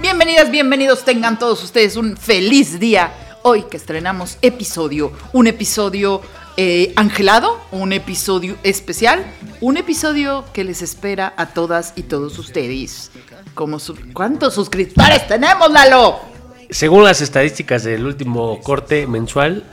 Bienvenidas, 0.00 0.50
bienvenidos 0.50 1.04
tengan 1.04 1.38
todos 1.38 1.62
ustedes 1.64 1.96
un 1.96 2.16
feliz 2.16 2.78
día. 2.78 3.12
Hoy 3.42 3.62
que 3.64 3.76
estrenamos 3.76 4.38
episodio, 4.42 5.12
un 5.32 5.46
episodio 5.46 6.20
eh, 6.56 6.92
angelado, 6.96 7.58
un 7.72 7.92
episodio 7.92 8.56
especial, 8.62 9.24
un 9.60 9.76
episodio 9.76 10.44
que 10.52 10.64
les 10.64 10.82
espera 10.82 11.34
a 11.36 11.46
todas 11.46 11.92
y 11.96 12.02
todos 12.04 12.38
ustedes. 12.38 13.10
Como 13.54 13.78
su- 13.78 13.96
¿Cuántos 14.12 14.54
suscriptores 14.54 15.26
tenemos, 15.26 15.70
Lalo? 15.70 16.20
Según 16.70 17.04
las 17.04 17.20
estadísticas 17.20 17.84
del 17.84 18.04
último 18.06 18.60
corte 18.60 19.06
mensual, 19.06 19.64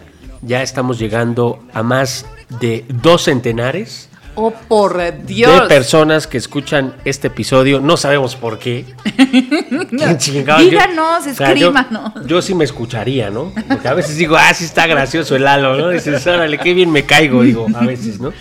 ya 0.42 0.62
estamos 0.64 1.00
llegando 1.00 1.64
a 1.74 1.84
más 1.84 2.26
de 2.60 2.86
dos 2.90 3.24
centenares 3.24 4.10
Oh, 4.36 4.52
por 4.52 5.26
Dios. 5.26 5.64
de 5.64 5.68
personas 5.68 6.26
que 6.28 6.38
escuchan 6.38 6.96
este 7.06 7.28
episodio. 7.28 7.82
No 7.82 7.98
sabemos 7.98 8.36
por 8.36 8.60
qué. 8.60 8.86
Díganos, 9.92 11.28
o 11.28 11.34
sea, 11.34 11.54
yo- 11.54 11.68
escríbanos. 11.72 12.12
Yo, 12.26 12.42
sí 12.42 12.56
me 12.56 12.64
escucharía, 12.64 13.30
¿no? 13.30 13.52
Porque 13.68 13.88
a 13.88 13.94
veces 13.94 14.16
digo, 14.18 14.36
ah, 14.38 14.54
sí 14.54 14.66
está 14.66 14.88
gracioso 14.88 15.36
el 15.36 15.46
halo, 15.48 15.76
¿no? 15.76 15.90
Dices, 15.90 16.26
órale, 16.28 16.58
qué 16.58 16.74
bien 16.74 16.92
me 16.92 17.04
caigo, 17.04 17.44
digo, 17.44 17.68
a 17.74 17.86
veces, 17.86 18.20
¿no? 18.20 18.32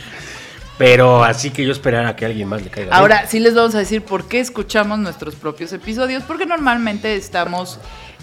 Pero 0.78 1.22
así 1.24 1.50
que 1.50 1.64
yo 1.64 1.72
esperara 1.72 2.16
que 2.16 2.24
alguien 2.24 2.48
más 2.48 2.62
le 2.62 2.70
caiga. 2.70 2.90
bien. 2.90 2.94
Ahora 2.98 3.26
sí 3.26 3.38
les 3.38 3.54
vamos 3.54 3.74
a 3.74 3.78
decir 3.78 4.02
por 4.02 4.28
qué 4.28 4.40
escuchamos 4.40 4.98
nuestros 4.98 5.34
propios 5.34 5.72
episodios, 5.72 6.22
porque 6.22 6.46
normalmente 6.46 7.16
estamos 7.16 7.78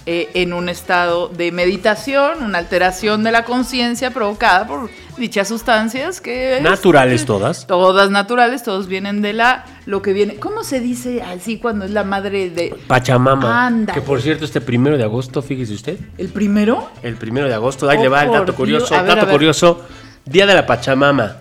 eh, 0.10 0.30
en 0.36 0.54
un 0.54 0.70
estado 0.70 1.28
de 1.28 1.52
meditación, 1.52 2.42
una 2.42 2.58
alteración 2.60 3.24
de 3.24 3.32
la 3.32 3.44
conciencia 3.44 4.12
provocada 4.12 4.66
por 4.66 4.90
dichas 5.18 5.50
sustancias 5.50 6.22
que... 6.22 6.58
es- 6.58 6.64
Naturales 6.64 7.26
todas. 7.26 7.68
Todas 7.68 8.10
naturales, 8.10 8.64
todos 8.64 8.88
vienen 8.88 9.22
de 9.22 9.34
la... 9.34 9.66
Lo 9.86 10.02
que 10.02 10.14
viene... 10.14 10.36
¿Cómo 10.38 10.64
se 10.64 10.80
dice 10.80 11.22
así 11.22 11.58
cuando 11.60 11.84
es 11.86 11.92
la 11.92 12.04
madre 12.06 12.50
de... 12.50 12.74
Pachamama. 12.88 13.68
Ándale. 13.68 14.00
Que 14.00 14.06
por 14.06 14.22
cierto, 14.22 14.46
este 14.46 14.62
primero 14.62 14.98
de 14.98 15.04
agosto, 15.04 15.42
fíjese 15.42 15.74
usted. 15.74 16.00
¿El 16.18 16.30
primero? 16.30 16.90
El 17.04 17.16
primero 17.18 17.48
de 17.48 17.54
agosto, 17.54 17.90
ahí 17.90 17.98
Oh, 17.98 18.04
le 18.04 18.08
va 18.10 18.24
el 18.24 18.32
dato 18.32 18.56
curioso. 18.56 18.96
Ver, 18.96 19.06
dato 19.16 19.28
curioso, 19.30 19.86
Día 20.26 20.46
de 20.46 20.54
la 20.56 20.66
Pachamama. 20.66 21.36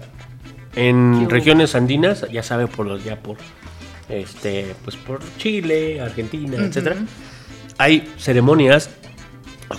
En 0.75 1.30
regiones 1.30 1.75
andinas, 1.75 2.27
ya 2.33 2.42
sabe 2.42 2.67
por 2.67 2.84
los 2.86 3.03
ya 3.05 3.17
por 3.17 3.36
este, 4.08 4.75
pues 4.84 4.97
por 4.97 5.20
Chile, 5.39 6.01
Argentina, 6.01 6.56
etcétera. 6.58 6.97
Hay 7.79 8.13
ceremonias 8.19 8.91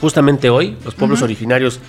justamente 0.02 0.50
hoy, 0.50 0.78
los 0.86 0.94
pueblos 0.95 1.22
originarios 1.22 1.80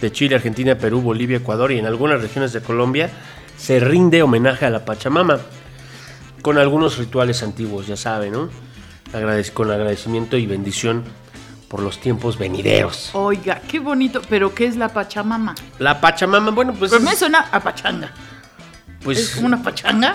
de 0.00 0.12
Chile, 0.12 0.36
Argentina, 0.36 0.76
Perú, 0.76 1.00
Bolivia, 1.00 1.38
Ecuador 1.38 1.72
y 1.72 1.78
en 1.78 1.86
algunas 1.86 2.20
regiones 2.20 2.52
de 2.52 2.60
Colombia 2.60 3.10
se 3.56 3.80
rinde 3.80 4.22
homenaje 4.22 4.66
a 4.66 4.70
la 4.70 4.84
Pachamama 4.84 5.40
con 6.42 6.58
algunos 6.58 6.98
rituales 6.98 7.42
antiguos, 7.42 7.86
ya 7.86 7.96
sabe, 7.96 8.30
¿no? 8.30 8.50
Agradec- 9.12 9.52
con 9.52 9.70
agradecimiento 9.70 10.36
y 10.36 10.46
bendición 10.46 11.02
por 11.68 11.80
los 11.80 11.98
tiempos 11.98 12.38
venideros. 12.38 13.10
Oiga, 13.14 13.60
qué 13.66 13.80
bonito, 13.80 14.20
pero 14.28 14.54
¿qué 14.54 14.66
es 14.66 14.76
la 14.76 14.88
Pachamama? 14.90 15.54
La 15.78 16.00
Pachamama, 16.00 16.50
bueno, 16.52 16.74
pues, 16.74 16.92
me 17.00 17.16
suena 17.16 17.48
a 17.50 17.60
pachanga. 17.60 18.10
pues 19.02 19.18
¿Es 19.18 19.36
una 19.36 19.62
pachanga? 19.62 20.14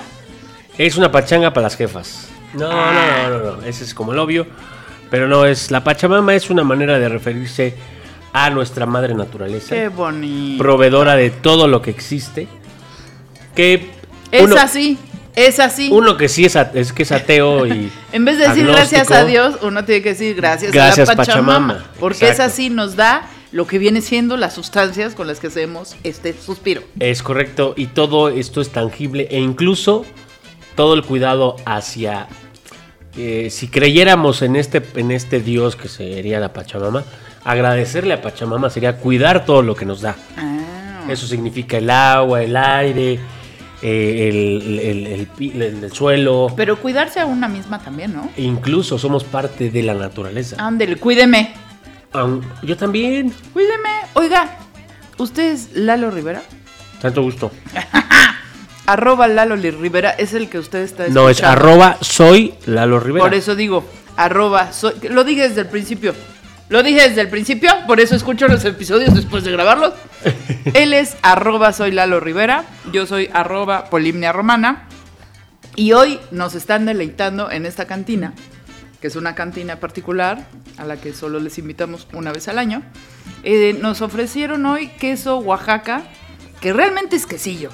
es 0.78 0.96
una 0.96 1.12
pachanga 1.12 1.52
para 1.52 1.64
las 1.64 1.76
jefas. 1.76 2.28
No, 2.54 2.70
no, 2.70 3.30
no, 3.30 3.40
no, 3.40 3.58
no, 3.58 3.64
ese 3.64 3.84
es 3.84 3.94
como 3.94 4.14
el 4.14 4.20
obvio. 4.20 4.46
Pero 5.12 5.28
no, 5.28 5.46
es 5.46 5.70
la 5.70 5.84
Pachamama 5.84 6.34
es 6.34 6.50
una 6.50 6.64
manera 6.64 6.98
de 6.98 7.08
referirse 7.10 7.76
a 8.34 8.50
nuestra 8.50 8.86
madre 8.88 9.14
naturaleza, 9.14 9.76
Qué 9.76 9.90
bonito. 9.90 10.64
proveedora 10.64 11.16
de 11.16 11.30
todo 11.30 11.68
lo 11.68 11.82
que 11.84 11.92
existe. 11.92 12.48
Que 13.56 13.90
Es 14.32 14.44
uno, 14.44 14.56
así, 14.58 14.98
es 15.36 15.60
así. 15.60 15.90
uno 15.92 16.16
que 16.16 16.30
sí 16.30 16.46
es, 16.46 16.56
a- 16.56 16.72
es 16.74 16.94
que 16.94 17.04
es 17.04 17.12
ateo 17.12 17.68
y 17.68 17.92
En 18.14 18.24
vez 18.26 18.38
de 18.38 18.48
decir 18.48 18.66
gracias 18.68 19.12
a 19.12 19.26
Dios, 19.26 19.58
uno 19.62 19.84
tiene 19.84 20.02
que 20.02 20.10
decir 20.10 20.36
gracias, 20.36 20.72
Gracias, 20.72 21.10
a 21.10 21.12
la 21.12 21.18
Pachamama. 21.18 21.68
Pachamama. 21.74 21.92
Porque 22.00 22.30
es 22.30 22.40
así, 22.40 22.70
nos 22.70 22.96
da 22.96 23.28
lo 23.52 23.68
que 23.68 23.78
viene 23.80 24.00
siendo 24.02 24.38
las 24.38 24.54
sustancias 24.54 25.14
con 25.14 25.28
las 25.28 25.42
que 25.42 25.48
hacemos 25.48 25.98
este 26.06 26.34
suspiro. 26.34 26.84
Es 27.02 27.22
correcto, 27.22 27.74
y 27.76 27.88
todo 27.88 28.30
esto 28.30 28.62
es 28.62 28.70
tangible 28.70 29.28
e 29.30 29.40
incluso 29.42 30.06
todo 30.76 30.94
el 30.94 31.04
cuidado 31.04 31.58
hacia... 31.66 32.28
eh, 33.18 33.50
si 33.50 33.68
creyéramos 33.68 34.42
en 34.42 34.56
este, 34.56 34.82
en 34.96 35.12
este 35.12 35.40
Dios 35.42 35.76
que 35.76 35.88
sería 35.88 36.40
la 36.40 36.54
Pachamama, 36.54 37.04
agradecerle 37.44 38.14
a 38.14 38.22
Pachamama 38.22 38.70
sería 38.70 38.98
cuidar 38.98 39.46
todo 39.46 39.62
lo 39.62 39.76
que 39.76 39.86
nos 39.86 40.02
da. 40.02 40.16
Ah. 40.38 41.06
Eso 41.10 41.26
significa 41.28 41.78
el 41.78 41.90
agua, 41.90 42.44
el 42.44 42.56
aire, 42.56 43.20
eh, 43.82 44.30
el, 44.30 44.80
el- 44.80 45.84
el 45.84 45.92
suelo. 45.92 46.54
Pero 46.56 46.78
cuidarse 46.80 47.20
a 47.20 47.26
una 47.26 47.48
misma 47.48 47.80
también, 47.80 48.14
¿no? 48.14 48.30
E 48.38 48.44
incluso 48.44 48.98
somos 49.00 49.24
parte 49.24 49.70
de 49.72 49.84
la 49.84 49.94
naturaleza. 49.96 50.56
Ándele, 50.60 50.96
cuídeme. 50.98 51.54
Yo 52.64 52.78
también. 52.78 53.34
Cuídeme. 53.54 53.90
Oiga, 54.14 54.58
¿usted 55.18 55.52
es 55.54 55.70
Lalo 55.74 56.12
Rivera? 56.12 56.44
Tanto 57.02 57.24
gusto. 57.24 57.52
Arroba 58.86 59.28
Lalo 59.28 59.56
Rivera 59.56 60.10
es 60.12 60.34
el 60.34 60.50
que 60.50 60.60
usted 60.60 60.80
está 60.80 61.08
No, 61.10 61.30
es 61.30 61.38
escuchando. 61.38 61.62
arroba 61.62 61.98
soy 62.02 62.54
Lalo 62.66 63.00
Rivera. 63.00 63.24
Por 63.26 63.34
eso 63.34 63.56
digo, 63.56 63.86
arroba, 64.18 64.74
soy- 64.74 64.96
lo 65.10 65.24
dije 65.24 65.48
desde 65.48 65.62
el 65.62 65.68
principio. 65.68 66.14
Lo 66.70 66.84
dije 66.84 67.08
desde 67.10 67.22
el 67.22 67.30
principio, 67.30 67.70
por 67.86 68.00
eso 68.00 68.16
escucho 68.16 68.48
los 68.48 68.64
episodios 68.66 69.14
después 69.14 69.44
de 69.44 69.52
grabarlos. 69.52 69.94
Él 70.74 70.94
es 70.94 71.18
arroba 71.22 71.74
soy 71.74 71.92
Lalo 71.92 72.20
Rivera, 72.20 72.64
yo 72.92 73.06
soy 73.06 73.30
arroba 73.34 73.86
Polimnia 73.86 74.32
Romana. 74.32 74.88
Y 75.76 75.94
hoy 75.94 76.20
nos 76.32 76.56
están 76.56 76.86
deleitando 76.86 77.50
en 77.52 77.66
esta 77.66 77.86
cantina, 77.86 78.34
que 79.00 79.08
es 79.08 79.16
una 79.16 79.36
cantina 79.36 79.78
particular 79.78 80.46
a 80.78 80.86
la 80.86 80.98
que 80.98 81.14
solo 81.14 81.40
les 81.40 81.58
invitamos 81.58 82.08
una 82.14 82.32
vez 82.34 82.48
al 82.50 82.58
año. 82.60 82.82
Eh, 83.44 83.78
nos 83.80 84.02
ofrecieron 84.02 84.66
hoy 84.66 84.88
queso 85.00 85.38
Oaxaca, 85.40 86.04
que 86.60 86.74
realmente 86.74 87.16
es 87.16 87.26
quesillo. 87.26 87.70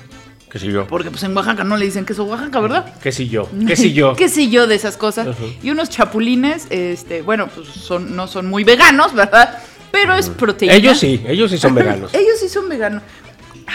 ¿Qué 0.49 0.59
sé 0.59 0.67
yo? 0.67 0.87
Porque 0.87 1.11
pues 1.11 1.23
en 1.23 1.35
Oaxaca 1.35 1.63
no 1.65 1.75
le 1.75 1.85
dicen 1.85 2.05
queso 2.05 2.23
Oaxaca, 2.23 2.59
¿verdad? 2.61 2.93
¿Qué 3.01 3.11
sé 3.11 3.27
yo? 3.27 3.49
¿Qué 3.67 3.75
sé 3.75 3.91
yo? 3.91 4.15
¿Qué 4.15 4.29
sé 4.29 4.49
yo 4.49 4.65
de 4.67 4.75
esas 4.75 4.95
cosas? 4.97 5.27
Y 5.61 5.69
unos 5.71 5.89
chapulines, 5.89 6.67
este, 6.69 7.21
bueno, 7.21 7.47
pues 7.47 7.67
son, 7.67 8.15
no 8.15 8.27
son 8.27 8.47
muy 8.47 8.63
veganos, 8.63 9.13
¿verdad? 9.13 9.57
Pero 9.91 10.15
es 10.15 10.29
proteína. 10.29 10.73
Ellos 10.75 10.99
sí, 10.99 11.23
ellos 11.27 11.51
sí 11.51 11.57
son 11.57 11.75
veganos. 11.75 12.13
Ellos 12.13 12.39
sí 12.39 12.47
son 12.49 12.69
veganos. 12.69 13.03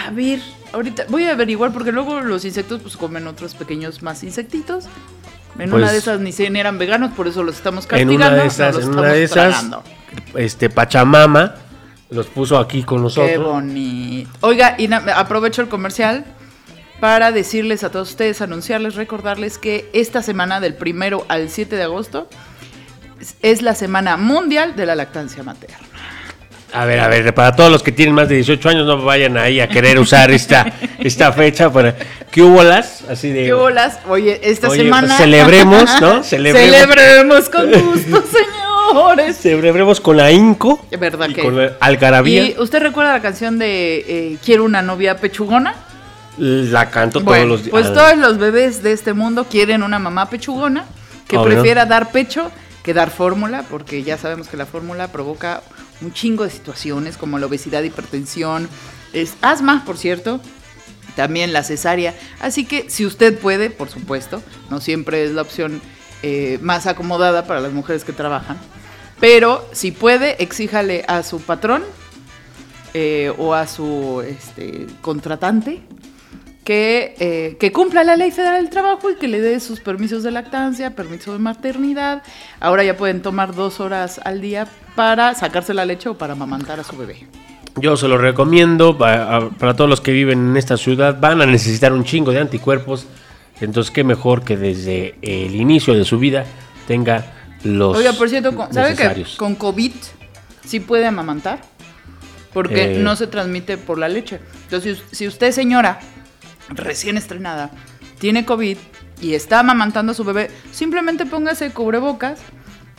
A 0.06 0.10
ver, 0.10 0.40
ahorita 0.72 1.04
voy 1.08 1.24
a 1.24 1.32
averiguar 1.32 1.72
porque 1.72 1.92
luego 1.92 2.20
los 2.20 2.44
insectos 2.44 2.80
pues 2.80 2.96
comen 2.96 3.26
otros 3.26 3.54
pequeños 3.54 4.02
más 4.02 4.22
insectitos. 4.22 4.84
En 5.58 5.68
Pues, 5.68 5.82
una 5.82 5.92
de 5.92 5.98
esas 5.98 6.20
ni 6.20 6.32
se 6.32 6.46
eran 6.46 6.78
veganos, 6.78 7.12
por 7.12 7.28
eso 7.28 7.42
los 7.42 7.56
estamos 7.56 7.84
En 7.84 7.88
castigando. 7.90 8.14
una 8.16 8.30
de 8.30 8.46
esas, 8.46 8.76
en 8.78 8.88
una 8.88 9.02
de 9.12 9.22
esas, 9.24 9.50
tragando. 9.50 9.82
este 10.36 10.70
Pachamama 10.70 11.54
los 12.08 12.26
puso 12.28 12.56
aquí 12.58 12.82
con 12.82 12.98
Qué 12.98 13.02
nosotros. 13.02 13.44
bonito. 13.44 14.30
Oiga, 14.40 14.76
y 14.78 14.90
aprovecho 14.92 15.60
el 15.60 15.68
comercial 15.68 16.24
para 17.02 17.32
decirles 17.32 17.82
a 17.82 17.90
todos 17.90 18.10
ustedes, 18.10 18.40
anunciarles, 18.42 18.94
recordarles 18.94 19.58
que 19.58 19.90
esta 19.92 20.22
semana 20.22 20.60
del 20.60 20.74
primero 20.74 21.26
al 21.26 21.48
7 21.48 21.74
de 21.74 21.82
agosto 21.82 22.28
es- 23.42 23.60
la 23.60 23.74
semana 23.74 24.16
mundial 24.16 24.76
de 24.76 24.86
la 24.86 24.94
lactancia 24.94 25.42
materna. 25.42 25.78
A 26.72 26.84
ver, 26.84 27.00
a 27.00 27.08
ver, 27.08 27.34
para 27.34 27.56
todos 27.56 27.72
los 27.72 27.82
que 27.82 27.90
tienen 27.90 28.14
más 28.14 28.28
de 28.28 28.36
18 28.36 28.68
años 28.68 28.86
no 28.86 29.02
vayan 29.02 29.36
ahí 29.36 29.58
a 29.58 29.66
querer 29.68 29.98
usar 29.98 30.30
esta, 30.30 30.64
esta 31.00 31.32
fecha 31.32 31.72
para 31.72 31.96
que 32.30 32.40
hubo 32.40 32.62
las, 32.62 33.02
así 33.10 33.30
de 33.30 33.46
¿Qué 33.46 33.52
bolas? 33.52 33.98
Oye, 34.08 34.38
esta 34.44 34.68
Oye, 34.68 34.84
semana... 34.84 35.08
pues, 35.08 35.18
celebremos, 35.18 36.00
¿no? 36.00 36.22
Celebremos. 36.22 36.70
Celebremos 36.86 37.48
con 37.50 37.68
gusto, 37.84 38.22
señores. 38.30 39.38
celebremos 39.38 40.00
con 40.00 40.20
ahínco 40.20 40.86
Es 40.88 41.00
verdad 41.00 41.28
y 41.30 41.34
que- 41.34 41.42
con 41.42 41.58
algarabía. 41.80 42.44
¿Y 42.44 42.54
usted 42.60 42.78
recuerda 42.80 43.12
la 43.12 43.20
canción 43.22 43.58
de 43.58 44.04
eh, 44.06 44.36
Quiero 44.44 44.62
una 44.62 44.82
novia 44.82 45.16
pechugona? 45.16 45.74
La 46.38 46.90
canto 46.90 47.20
Bueno, 47.20 47.44
todos 47.44 47.48
los 47.48 47.62
días. 47.64 47.70
pues 47.70 47.92
todos 47.92 48.16
los 48.16 48.38
bebés 48.38 48.82
de 48.82 48.92
este 48.92 49.12
mundo 49.12 49.44
quieren 49.44 49.82
una 49.82 49.98
mamá 49.98 50.30
pechugona 50.30 50.86
que 51.28 51.36
Obvio. 51.36 51.54
prefiera 51.54 51.84
dar 51.86 52.10
pecho 52.10 52.50
que 52.82 52.94
dar 52.94 53.10
fórmula, 53.10 53.64
porque 53.70 54.02
ya 54.02 54.18
sabemos 54.18 54.48
que 54.48 54.56
la 54.56 54.66
fórmula 54.66 55.08
provoca 55.08 55.62
un 56.00 56.12
chingo 56.12 56.44
de 56.44 56.50
situaciones 56.50 57.16
como 57.16 57.38
la 57.38 57.46
obesidad, 57.46 57.82
hipertensión, 57.82 58.68
es 59.12 59.34
asma, 59.40 59.84
por 59.84 59.96
cierto, 59.96 60.40
también 61.14 61.52
la 61.52 61.62
cesárea. 61.62 62.14
Así 62.40 62.64
que 62.64 62.90
si 62.90 63.06
usted 63.06 63.38
puede, 63.38 63.70
por 63.70 63.88
supuesto, 63.88 64.42
no 64.68 64.80
siempre 64.80 65.24
es 65.24 65.32
la 65.32 65.42
opción 65.42 65.80
eh, 66.22 66.58
más 66.60 66.86
acomodada 66.86 67.46
para 67.46 67.60
las 67.60 67.72
mujeres 67.72 68.04
que 68.04 68.12
trabajan, 68.12 68.56
pero 69.20 69.64
si 69.72 69.92
puede, 69.92 70.42
exíjale 70.42 71.04
a 71.06 71.22
su 71.22 71.40
patrón 71.40 71.84
eh, 72.94 73.32
o 73.38 73.54
a 73.54 73.68
su 73.68 74.24
este, 74.26 74.86
contratante 75.00 75.82
que, 76.64 77.14
eh, 77.18 77.56
que 77.58 77.72
cumpla 77.72 78.04
la 78.04 78.16
ley 78.16 78.30
federal 78.30 78.60
del 78.60 78.70
trabajo 78.70 79.10
y 79.10 79.16
que 79.16 79.28
le 79.28 79.40
dé 79.40 79.58
sus 79.60 79.80
permisos 79.80 80.22
de 80.22 80.30
lactancia, 80.30 80.94
permiso 80.94 81.32
de 81.32 81.38
maternidad. 81.38 82.22
Ahora 82.60 82.84
ya 82.84 82.96
pueden 82.96 83.20
tomar 83.22 83.54
dos 83.54 83.80
horas 83.80 84.20
al 84.24 84.40
día 84.40 84.68
para 84.94 85.34
sacarse 85.34 85.74
la 85.74 85.84
leche 85.84 86.08
o 86.08 86.14
para 86.16 86.34
amamantar 86.34 86.78
a 86.78 86.84
su 86.84 86.96
bebé. 86.96 87.26
Yo 87.76 87.96
se 87.96 88.06
lo 88.06 88.18
recomiendo 88.18 88.98
para, 88.98 89.48
para 89.50 89.74
todos 89.74 89.88
los 89.88 90.00
que 90.00 90.12
viven 90.12 90.50
en 90.50 90.56
esta 90.56 90.76
ciudad. 90.76 91.18
Van 91.20 91.40
a 91.40 91.46
necesitar 91.46 91.92
un 91.92 92.04
chingo 92.04 92.30
de 92.30 92.40
anticuerpos 92.40 93.06
Entonces, 93.60 93.92
qué 93.92 94.02
mejor 94.02 94.42
que 94.42 94.56
desde 94.56 95.14
el 95.22 95.54
inicio 95.54 95.94
de 95.94 96.04
su 96.04 96.18
vida 96.18 96.44
tenga 96.88 97.32
los 97.62 97.96
Oiga, 97.96 98.12
por 98.12 98.28
cierto, 98.28 98.52
¿sabe 98.72 98.96
que 98.96 99.24
con 99.36 99.54
COVID 99.54 99.92
sí 100.64 100.80
puede 100.80 101.06
amamantar? 101.06 101.60
Porque 102.52 102.96
Eh. 102.96 102.98
no 102.98 103.14
se 103.14 103.28
transmite 103.28 103.78
por 103.78 103.98
la 103.98 104.08
leche. 104.08 104.40
Entonces, 104.64 105.02
si 105.12 105.28
usted, 105.28 105.52
señora, 105.52 106.00
recién 106.74 107.16
estrenada, 107.16 107.70
tiene 108.18 108.44
COVID 108.44 108.76
y 109.20 109.34
está 109.34 109.60
amamantando 109.60 110.12
a 110.12 110.14
su 110.14 110.24
bebé, 110.24 110.50
simplemente 110.72 111.26
póngase 111.26 111.70
cubrebocas 111.70 112.40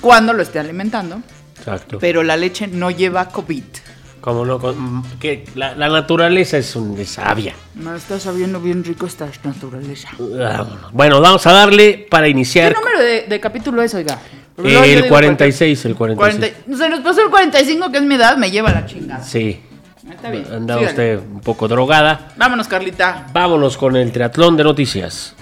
cuando 0.02 0.34
lo 0.34 0.42
esté 0.42 0.60
alimentando, 0.60 1.22
Exacto. 1.58 2.00
pero 2.00 2.24
la 2.24 2.38
leche 2.38 2.68
no 2.68 2.92
lleva 2.92 3.30
COVID. 3.30 3.64
Como 4.22 4.46
no, 4.46 4.58
que 5.20 5.44
la, 5.56 5.76
la 5.76 5.90
naturaleza 5.90 6.58
es, 6.58 6.78
un, 6.78 6.98
es 6.98 7.10
sabia. 7.10 7.54
No 7.76 7.94
está 7.94 8.22
sabiendo 8.22 8.62
bien 8.62 8.86
rico 8.86 9.06
esta 9.06 9.28
naturaleza. 9.44 10.08
Bueno, 10.94 11.20
vamos 11.20 11.46
a 11.46 11.52
darle 11.52 12.08
para 12.10 12.26
¿Qué 12.26 12.32
iniciar 12.32 12.74
número 12.74 13.02
de, 13.02 13.24
de 13.24 13.40
capítulo 13.42 13.82
es, 13.82 13.94
oiga? 13.94 14.18
El 14.58 14.64
digo 14.64 15.08
46, 15.10 15.86
el 15.86 15.96
46. 15.96 16.54
40 16.68 16.78
se 16.78 16.90
nos 16.90 17.00
pasó 17.02 17.22
el 17.22 17.30
45, 17.30 17.92
que 17.92 17.98
es 17.98 18.04
mi 18.04 18.16
edad, 18.16 18.38
me 18.38 18.50
lleva 18.50 18.72
la 18.72 18.86
chingada. 18.86 19.24
Sí, 19.24 19.60
Está 20.10 20.30
bien. 20.30 20.46
andaba 20.52 20.82
usted 20.82 21.20
un 21.20 21.42
poco 21.42 21.68
drogada. 21.68 22.32
Vámonos, 22.36 22.68
Carlita. 22.68 23.26
Vámonos 23.32 23.78
con 23.78 23.96
el 23.96 24.12
triatlón 24.12 24.58
de 24.58 24.64
noticias. 24.64 25.36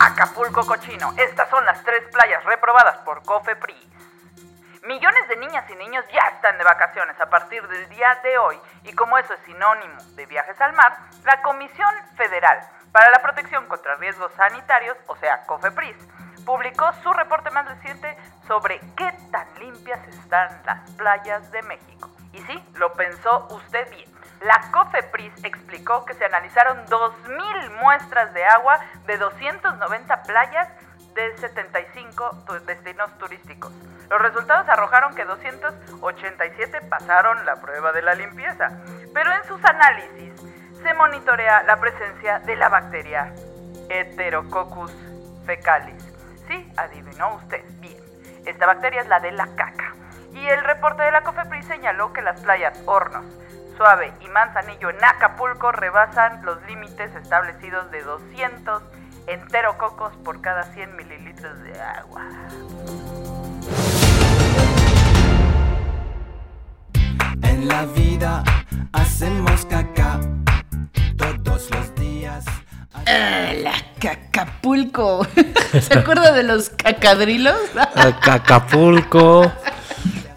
Acapulco 0.00 0.64
Cochino. 0.64 1.12
Estas 1.16 1.48
son 1.50 1.64
las 1.64 1.82
tres 1.84 2.02
playas 2.12 2.44
reprobadas 2.44 2.98
por 3.04 3.22
Cofepris. 3.22 3.76
Millones 4.86 5.28
de 5.28 5.36
niñas 5.36 5.64
y 5.70 5.76
niños 5.76 6.04
ya 6.12 6.34
están 6.34 6.58
de 6.58 6.64
vacaciones 6.64 7.14
a 7.20 7.30
partir 7.30 7.62
del 7.68 7.88
día 7.88 8.18
de 8.24 8.36
hoy 8.38 8.56
y 8.84 8.92
como 8.92 9.16
eso 9.16 9.32
es 9.32 9.40
sinónimo 9.46 9.94
de 10.16 10.26
viajes 10.26 10.60
al 10.60 10.72
mar, 10.72 10.96
la 11.24 11.40
Comisión 11.42 11.94
Federal 12.16 12.58
para 12.90 13.10
la 13.10 13.22
Protección 13.22 13.66
contra 13.66 13.94
Riesgos 13.96 14.32
Sanitarios, 14.36 14.96
o 15.06 15.16
sea, 15.16 15.44
COFEPRIS, 15.46 15.96
publicó 16.44 16.90
su 17.02 17.12
reporte 17.12 17.50
más 17.50 17.66
reciente 17.66 18.16
sobre 18.52 18.80
qué 18.98 19.10
tan 19.30 19.46
limpias 19.60 20.06
están 20.08 20.50
las 20.66 20.90
playas 20.90 21.50
de 21.52 21.62
México. 21.62 22.10
Y 22.34 22.38
sí, 22.42 22.62
lo 22.74 22.92
pensó 22.92 23.46
usted 23.50 23.88
bien. 23.90 24.10
La 24.42 24.60
COFEPRIS 24.70 25.42
explicó 25.42 26.04
que 26.04 26.12
se 26.12 26.26
analizaron 26.26 26.84
2.000 26.86 27.70
muestras 27.80 28.34
de 28.34 28.44
agua 28.44 28.78
de 29.06 29.16
290 29.16 30.22
playas 30.24 30.68
de 31.14 31.34
75 31.38 32.42
tu- 32.46 32.60
destinos 32.66 33.16
turísticos. 33.16 33.72
Los 34.10 34.20
resultados 34.20 34.68
arrojaron 34.68 35.14
que 35.14 35.24
287 35.24 36.82
pasaron 36.90 37.46
la 37.46 37.56
prueba 37.56 37.92
de 37.92 38.02
la 38.02 38.14
limpieza, 38.14 38.68
pero 39.14 39.32
en 39.32 39.44
sus 39.44 39.64
análisis 39.64 40.34
se 40.82 40.92
monitorea 40.92 41.62
la 41.62 41.78
presencia 41.80 42.38
de 42.40 42.56
la 42.56 42.68
bacteria 42.68 43.32
Heterococcus 43.88 44.92
fecalis. 45.46 46.04
Sí, 46.48 46.70
adivinó 46.76 47.34
usted. 47.36 47.62
Esta 48.44 48.66
bacteria 48.66 49.02
es 49.02 49.08
la 49.08 49.20
de 49.20 49.32
la 49.32 49.46
caca. 49.54 49.94
Y 50.32 50.46
el 50.46 50.64
reporte 50.64 51.02
de 51.02 51.12
la 51.12 51.22
COFEPRIS 51.22 51.66
señaló 51.66 52.12
que 52.12 52.22
las 52.22 52.40
playas 52.40 52.80
Hornos, 52.86 53.24
Suave 53.76 54.12
y 54.20 54.28
Manzanillo 54.28 54.90
en 54.90 55.04
Acapulco 55.04 55.72
rebasan 55.72 56.44
los 56.44 56.60
límites 56.66 57.14
establecidos 57.14 57.90
de 57.90 58.02
200 58.02 58.82
enterococos 59.26 60.16
por 60.18 60.40
cada 60.40 60.64
100 60.64 60.96
mililitros 60.96 61.60
de 61.62 61.80
agua. 61.80 62.26
En 67.42 67.68
la 67.68 67.84
vida 67.86 68.42
hacemos 68.92 69.64
caca 69.66 70.18
todos 71.16 71.70
los 71.70 71.94
días. 71.94 72.44
Ah, 72.94 73.52
la 73.62 73.72
Cacapulco. 73.98 75.26
¿Se 75.80 75.98
acuerda 75.98 76.32
de 76.32 76.42
los 76.42 76.70
cacadrilos? 76.70 77.56
Acapulco. 77.84 79.50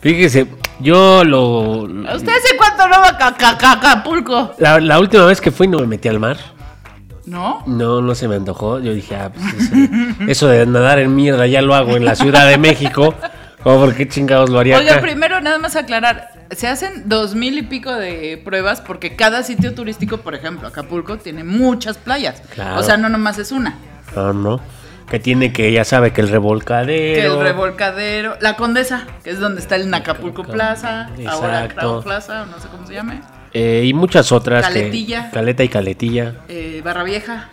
Fíjese, 0.02 0.48
yo 0.80 1.24
lo. 1.24 1.82
¿Usted 1.84 2.30
hace 2.30 2.56
cuánto 2.58 2.88
no 2.88 3.00
va 3.02 3.10
a 3.10 3.18
Caca- 3.18 3.58
Cacapulco? 3.58 4.54
La, 4.60 4.80
la 4.80 5.00
última 5.00 5.26
vez 5.26 5.42
que 5.42 5.52
fui 5.52 5.68
no 5.68 5.80
me 5.80 5.88
metí 5.88 6.08
al 6.08 6.20
mar. 6.20 6.38
¿No? 7.26 7.64
No, 7.66 8.02
no 8.02 8.14
se 8.14 8.28
me 8.28 8.36
antojó. 8.36 8.80
Yo 8.80 8.94
dije, 8.94 9.16
ah, 9.16 9.32
pues 9.34 9.46
eso, 9.56 9.76
eso 10.28 10.48
de 10.48 10.66
nadar 10.68 11.00
en 11.00 11.16
mierda 11.16 11.48
ya 11.48 11.62
lo 11.64 11.74
hago 11.74 11.98
en 11.98 12.06
la 12.06 12.16
Ciudad 12.16 12.48
de 12.48 12.58
México. 12.60 13.16
¿Cómo 13.64 13.80
por 13.80 13.96
qué 13.96 14.08
chingados 14.08 14.52
lo 14.52 14.60
haría 14.60 14.78
Oiga, 14.78 14.94
acá? 14.94 15.02
primero 15.02 15.42
nada 15.42 15.58
más 15.58 15.76
aclarar, 15.76 16.30
se 16.52 16.68
hacen 16.68 17.04
dos 17.10 17.36
mil 17.36 17.58
y 17.58 17.64
pico 17.64 17.94
de 17.94 18.42
pruebas 18.44 18.82
porque 18.82 19.16
cada 19.16 19.44
sitio 19.44 19.74
turístico, 19.74 20.18
por 20.18 20.36
ejemplo, 20.36 20.68
Acapulco, 20.68 21.18
tiene 21.18 21.44
muchas 21.44 21.98
playas. 21.98 22.42
Claro. 22.54 22.80
O 22.80 22.84
sea, 22.84 22.98
no 22.98 23.10
nomás 23.10 23.38
es 23.38 23.52
una. 23.52 23.78
No, 24.16 24.34
no. 24.34 24.60
Que 25.10 25.20
tiene 25.20 25.54
que, 25.54 25.72
ya 25.72 25.84
sabe 25.84 26.14
que 26.14 26.22
el 26.22 26.30
revolcadero. 26.30 26.88
Que 27.22 27.26
el 27.26 27.40
revolcadero, 27.40 28.38
la 28.42 28.56
Condesa, 28.56 29.06
que 29.24 29.30
es 29.32 29.40
donde 29.40 29.62
está 29.62 29.76
el 29.76 29.90
Nacapulco 29.90 30.44
Plaza, 30.44 31.10
ahora 31.28 31.66
Exacto. 31.66 31.76
Crown 31.80 32.04
Plaza, 32.04 32.42
o 32.44 32.46
no 32.48 32.60
sé 32.60 32.68
cómo 32.70 32.88
se 32.88 32.94
llame, 32.96 33.22
eh, 33.54 33.84
y 33.86 33.94
muchas 33.94 34.32
otras. 34.32 34.66
que- 34.68 34.74
Caletilla. 34.74 35.30
caleta 35.32 35.64
y 35.64 35.70
caletilla. 35.70 36.36
eh, 36.48 36.82
Barra 36.84 37.04
Vieja, 37.04 37.50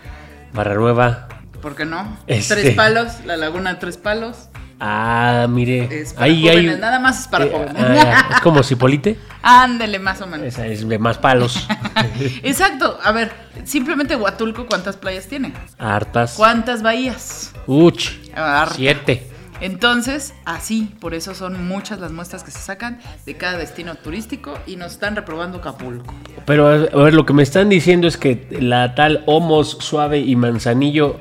Barra 0.54 0.74
Nueva. 0.74 1.28
¿por 1.60 1.76
qué 1.76 1.84
no? 1.84 2.16
Este. 2.26 2.54
Tres 2.56 2.74
Palos, 2.74 3.24
la 3.26 3.36
Laguna 3.36 3.74
de 3.74 3.80
Tres 3.80 3.96
Palos, 3.98 4.48
Ah, 4.84 5.46
mire. 5.48 6.00
es 6.00 6.12
para 6.12 6.26
ahí 6.26 6.42
jóvenes, 6.42 6.74
hay. 6.74 6.80
nada 6.80 6.98
más 6.98 7.20
es 7.20 7.28
para 7.28 7.44
eh, 7.44 7.50
jóvenes. 7.52 7.76
ah, 7.78 8.30
es 8.34 8.40
como 8.40 8.64
Cipolite. 8.64 9.16
Ándele, 9.42 10.00
más 10.00 10.20
o 10.22 10.26
menos. 10.26 10.44
Esa 10.44 10.66
es 10.66 10.88
de 10.88 10.98
más 10.98 11.18
palos. 11.18 11.68
Exacto, 12.42 12.98
a 13.00 13.12
ver, 13.12 13.30
simplemente 13.62 14.16
Huatulco, 14.16 14.66
¿cuántas 14.66 14.96
playas 14.96 15.28
tiene? 15.28 15.52
Hartas. 15.78 16.34
¿Cuántas 16.36 16.82
bahías? 16.82 17.52
Uch. 17.68 18.10
Harta. 18.34 18.74
Siete. 18.74 19.28
Entonces, 19.60 20.34
así, 20.44 20.92
por 20.98 21.14
eso 21.14 21.36
son 21.36 21.68
muchas 21.68 22.00
las 22.00 22.10
muestras 22.10 22.42
que 22.42 22.50
se 22.50 22.58
sacan 22.58 22.98
de 23.24 23.36
cada 23.36 23.58
destino 23.58 23.94
turístico 23.94 24.58
y 24.66 24.74
nos 24.74 24.94
están 24.94 25.14
reprobando 25.14 25.58
Acapulco. 25.58 26.12
Pero 26.44 26.66
a 26.66 27.04
ver, 27.04 27.14
lo 27.14 27.24
que 27.24 27.32
me 27.32 27.44
están 27.44 27.68
diciendo 27.68 28.08
es 28.08 28.16
que 28.16 28.48
la 28.60 28.96
tal 28.96 29.22
Homos, 29.26 29.76
Suave 29.78 30.18
y 30.18 30.34
Manzanillo 30.34 31.20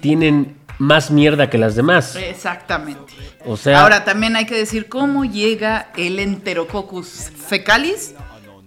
tienen 0.00 0.56
más 0.78 1.10
mierda 1.10 1.48
que 1.50 1.58
las 1.58 1.74
demás. 1.76 2.16
Exactamente. 2.16 3.12
O 3.44 3.56
sea, 3.56 3.80
Ahora 3.82 4.04
también 4.04 4.36
hay 4.36 4.46
que 4.46 4.56
decir 4.56 4.88
cómo 4.88 5.24
llega 5.24 5.88
el 5.96 6.18
Enterococcus 6.18 7.30
fecalis 7.48 8.14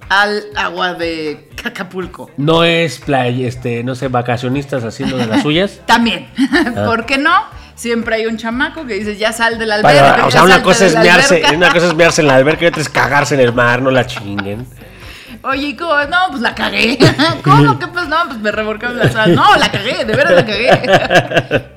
al 0.10 0.44
agua 0.56 0.94
de 0.96 1.50
Acapulco. 1.64 2.32
no 2.38 2.64
es 2.64 3.00
playa, 3.00 3.48
este, 3.48 3.84
no 3.84 3.94
sé, 3.94 4.08
vacacionistas 4.08 4.84
haciendo 4.84 5.18
de 5.18 5.28
las 5.28 5.42
suyas. 5.44 5.82
También, 5.86 6.28
Ah. 6.76 6.86
¿por 6.86 7.06
qué 7.06 7.18
no? 7.18 7.32
Siempre 7.76 8.16
hay 8.16 8.26
un 8.26 8.38
chamaco 8.38 8.86
que 8.86 8.96
dice, 8.96 9.16
ya 9.18 9.32
sal 9.32 9.58
de 9.60 9.66
la 9.66 9.82
Para- 9.82 10.08
alberca. 10.08 10.26
o 10.28 10.32
sea, 10.32 10.44
una 10.44 10.62
cosa 10.64 10.86
es 10.88 10.96
mearse, 10.96 11.36
alberca". 11.38 11.56
una 11.58 11.72
cosa 11.72 11.88
es 11.88 11.94
mearse 11.96 12.22
en 12.22 12.28
la 12.28 12.36
alberca 12.36 12.66
y 12.66 12.68
otra 12.68 12.82
es 12.82 12.90
cagarse 12.90 13.36
en 13.36 13.42
el 13.42 13.54
mar, 13.54 13.82
no 13.82 13.92
la 13.92 14.06
chinguen. 14.08 14.66
Oye, 15.44 15.68
¿y 15.68 15.76
¿cómo? 15.78 15.96
No, 16.06 16.18
pues 16.32 16.42
la 16.42 16.54
cagué. 16.54 16.98
¿Cómo? 17.46 17.80
¿Qué 17.80 17.88
pues? 17.88 18.08
No, 18.10 18.18
pues 18.28 18.40
me 18.40 18.52
revolcaron 18.52 18.98
la 19.00 19.10
sal. 19.10 19.34
No, 19.34 19.56
la 19.56 19.72
cagué, 19.72 20.04
de 20.04 20.14
veras 20.14 20.34
la 20.34 20.46
cagué. 20.46 20.70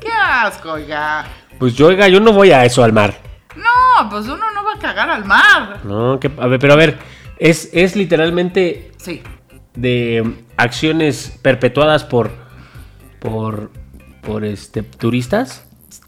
Qué 0.00 0.08
asco, 0.32 0.72
oiga. 0.72 1.24
Pues 1.58 1.74
yo, 1.74 1.86
oiga, 1.88 2.08
yo 2.08 2.20
no 2.20 2.32
voy 2.32 2.50
a 2.52 2.64
eso 2.64 2.82
al 2.82 2.92
mar. 2.92 3.14
No, 3.56 4.08
pues 4.10 4.24
uno 4.26 4.50
no 4.52 4.64
va 4.64 4.74
a 4.74 4.78
cagar 4.78 5.10
al 5.10 5.24
mar. 5.24 5.80
No, 5.84 6.18
que, 6.18 6.30
a 6.38 6.46
ver, 6.46 6.58
pero 6.58 6.72
a 6.72 6.76
ver, 6.76 6.98
es, 7.38 7.68
es 7.72 7.94
literalmente 7.96 8.90
Sí. 8.98 9.22
de 9.74 10.44
acciones 10.56 11.38
perpetuadas 11.42 12.04
por 12.04 12.30
por 13.20 13.70
por 14.22 14.44
este 14.44 14.82
turistas. 14.82 15.64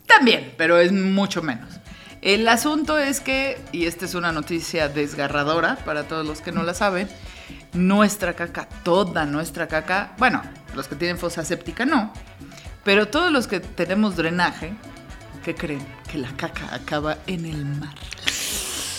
También, 0.06 0.54
pero 0.56 0.78
es 0.78 0.92
mucho 0.92 1.42
menos. 1.42 1.68
El 2.22 2.48
asunto 2.48 2.98
es 2.98 3.20
que, 3.20 3.58
y 3.72 3.84
esta 3.86 4.04
es 4.06 4.14
una 4.14 4.32
noticia 4.32 4.88
desgarradora 4.88 5.76
para 5.84 6.04
todos 6.04 6.24
los 6.26 6.40
que 6.40 6.52
no 6.52 6.62
la 6.62 6.72
saben, 6.72 7.08
nuestra 7.74 8.32
caca, 8.34 8.68
toda 8.82 9.26
nuestra 9.26 9.66
caca, 9.68 10.12
bueno, 10.16 10.40
los 10.74 10.88
que 10.88 10.94
tienen 10.94 11.18
fosa 11.18 11.44
séptica 11.44 11.84
no, 11.84 12.12
pero 12.84 13.08
todos 13.08 13.32
los 13.32 13.46
que 13.46 13.60
tenemos 13.60 14.16
drenaje, 14.16 14.74
¿qué 15.44 15.54
creen? 15.54 15.84
Que 16.10 16.18
la 16.18 16.30
caca 16.36 16.74
acaba 16.74 17.18
en 17.26 17.46
el 17.46 17.64
mar. 17.64 17.94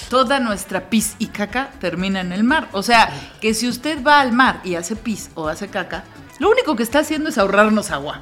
Toda 0.09 0.39
nuestra 0.39 0.89
pis 0.89 1.15
y 1.19 1.27
caca 1.27 1.71
termina 1.79 2.21
en 2.21 2.31
el 2.31 2.43
mar. 2.43 2.69
O 2.71 2.83
sea, 2.83 3.09
que 3.41 3.53
si 3.53 3.67
usted 3.67 4.03
va 4.03 4.21
al 4.21 4.31
mar 4.33 4.61
y 4.63 4.75
hace 4.75 4.95
pis 4.95 5.29
o 5.35 5.47
hace 5.47 5.67
caca, 5.67 6.03
lo 6.39 6.49
único 6.49 6.75
que 6.75 6.83
está 6.83 6.99
haciendo 6.99 7.29
es 7.29 7.37
ahorrarnos 7.37 7.91
agua. 7.91 8.21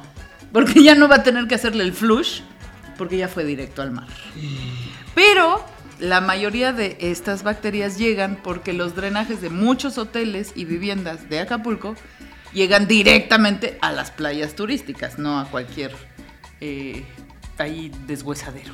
Porque 0.52 0.82
ya 0.82 0.94
no 0.94 1.08
va 1.08 1.16
a 1.16 1.22
tener 1.22 1.48
que 1.48 1.56
hacerle 1.56 1.82
el 1.82 1.92
flush, 1.92 2.40
porque 2.96 3.16
ya 3.16 3.28
fue 3.28 3.44
directo 3.44 3.82
al 3.82 3.90
mar. 3.90 4.06
Pero 5.14 5.64
la 5.98 6.20
mayoría 6.20 6.72
de 6.72 6.96
estas 7.00 7.42
bacterias 7.42 7.98
llegan 7.98 8.38
porque 8.42 8.72
los 8.72 8.94
drenajes 8.94 9.40
de 9.40 9.50
muchos 9.50 9.98
hoteles 9.98 10.52
y 10.54 10.64
viviendas 10.64 11.28
de 11.28 11.40
Acapulco 11.40 11.96
llegan 12.54 12.86
directamente 12.86 13.78
a 13.82 13.92
las 13.92 14.10
playas 14.10 14.54
turísticas, 14.54 15.18
no 15.18 15.38
a 15.38 15.44
cualquier 15.46 15.94
eh, 16.60 17.04
ahí 17.58 17.92
deshuesadero. 18.06 18.72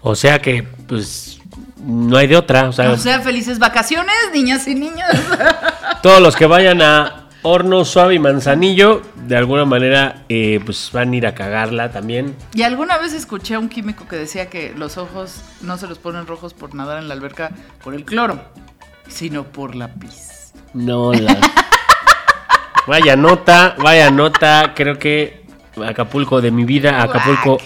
O 0.00 0.14
sea 0.14 0.38
que 0.40 0.62
pues 0.86 1.40
no 1.76 2.16
hay 2.16 2.28
de 2.28 2.36
otra, 2.36 2.68
o 2.68 2.72
sea, 2.72 2.90
O 2.90 2.96
sea, 2.96 3.20
felices 3.20 3.58
vacaciones, 3.58 4.14
niñas 4.32 4.66
y 4.68 4.74
niños. 4.74 5.08
todos 6.02 6.22
los 6.22 6.36
que 6.36 6.46
vayan 6.46 6.80
a 6.82 7.28
Horno 7.42 7.84
Suave 7.84 8.14
y 8.14 8.18
Manzanillo, 8.18 9.02
de 9.26 9.36
alguna 9.36 9.64
manera, 9.64 10.24
eh, 10.28 10.60
pues 10.64 10.90
van 10.92 11.12
a 11.12 11.16
ir 11.16 11.26
a 11.26 11.34
cagarla 11.34 11.90
también. 11.90 12.36
Y 12.54 12.62
alguna 12.62 12.98
vez 12.98 13.12
escuché 13.12 13.54
a 13.54 13.58
un 13.58 13.68
químico 13.68 14.06
que 14.08 14.16
decía 14.16 14.48
que 14.48 14.72
los 14.76 14.98
ojos 14.98 15.42
no 15.62 15.78
se 15.78 15.86
los 15.86 15.98
ponen 15.98 16.26
rojos 16.26 16.54
por 16.54 16.74
nadar 16.74 16.98
en 16.98 17.08
la 17.08 17.14
alberca 17.14 17.50
por 17.82 17.94
el 17.94 18.04
cloro, 18.04 18.40
sino 19.08 19.44
por 19.44 19.74
la 19.74 19.94
pis. 19.94 20.52
No, 20.74 21.12
la... 21.12 21.38
vaya 22.88 23.14
nota, 23.14 23.76
vaya 23.78 24.10
nota, 24.10 24.72
creo 24.74 24.98
que 24.98 25.38
Acapulco 25.86 26.40
de 26.40 26.50
mi 26.50 26.64
vida, 26.64 27.00
Acapulco, 27.00 27.58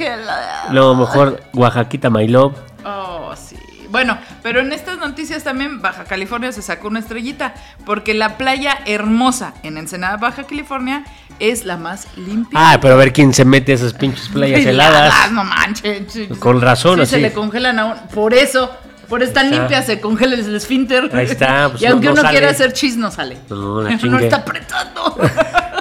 no, 0.71 0.95
mejor 0.95 1.41
Oaxaquita 1.55 2.11
My 2.11 2.29
Love. 2.29 2.55
Oh, 2.85 3.33
sí. 3.35 3.57
Bueno, 3.89 4.19
pero 4.43 4.61
en 4.61 4.73
estas 4.73 4.99
noticias 4.99 5.45
también 5.45 5.81
Baja 5.81 6.05
California 6.05 6.53
se 6.53 6.61
sacó 6.63 6.89
una 6.89 6.99
estrellita 6.99 7.55
porque 7.87 8.13
la 8.15 8.37
playa 8.37 8.79
hermosa 8.87 9.55
en 9.63 9.79
Ensenada, 9.79 10.17
Baja 10.19 10.45
California, 10.45 11.05
es 11.39 11.65
la 11.65 11.77
más 11.79 12.07
limpia. 12.17 12.59
Ah, 12.61 12.79
pero 12.81 12.95
a 12.95 12.97
ver 12.99 13.13
quién 13.13 13.33
se 13.33 13.45
mete 13.45 13.73
a 13.73 13.75
esas 13.77 13.95
pinches 13.95 14.29
playas 14.29 14.61
heladas. 14.67 15.31
No 15.33 15.45
manches. 15.45 16.29
Con 16.39 16.61
razón, 16.61 16.97
Sí, 16.97 17.03
así. 17.03 17.11
se 17.13 17.21
le 17.21 17.33
congelan 17.33 17.79
a 17.79 17.85
un... 17.87 17.99
Por 18.15 18.35
eso, 18.35 18.71
por 19.13 19.23
estar 19.23 19.45
limpia 19.45 19.83
se 19.83 20.01
congela 20.01 20.37
el 20.37 20.57
esfínter. 20.57 21.11
Ahí 21.13 21.27
está, 21.27 21.69
pues 21.69 21.83
y 21.83 21.85
no- 21.85 21.93
aunque 21.93 22.07
no 22.07 22.13
uno 22.15 22.23
sale. 22.23 22.33
quiera 22.33 22.51
hacer 22.51 22.73
chis, 22.73 22.97
no 22.97 23.11
sale. 23.11 23.37
No, 23.51 23.83
la 23.83 23.91
no 24.05 24.19
está 24.19 24.37
apretando. 24.37 25.19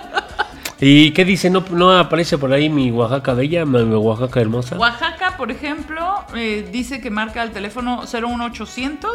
¿Y 0.81 1.11
qué 1.11 1.23
dice? 1.23 1.49
¿No, 1.49 1.63
no 1.71 1.97
aparece 1.97 2.37
por 2.37 2.51
ahí 2.51 2.69
mi 2.69 2.91
Oaxaca 2.91 3.33
bella, 3.33 3.63
mi 3.65 3.95
Oaxaca 3.95 4.41
hermosa? 4.41 4.75
Oaxaca, 4.77 5.37
por 5.37 5.49
ejemplo, 5.49 6.25
eh, 6.35 6.67
dice 6.73 6.99
que 6.99 7.09
marca 7.09 7.41
el 7.41 7.51
teléfono 7.51 8.01
01800 8.03 9.09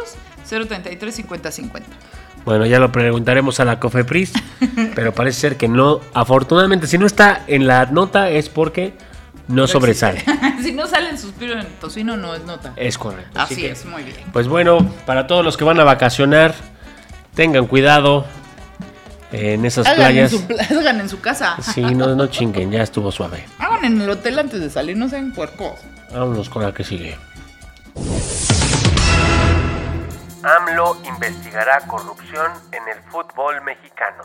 033 0.49 1.13
5050. 1.13 1.87
Bueno, 2.43 2.65
ya 2.65 2.79
lo 2.79 2.91
preguntaremos 2.91 3.59
a 3.59 3.65
la 3.65 3.79
Cofepris, 3.79 4.33
pero 4.95 5.13
parece 5.13 5.41
ser 5.41 5.57
que 5.57 5.67
no. 5.67 5.99
Afortunadamente, 6.15 6.87
si 6.87 6.97
no 6.97 7.05
está 7.05 7.43
en 7.45 7.67
la 7.67 7.85
nota 7.85 8.31
es 8.31 8.49
porque 8.49 8.93
no 9.47 9.67
sobresale. 9.67 10.23
si 10.61 10.71
no 10.73 10.87
sale 10.87 11.09
el 11.09 11.17
suspiro 11.17 11.59
en 11.59 11.67
tocino, 11.79 12.17
no 12.17 12.35
es 12.35 12.43
nota. 12.43 12.73
Es 12.75 12.97
correcto. 12.97 13.39
Así 13.39 13.55
que, 13.55 13.71
es, 13.71 13.85
muy 13.85 14.03
bien. 14.03 14.17
Pues 14.33 14.47
bueno, 14.47 14.79
para 15.05 15.27
todos 15.27 15.43
los 15.43 15.57
que 15.57 15.63
van 15.63 15.79
a 15.79 15.83
vacacionar, 15.83 16.53
tengan 17.35 17.67
cuidado 17.67 18.25
en 19.31 19.65
esas 19.65 19.85
Hagan 19.87 19.99
en, 19.99 20.05
playas. 20.07 20.31
su, 20.31 20.47
pla- 20.47 20.63
hagan 20.79 21.01
en 21.01 21.09
su 21.09 21.19
casa. 21.21 21.57
Sí, 21.61 21.81
no, 21.81 22.15
no 22.15 22.27
chinguen, 22.27 22.71
ya 22.71 22.83
estuvo 22.83 23.11
suave. 23.11 23.45
Hagan 23.59 23.85
en 23.85 24.01
el 24.01 24.09
hotel 24.09 24.39
antes 24.39 24.59
de 24.59 24.69
salir, 24.69 24.97
no 24.97 25.09
sean 25.09 25.33
puercos. 25.33 25.79
Vámonos 26.11 26.49
con 26.49 26.63
la 26.63 26.73
que 26.73 26.83
sigue. 26.83 27.17
AMLO 30.43 30.97
investigará 31.05 31.79
corrupción 31.87 32.51
en 32.71 32.83
el 32.95 33.03
fútbol 33.11 33.61
mexicano. 33.63 34.23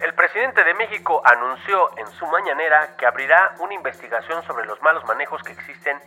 El 0.00 0.14
presidente 0.14 0.62
de 0.62 0.74
México 0.74 1.20
anunció 1.24 1.90
en 1.98 2.06
su 2.12 2.26
mañanera 2.26 2.96
que 2.96 3.04
abrirá 3.04 3.54
una 3.58 3.74
investigación 3.74 4.44
sobre 4.44 4.64
los 4.64 4.80
malos 4.80 5.04
manejos 5.04 5.42
que 5.42 5.52
existen 5.52 6.00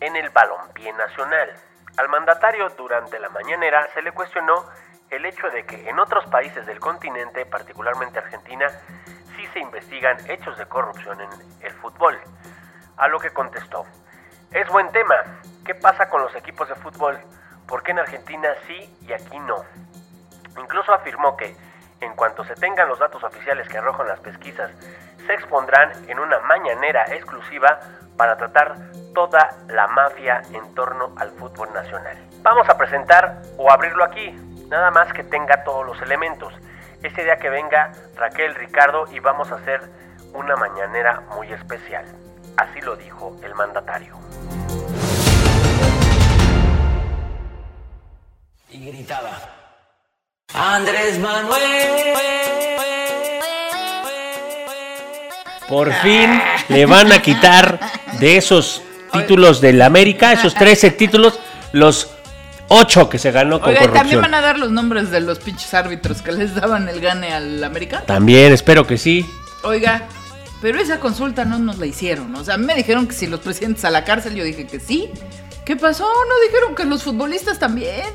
en 0.00 0.16
el 0.16 0.28
balompié 0.28 0.92
nacional. 0.92 1.54
Al 1.96 2.08
mandatario 2.10 2.68
durante 2.70 3.18
la 3.18 3.30
mañanera 3.30 3.88
se 3.94 4.02
le 4.02 4.12
cuestionó 4.12 4.66
el 5.08 5.24
hecho 5.24 5.48
de 5.48 5.64
que 5.64 5.88
en 5.88 5.98
otros 5.98 6.26
países 6.26 6.66
del 6.66 6.78
continente, 6.78 7.46
particularmente 7.46 8.18
Argentina, 8.18 8.68
sí 9.34 9.46
se 9.54 9.60
investigan 9.60 10.18
hechos 10.28 10.58
de 10.58 10.66
corrupción 10.66 11.18
en 11.18 11.30
el 11.62 11.72
fútbol. 11.72 12.18
A 12.98 13.08
lo 13.08 13.18
que 13.18 13.30
contestó, 13.30 13.86
es 14.52 14.68
buen 14.68 14.92
tema. 14.92 15.14
¿Qué 15.64 15.74
pasa 15.74 16.10
con 16.10 16.20
los 16.20 16.34
equipos 16.34 16.68
de 16.68 16.74
fútbol? 16.74 17.18
¿Por 17.66 17.82
qué 17.82 17.92
en 17.92 18.00
Argentina 18.00 18.50
sí 18.66 18.94
y 19.00 19.12
aquí 19.12 19.38
no? 19.40 19.64
Incluso 20.58 20.92
afirmó 20.92 21.36
que, 21.36 21.56
en 22.00 22.14
cuanto 22.14 22.44
se 22.44 22.54
tengan 22.54 22.88
los 22.88 22.98
datos 22.98 23.22
oficiales 23.22 23.68
que 23.68 23.78
arrojan 23.78 24.08
las 24.08 24.20
pesquisas, 24.20 24.70
se 25.26 25.34
expondrán 25.34 25.92
en 26.08 26.18
una 26.18 26.38
mañanera 26.40 27.04
exclusiva 27.14 27.80
para 28.16 28.36
tratar 28.36 28.76
toda 29.14 29.50
la 29.68 29.86
mafia 29.88 30.42
en 30.52 30.74
torno 30.74 31.12
al 31.18 31.30
fútbol 31.32 31.72
nacional. 31.72 32.16
Vamos 32.42 32.68
a 32.68 32.78
presentar 32.78 33.42
o 33.56 33.70
abrirlo 33.70 34.04
aquí, 34.04 34.30
nada 34.68 34.90
más 34.90 35.12
que 35.12 35.24
tenga 35.24 35.64
todos 35.64 35.86
los 35.86 36.00
elementos. 36.02 36.54
Ese 37.02 37.24
día 37.24 37.38
que 37.38 37.48
venga 37.48 37.92
Raquel, 38.16 38.54
Ricardo 38.54 39.06
y 39.10 39.20
vamos 39.20 39.52
a 39.52 39.56
hacer 39.56 39.80
una 40.32 40.56
mañanera 40.56 41.20
muy 41.34 41.52
especial. 41.52 42.04
Así 42.56 42.80
lo 42.80 42.96
dijo 42.96 43.36
el 43.42 43.54
mandatario. 43.54 44.16
y 48.70 48.86
gritaba 48.86 49.57
Andrés 50.54 51.18
Manuel. 51.18 51.62
Por 55.68 55.92
fin 55.92 56.40
le 56.68 56.86
van 56.86 57.12
a 57.12 57.20
quitar 57.20 57.78
de 58.18 58.38
esos 58.38 58.80
títulos 59.12 59.60
del 59.60 59.82
América, 59.82 60.32
esos 60.32 60.54
13 60.54 60.92
títulos, 60.92 61.38
los 61.72 62.08
8 62.68 63.10
que 63.10 63.18
se 63.18 63.30
ganó 63.30 63.60
con 63.60 63.70
Oiga, 63.70 63.80
¿y 63.80 63.84
también 63.84 64.00
corrupción. 64.00 64.22
van 64.22 64.34
a 64.34 64.40
dar 64.40 64.58
los 64.58 64.70
nombres 64.70 65.10
de 65.10 65.20
los 65.20 65.38
pinches 65.38 65.74
árbitros 65.74 66.22
que 66.22 66.32
les 66.32 66.54
daban 66.54 66.88
el 66.88 67.00
gane 67.00 67.34
al 67.34 67.62
América. 67.62 68.02
También, 68.06 68.52
espero 68.52 68.86
que 68.86 68.96
sí. 68.96 69.28
Oiga, 69.64 70.08
pero 70.62 70.80
esa 70.80 70.98
consulta 70.98 71.44
no 71.44 71.58
nos 71.58 71.76
la 71.76 71.84
hicieron. 71.84 72.34
O 72.34 72.44
sea, 72.44 72.54
a 72.54 72.58
mí 72.58 72.64
me 72.64 72.74
dijeron 72.74 73.06
que 73.06 73.14
si 73.14 73.26
los 73.26 73.40
presidentes 73.40 73.84
a 73.84 73.90
la 73.90 74.04
cárcel, 74.04 74.34
yo 74.34 74.44
dije 74.44 74.66
que 74.66 74.80
sí. 74.80 75.10
¿Qué 75.66 75.76
pasó? 75.76 76.04
¿No 76.04 76.46
dijeron 76.46 76.74
que 76.74 76.86
los 76.86 77.02
futbolistas 77.02 77.58
también? 77.58 78.06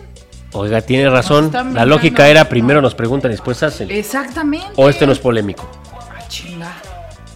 Oiga, 0.53 0.81
tiene 0.81 1.09
razón. 1.09 1.51
La 1.73 1.85
lógica 1.85 2.27
era 2.29 2.47
primero 2.47 2.81
nos 2.81 2.95
preguntan 2.95 3.31
y 3.31 3.33
después 3.33 3.61
hacen. 3.63 3.89
Exactamente. 3.91 4.67
O 4.75 4.87
este 4.89 5.05
no 5.05 5.11
es 5.11 5.19
polémico. 5.19 5.69
Ah, 5.91 6.27
chinga. 6.27 6.71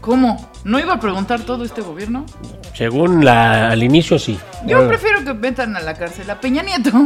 ¿Cómo? 0.02 0.50
¿No 0.64 0.80
iba 0.80 0.94
a 0.94 1.00
preguntar 1.00 1.42
todo 1.42 1.66
este 1.66 1.82
gobierno? 1.82 2.26
Según 2.74 3.26
la, 3.26 3.72
al 3.72 3.84
inicio, 3.84 4.18
sí. 4.20 4.40
Yo 4.66 4.88
prefiero 4.88 5.24
que 5.26 5.34
metan 5.34 5.76
a 5.76 5.82
la 5.82 5.96
cárcel 5.96 6.30
a 6.30 6.40
Peña 6.40 6.64
Nieto. 6.64 6.92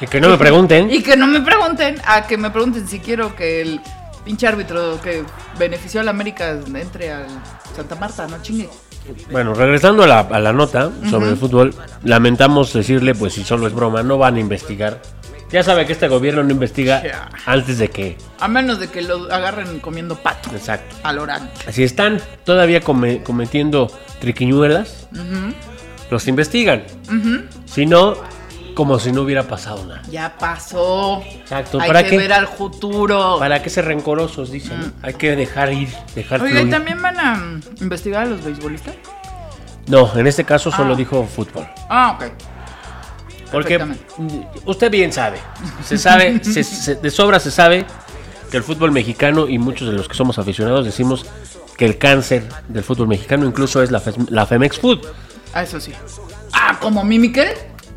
Y 0.00 0.06
que 0.06 0.20
no 0.20 0.28
me 0.28 0.38
pregunten. 0.38 0.90
y 0.90 1.02
que 1.02 1.16
no 1.16 1.26
me 1.26 1.40
pregunten, 1.40 1.96
a 2.06 2.26
que 2.26 2.36
me 2.36 2.50
pregunten 2.50 2.86
si 2.88 2.98
quiero 3.00 3.34
que 3.34 3.62
el 3.62 3.80
pinche 4.24 4.46
árbitro 4.46 5.00
que 5.00 5.24
benefició 5.58 6.00
a 6.00 6.04
la 6.04 6.10
América 6.10 6.50
entre 6.50 7.12
al 7.12 7.26
Santa 7.74 7.94
Marta, 7.96 8.26
no 8.26 8.40
chingue. 8.42 8.68
Bueno, 9.30 9.54
regresando 9.54 10.04
a 10.04 10.06
la, 10.06 10.20
a 10.20 10.38
la 10.40 10.52
nota 10.52 10.90
sobre 11.10 11.30
el 11.30 11.36
fútbol, 11.36 11.74
lamentamos 12.04 12.72
decirle, 12.72 13.14
pues 13.14 13.32
si 13.34 13.42
solo 13.44 13.66
es 13.66 13.74
broma, 13.74 14.02
no 14.02 14.18
van 14.18 14.36
a 14.36 14.40
investigar. 14.40 15.00
Ya 15.50 15.62
sabe 15.62 15.84
que 15.84 15.92
este 15.92 16.08
gobierno 16.08 16.42
no 16.42 16.50
investiga 16.50 17.28
antes 17.44 17.76
de 17.78 17.88
que... 17.88 18.16
A 18.40 18.48
menos 18.48 18.80
de 18.80 18.88
que 18.88 19.02
lo 19.02 19.30
agarren 19.30 19.80
comiendo 19.80 20.16
pato 20.16 20.48
Exacto. 20.54 20.96
al 21.02 21.18
orán. 21.18 21.50
Si 21.70 21.82
están 21.82 22.20
todavía 22.44 22.80
come- 22.80 23.22
cometiendo 23.22 23.90
triquiñuelas, 24.20 25.08
los 26.10 26.26
investigan. 26.28 26.84
Si 27.66 27.84
no, 27.84 28.14
como 28.74 28.98
si 28.98 29.12
no 29.12 29.22
hubiera 29.22 29.44
pasado 29.44 29.84
nada. 29.86 30.02
Ya 30.10 30.36
pasó. 30.38 31.22
Exacto. 31.24 31.80
Hay 31.80 31.88
¿Para 31.88 32.02
que 32.04 32.10
qué? 32.10 32.16
ver 32.18 32.32
al 32.32 32.48
futuro. 32.48 33.36
¿Para 33.38 33.62
qué 33.62 33.70
ser 33.70 33.84
rencorosos? 33.86 34.50
Dicen. 34.50 34.78
¿no? 34.80 34.86
Hay 35.02 35.14
que 35.14 35.34
dejar 35.36 35.72
ir, 35.72 35.88
dejar 36.14 36.40
¿y 36.46 36.50
fluir. 36.50 36.70
también 36.70 37.00
van 37.00 37.18
a 37.18 37.34
mm, 37.36 37.60
investigar 37.80 38.22
a 38.22 38.26
los 38.26 38.42
beisbolistas? 38.44 38.94
No, 39.86 40.10
en 40.16 40.26
este 40.26 40.44
caso 40.44 40.70
solo 40.70 40.94
Ah. 40.94 40.96
dijo 40.96 41.24
fútbol. 41.26 41.66
Ah, 41.88 42.16
ok. 42.18 42.32
Porque 43.50 43.78
mm, 43.78 43.92
usted 44.64 44.90
bien 44.90 45.12
sabe, 45.12 45.38
se 45.84 45.98
sabe, 45.98 46.42
se- 46.42 46.64
se- 46.64 46.94
de 46.94 47.10
sobra 47.10 47.38
se 47.38 47.50
sabe 47.50 47.84
que 48.50 48.56
el 48.56 48.62
fútbol 48.62 48.92
mexicano 48.92 49.46
y 49.48 49.58
muchos 49.58 49.88
de 49.88 49.94
los 49.94 50.08
que 50.08 50.14
somos 50.14 50.38
aficionados 50.38 50.84
decimos 50.86 51.26
que 51.76 51.84
el 51.84 51.98
cáncer 51.98 52.44
del 52.68 52.82
fútbol 52.84 53.08
mexicano 53.08 53.44
incluso 53.46 53.82
es 53.82 53.90
la, 53.90 54.00
la 54.28 54.46
Femex 54.46 54.78
Food. 54.78 55.00
Ah, 55.52 55.62
eso 55.64 55.80
sí. 55.80 55.92
Ah, 56.54 56.78
¿como 56.80 57.04
mi 57.04 57.18
Miquel? 57.18 57.48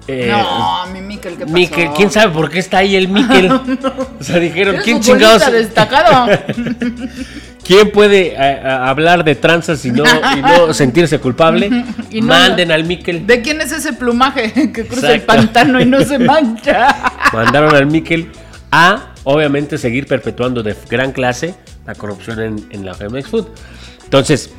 Eh, 0.08 0.28
no, 0.30 0.86
mi 0.94 1.02
Miquel, 1.02 1.34
¿qué 1.36 1.46
pasó? 1.46 1.54
Miquel, 1.54 1.90
¿quién 1.96 2.12
sabe 2.12 2.32
por 2.32 2.50
qué 2.50 2.60
está 2.60 2.78
ahí 2.80 2.96
el 2.96 3.08
Miquel? 3.08 3.52
O 4.20 4.24
sea, 4.24 4.40
dijeron, 4.40 4.78
¿quién 4.84 5.02
chingados? 5.02 5.52
destacado. 5.52 6.28
¿Quién 7.64 7.92
puede 7.92 8.34
eh, 8.34 8.38
a- 8.38 8.90
hablar 8.90 9.24
de 9.24 9.34
tranzas 9.36 9.84
y 9.86 9.92
no, 9.92 10.04
y 10.38 10.42
no 10.42 10.74
sentirse 10.74 11.18
culpable? 11.20 11.70
Y 12.12 12.22
no- 12.22 12.28
Manden 12.28 12.72
al 12.72 12.84
Miquel. 12.84 13.26
¿De 13.26 13.42
quién 13.42 13.60
es 13.62 13.72
ese 13.72 13.94
plumaje 13.94 14.72
que 14.72 14.86
cruza 14.86 15.14
el 15.14 15.22
pantano 15.22 15.82
y 15.82 15.86
no 15.86 16.02
se 16.04 16.20
mancha? 16.20 16.96
Mandaron 17.34 17.74
al 17.76 17.88
Miquel 17.88 18.32
a, 18.72 19.14
obviamente, 19.24 19.78
seguir 19.80 20.06
perpetuando 20.06 20.62
de 20.62 20.76
gran 20.90 21.12
clase 21.12 21.56
la 21.88 21.96
corrupción 21.96 22.40
en, 22.42 22.66
en 22.70 22.86
la 22.86 22.94
Femex 22.94 23.28
Food. 23.28 23.48
Entonces, 24.04 24.52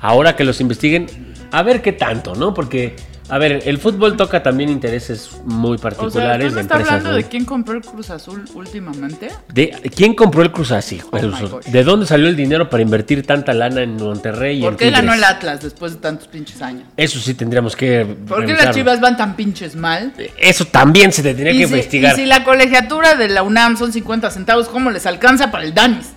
ahora 0.00 0.34
que 0.36 0.44
los 0.44 0.60
investiguen, 0.62 1.06
a 1.52 1.62
ver 1.62 1.82
qué 1.82 1.92
tanto, 1.92 2.34
¿no? 2.34 2.54
Porque, 2.54 2.96
a 3.28 3.38
ver, 3.38 3.62
el 3.64 3.78
fútbol 3.78 4.16
toca 4.16 4.42
también 4.42 4.68
intereses 4.68 5.30
muy 5.44 5.76
O 5.76 5.78
sea, 5.78 5.90
particulares 5.90 6.46
¿tú 6.46 6.50
no 6.50 6.54
de 6.56 6.60
estás 6.62 6.78
empresas. 6.80 6.88
hablando 6.88 7.10
¿no? 7.10 7.16
de 7.16 7.24
quién 7.24 7.44
compró 7.44 7.74
el 7.74 7.80
Cruz 7.82 8.10
Azul 8.10 8.44
últimamente? 8.54 9.28
De- 9.52 9.70
¿Quién 9.96 10.14
compró 10.14 10.42
el 10.42 10.52
Cruz 10.52 10.72
Azul? 10.72 11.00
Oh. 11.10 11.60
¿De 11.66 11.84
dónde 11.84 12.06
salió 12.06 12.28
el 12.28 12.36
dinero 12.36 12.68
para 12.68 12.82
invertir 12.82 13.26
tanta 13.26 13.54
lana 13.54 13.82
en 13.82 13.96
Monterrey 13.96 14.58
y 14.58 14.62
¿Por 14.62 14.72
en 14.72 14.78
qué 14.78 14.90
ganó 14.90 15.14
el 15.14 15.24
Atlas 15.24 15.62
después 15.62 15.92
de 15.94 15.98
tantos 16.00 16.28
pinches 16.28 16.60
años? 16.60 16.84
Eso 16.96 17.18
sí 17.18 17.34
tendríamos 17.34 17.74
que 17.76 18.04
¿Por 18.28 18.44
qué 18.44 18.52
las 18.52 18.74
chivas 18.74 19.00
van 19.00 19.16
tan 19.16 19.36
pinches 19.36 19.74
mal? 19.74 20.12
Eso 20.38 20.66
también 20.66 21.12
se 21.12 21.22
tendría 21.22 21.52
que 21.52 21.58
Y 21.58 21.66
si, 21.66 21.72
investigar. 21.72 22.12
y 22.12 22.16
si 22.16 22.26
la 22.26 22.44
colegiatura 22.44 23.14
de 23.14 23.28
la 23.28 23.42
UNAM 23.42 23.76
son 23.76 23.92
50 23.92 24.30
centavos, 24.30 24.68
¿cómo 24.68 24.90
les 24.90 25.06
alcanza 25.06 25.50
para 25.50 25.64
el 25.64 25.72
Danis? 25.72 26.08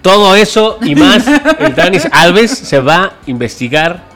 Todo 0.00 0.34
eso 0.34 0.78
y 0.82 0.94
más, 0.96 1.24
el 1.60 1.74
Danis 1.74 2.08
Alves 2.10 2.50
se 2.50 2.80
va 2.80 3.02
a 3.04 3.12
investigar. 3.26 4.11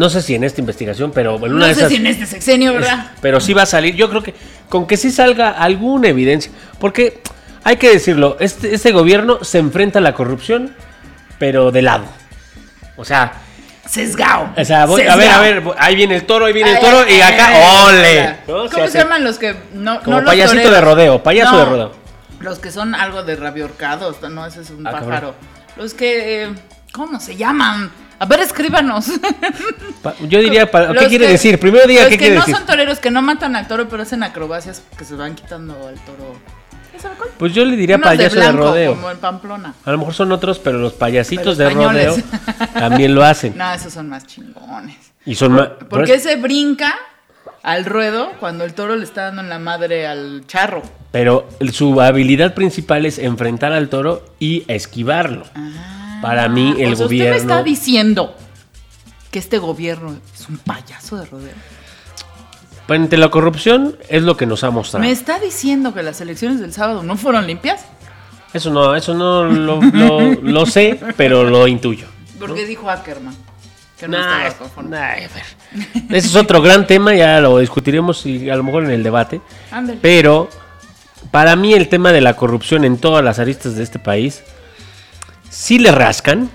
No 0.00 0.08
sé 0.08 0.22
si 0.22 0.34
en 0.34 0.44
esta 0.44 0.60
investigación, 0.62 1.12
pero 1.14 1.36
en 1.36 1.52
una 1.52 1.60
No 1.60 1.66
de 1.66 1.74
sé 1.74 1.80
esas. 1.80 1.90
si 1.90 1.96
en 1.96 2.06
este 2.06 2.24
sexenio, 2.24 2.72
¿verdad? 2.72 3.10
Pero 3.20 3.38
sí 3.38 3.52
va 3.52 3.62
a 3.62 3.66
salir. 3.66 3.94
Yo 3.96 4.08
creo 4.08 4.22
que 4.22 4.34
con 4.70 4.86
que 4.86 4.96
sí 4.96 5.10
salga 5.10 5.50
alguna 5.50 6.08
evidencia. 6.08 6.50
Porque 6.78 7.20
hay 7.64 7.76
que 7.76 7.90
decirlo, 7.90 8.38
este, 8.40 8.74
este 8.74 8.92
gobierno 8.92 9.44
se 9.44 9.58
enfrenta 9.58 9.98
a 9.98 10.02
la 10.02 10.14
corrupción, 10.14 10.74
pero 11.38 11.70
de 11.70 11.82
lado. 11.82 12.04
O 12.96 13.04
sea, 13.04 13.32
Sesgao. 13.86 14.54
o 14.56 14.64
sea, 14.64 14.86
voy- 14.86 15.02
a 15.02 15.16
ver, 15.16 15.30
a 15.30 15.40
ver, 15.40 15.62
ahí 15.78 15.94
viene 15.96 16.16
el 16.16 16.24
toro, 16.24 16.46
ahí 16.46 16.54
viene 16.54 16.72
el 16.72 16.80
toro 16.80 17.00
ay, 17.06 17.16
y 17.16 17.20
acá, 17.20 17.48
ay, 17.48 17.62
¡ole! 17.88 18.36
¿Cómo 18.70 18.86
se 18.88 18.98
llaman 18.98 19.22
los 19.22 19.38
que 19.38 19.54
no, 19.74 20.00
Como 20.00 20.16
no 20.16 20.22
los 20.22 20.30
payasito 20.30 20.62
toreros? 20.62 20.74
de 20.76 20.80
rodeo, 20.80 21.22
payaso 21.22 21.52
No, 21.52 21.58
de 21.58 21.64
rodeo. 21.66 21.92
Los 22.40 22.58
que 22.58 22.70
son 22.70 22.94
algo 22.94 23.22
de 23.22 23.36
rabiorcados, 23.36 24.16
no, 24.30 24.46
ese 24.46 24.62
es 24.62 24.70
un 24.70 24.86
Ah, 24.86 24.92
cabrón. 24.92 25.08
pájaro. 25.10 25.34
Los 25.76 25.92
que, 25.92 26.44
eh, 26.44 26.48
¿cómo 26.92 27.20
se 27.20 27.36
llaman? 27.36 27.90
A 28.20 28.26
ver, 28.26 28.40
escríbanos. 28.40 29.06
Yo 30.28 30.40
diría, 30.40 30.70
para- 30.70 30.92
¿qué 30.92 31.06
quiere 31.08 31.24
que- 31.26 31.32
decir? 31.32 31.58
Primero 31.58 31.86
diga 31.88 32.02
los 32.02 32.10
qué 32.10 32.16
que 32.18 32.24
quiere 32.26 32.34
no 32.36 32.42
decir. 32.42 32.54
son 32.54 32.66
toreros, 32.66 32.98
que 32.98 33.10
no 33.10 33.22
matan 33.22 33.56
al 33.56 33.66
toro, 33.66 33.88
pero 33.88 34.02
hacen 34.02 34.22
acrobacias 34.22 34.82
que 34.96 35.04
se 35.04 35.14
van 35.16 35.34
quitando 35.34 35.72
al 35.88 35.94
toro. 36.00 36.36
Pues 37.38 37.54
yo 37.54 37.64
le 37.64 37.76
diría 37.76 37.96
Unos 37.96 38.08
payaso 38.08 38.34
de, 38.36 38.40
blanco, 38.42 38.58
rodeo. 38.58 38.94
Como 38.94 39.10
en 39.10 39.16
Pamplona. 39.18 39.74
A 39.86 39.90
lo 39.90 39.96
mejor 39.98 40.12
son 40.12 40.32
otros, 40.32 40.58
pero 40.58 40.76
los 40.78 40.92
payasitos 40.92 41.56
Pero 41.56 41.70
de 41.70 41.74
rodeo 41.74 42.16
también 42.74 43.14
lo 43.14 43.24
hacen. 43.24 43.56
No, 43.56 43.72
esos 43.72 43.92
son 43.94 44.10
más 44.10 44.26
chingones. 44.26 44.96
Y 45.24 45.34
son 45.34 45.52
más. 45.52 45.68
Porque 45.88 46.14
ese 46.14 46.36
brinca 46.36 46.94
al 47.62 47.86
ruedo 47.86 48.32
cuando 48.38 48.64
el 48.64 48.74
toro 48.74 48.96
le 48.96 49.04
está 49.04 49.24
dando 49.24 49.40
en 49.40 49.48
la 49.48 49.58
madre 49.58 50.06
al 50.06 50.44
charro. 50.46 50.82
Pero 51.10 51.48
su 51.72 51.98
habilidad 52.02 52.52
principal 52.52 53.06
es 53.06 53.18
enfrentar 53.18 53.72
al 53.72 53.88
toro 53.88 54.22
y 54.38 54.64
esquivarlo. 54.68 55.44
Para 56.20 56.48
mí, 56.48 56.74
el 56.78 56.90
Ah, 56.90 56.92
o 56.92 56.96
sea, 56.96 57.06
gobierno. 57.06 57.36
Usted 57.36 57.46
me 57.46 57.52
está 57.54 57.62
diciendo 57.62 58.34
que 59.30 59.38
este 59.38 59.58
gobierno 59.58 60.16
es 60.34 60.48
un 60.48 60.58
payaso 60.58 61.16
de 61.16 61.26
rodeo. 61.26 61.54
Ante 62.88 63.16
la 63.16 63.28
corrupción 63.30 63.96
es 64.08 64.22
lo 64.24 64.36
que 64.36 64.46
nos 64.46 64.64
ha 64.64 64.70
mostrado. 64.70 65.04
¿Me 65.04 65.12
está 65.12 65.38
diciendo 65.38 65.94
que 65.94 66.02
las 66.02 66.20
elecciones 66.20 66.58
del 66.60 66.72
sábado 66.72 67.04
no 67.04 67.16
fueron 67.16 67.46
limpias? 67.46 67.84
Eso 68.52 68.70
no, 68.70 68.96
eso 68.96 69.14
no 69.14 69.44
lo, 69.44 69.80
lo- 69.80 70.32
lo 70.42 70.66
sé, 70.66 70.98
pero 71.16 71.44
lo 71.44 71.68
intuyo. 71.68 72.06
Porque 72.40 72.66
dijo 72.66 72.90
Ackerman 72.90 73.36
que 73.96 74.08
no 74.08 74.18
Nah, 74.18 74.46
estaba 74.46 74.58
conforme. 74.70 74.90
nah, 74.96 75.10
a 75.12 75.14
ver. 75.14 75.30
Ese 76.08 76.26
es 76.28 76.34
otro 76.34 76.60
gran 76.62 76.84
tema, 76.86 77.14
ya 77.14 77.38
lo 77.40 77.58
discutiremos 77.58 78.26
y 78.26 78.50
a 78.50 78.56
lo 78.56 78.64
mejor 78.64 78.82
en 78.84 78.90
el 78.90 79.04
debate. 79.04 79.40
Ándale. 79.70 80.00
Pero 80.02 80.48
para 81.30 81.54
mí 81.54 81.74
el 81.74 81.88
tema 81.88 82.10
de 82.10 82.22
la 82.22 82.34
corrupción 82.34 82.84
en 82.84 82.98
todas 82.98 83.22
las 83.22 83.38
aristas 83.38 83.76
de 83.76 83.84
este 83.84 84.00
país 84.00 84.42
sí 85.50 85.78
le 85.78 85.92
rascan, 85.92 86.48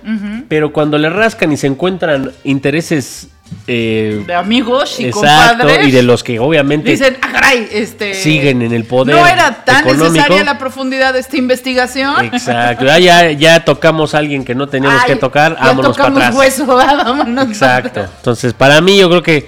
pero 0.49 0.73
cuando 0.73 0.97
le 0.97 1.09
rascan 1.09 1.51
y 1.51 1.57
se 1.57 1.67
encuentran 1.67 2.31
intereses 2.43 3.27
eh, 3.67 4.23
De 4.25 4.33
amigos 4.33 4.99
y 4.99 5.05
exacto 5.05 5.59
compadres. 5.67 5.87
y 5.87 5.91
de 5.91 6.01
los 6.01 6.23
que 6.23 6.39
obviamente 6.39 6.89
Dicen, 6.89 7.15
ah, 7.21 7.29
caray, 7.31 7.67
este. 7.71 8.15
siguen 8.15 8.63
en 8.63 8.73
el 8.73 8.85
poder 8.85 9.15
No 9.15 9.27
era 9.27 9.63
tan 9.63 9.81
económico. 9.83 10.13
necesaria 10.13 10.43
la 10.43 10.57
profundidad 10.57 11.13
de 11.13 11.19
esta 11.19 11.37
investigación. 11.37 12.25
Exacto, 12.25 12.85
ya, 12.85 12.97
ya, 12.97 13.31
ya 13.33 13.63
tocamos 13.63 14.15
a 14.15 14.17
alguien 14.17 14.43
que 14.43 14.55
no 14.55 14.67
teníamos 14.67 15.01
Ay, 15.03 15.13
que 15.13 15.15
tocar, 15.17 15.55
ya 15.57 15.65
vámonos 15.65 15.95
para 15.95 16.09
atrás. 16.09 16.35
hueso, 16.35 16.65
¿verdad? 16.65 16.97
vámonos. 17.05 17.47
Exacto. 17.49 17.89
para 17.93 18.05
atrás. 18.05 18.17
Entonces, 18.17 18.53
para 18.53 18.81
mí, 18.81 18.97
yo 18.97 19.09
creo 19.09 19.21
que 19.21 19.47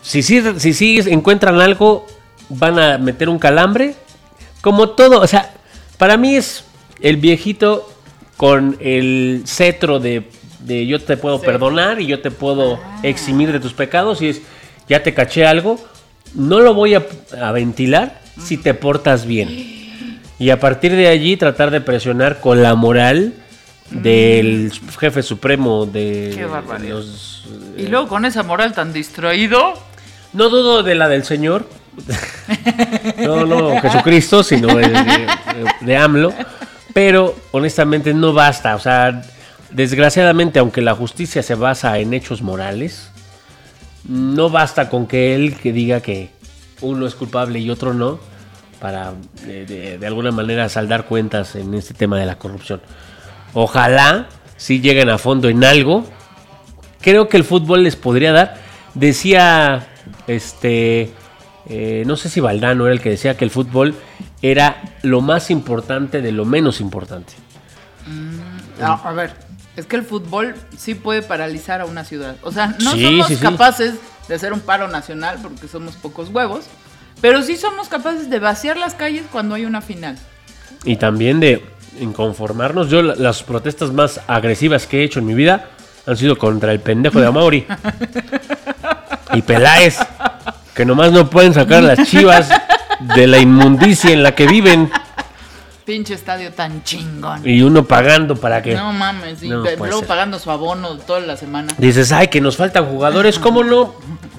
si 0.00 0.22
sí 0.22 0.40
si, 0.58 0.72
sí 0.72 1.00
encuentran 1.08 1.60
algo, 1.60 2.06
van 2.48 2.78
a 2.78 2.98
meter 2.98 3.28
un 3.28 3.40
calambre. 3.40 3.96
Como 4.60 4.90
todo, 4.90 5.20
o 5.20 5.26
sea, 5.26 5.50
para 5.96 6.16
mí 6.16 6.36
es 6.36 6.64
el 7.00 7.16
viejito 7.16 7.92
con 8.38 8.78
el 8.80 9.42
cetro 9.46 9.98
de, 10.00 10.30
de 10.60 10.86
yo 10.86 10.98
te 11.02 11.16
puedo 11.18 11.38
Sí. 11.40 11.44
perdonar 11.44 12.00
y 12.00 12.06
yo 12.06 12.20
te 12.20 12.30
puedo 12.30 12.80
eximir 13.02 13.52
de 13.52 13.60
tus 13.60 13.74
pecados. 13.74 14.22
Y 14.22 14.28
es, 14.28 14.40
ya 14.88 15.02
te 15.02 15.12
caché 15.12 15.44
algo, 15.46 15.78
no 16.34 16.60
lo 16.60 16.72
voy 16.72 16.94
a, 16.94 17.02
a 17.42 17.52
ventilar 17.52 18.20
si 18.40 18.56
te 18.56 18.72
portas 18.72 19.26
bien. 19.26 19.76
Y 20.38 20.50
a 20.50 20.58
partir 20.60 20.92
de 20.92 21.08
allí 21.08 21.36
tratar 21.36 21.70
de 21.72 21.80
presionar 21.82 22.40
con 22.40 22.62
la 22.62 22.74
moral 22.76 23.34
del 23.90 24.70
jefe 24.98 25.22
supremo 25.22 25.84
de 25.86 26.32
Qué 26.34 26.44
barbaridad. 26.44 26.94
los... 26.96 27.44
Y 27.76 27.86
luego 27.86 28.06
con 28.08 28.24
esa 28.24 28.42
moral 28.44 28.72
tan 28.72 28.92
distraído. 28.92 29.74
No 30.32 30.48
dudo 30.48 30.82
de 30.82 30.94
la 30.94 31.08
del 31.08 31.24
Señor. 31.24 31.68
no, 33.18 33.44
no, 33.46 33.80
Jesucristo, 33.80 34.42
sino 34.42 34.68
de, 34.76 34.88
de- 34.88 35.26
de 35.80 35.96
AMLO. 35.96 36.32
Pero 36.98 37.36
honestamente 37.52 38.12
no 38.12 38.32
basta. 38.32 38.74
O 38.74 38.80
sea, 38.80 39.22
desgraciadamente, 39.70 40.58
aunque 40.58 40.80
la 40.80 40.96
justicia 40.96 41.44
se 41.44 41.54
basa 41.54 41.96
en 42.00 42.12
hechos 42.12 42.42
morales, 42.42 43.12
no 44.08 44.50
basta 44.50 44.88
con 44.90 45.06
que 45.06 45.36
él 45.36 45.54
que 45.54 45.72
diga 45.72 46.00
que 46.00 46.30
uno 46.80 47.06
es 47.06 47.14
culpable 47.14 47.60
y 47.60 47.70
otro 47.70 47.94
no, 47.94 48.18
para 48.80 49.12
de, 49.46 49.64
de- 49.64 49.98
de 49.98 50.06
alguna 50.08 50.32
manera 50.32 50.68
saldar 50.68 51.04
cuentas 51.04 51.54
en 51.54 51.72
este 51.74 51.94
tema 51.94 52.18
de 52.18 52.26
la 52.26 52.34
corrupción. 52.36 52.80
Ojalá 53.54 54.26
si 54.56 54.80
lleguen 54.80 55.08
a 55.08 55.18
fondo 55.18 55.48
en 55.48 55.62
algo. 55.62 56.04
Creo 57.00 57.28
que 57.28 57.36
el 57.36 57.44
fútbol 57.44 57.84
les 57.84 57.94
podría 57.94 58.32
dar. 58.32 58.56
Decía, 58.94 59.86
este, 60.26 61.12
eh, 61.68 62.02
no 62.08 62.16
sé 62.16 62.28
si 62.28 62.40
Valdano 62.40 62.86
era 62.86 62.92
el 62.92 63.00
que 63.00 63.10
decía 63.10 63.36
que 63.36 63.44
el 63.44 63.52
fútbol 63.52 63.94
era 64.42 64.82
lo 65.02 65.20
más 65.20 65.50
importante 65.50 66.20
de 66.22 66.32
lo 66.32 66.44
menos 66.44 66.80
importante. 66.80 67.32
No, 68.80 69.00
a 69.04 69.12
ver, 69.12 69.32
es 69.76 69.86
que 69.86 69.96
el 69.96 70.04
fútbol 70.04 70.54
sí 70.76 70.94
puede 70.94 71.22
paralizar 71.22 71.80
a 71.80 71.84
una 71.84 72.04
ciudad. 72.04 72.36
O 72.42 72.52
sea, 72.52 72.74
no 72.80 72.92
Sí, 72.92 73.02
somos 73.04 73.26
sí, 73.26 73.34
sí. 73.36 73.42
capaces 73.42 73.94
de 74.28 74.34
hacer 74.34 74.52
un 74.52 74.60
paro 74.60 74.88
nacional 74.88 75.38
porque 75.42 75.68
somos 75.68 75.96
pocos 75.96 76.28
huevos, 76.30 76.66
pero 77.20 77.42
sí 77.42 77.56
somos 77.56 77.88
capaces 77.88 78.30
de 78.30 78.38
vaciar 78.38 78.76
las 78.76 78.94
calles 78.94 79.24
cuando 79.32 79.54
hay 79.56 79.64
una 79.64 79.80
final. 79.80 80.16
Y 80.84 80.96
también 80.96 81.40
de 81.40 81.64
inconformarnos. 82.00 82.88
Yo 82.88 83.02
la- 83.02 83.16
las 83.16 83.42
protestas 83.42 83.92
más 83.92 84.20
agresivas 84.28 84.86
que 84.86 85.00
he 85.00 85.04
hecho 85.04 85.18
en 85.18 85.26
mi 85.26 85.34
vida 85.34 85.66
han 86.06 86.16
sido 86.16 86.38
contra 86.38 86.70
el 86.72 86.80
pendejo 86.80 87.20
de 87.20 87.26
Amauri. 87.26 87.66
y 89.34 89.42
Peláez, 89.42 89.98
que 90.74 90.84
nomás 90.84 91.12
no 91.12 91.28
pueden 91.28 91.52
sacar 91.52 91.82
las 91.82 92.08
chivas 92.08 92.48
de 93.00 93.26
la 93.26 93.38
inmundicia 93.38 94.10
en 94.10 94.22
la 94.22 94.34
que 94.34 94.46
viven. 94.46 94.90
Pinche 95.84 96.12
estadio 96.14 96.52
tan 96.52 96.82
chingón. 96.84 97.48
Y 97.48 97.62
uno 97.62 97.84
pagando 97.84 98.36
para 98.36 98.60
que... 98.62 98.74
No 98.74 98.92
mames, 98.92 99.42
y 99.42 99.48
No 99.48 99.62
luego 99.78 100.02
pagando 100.02 100.38
su 100.38 100.50
abono 100.50 100.98
toda 100.98 101.20
la 101.20 101.36
semana. 101.36 101.72
Dices, 101.78 102.12
ay, 102.12 102.28
que 102.28 102.42
nos 102.42 102.58
faltan 102.58 102.84
jugadores, 102.86 103.38
¿cómo 103.38 103.64
no? 103.64 103.94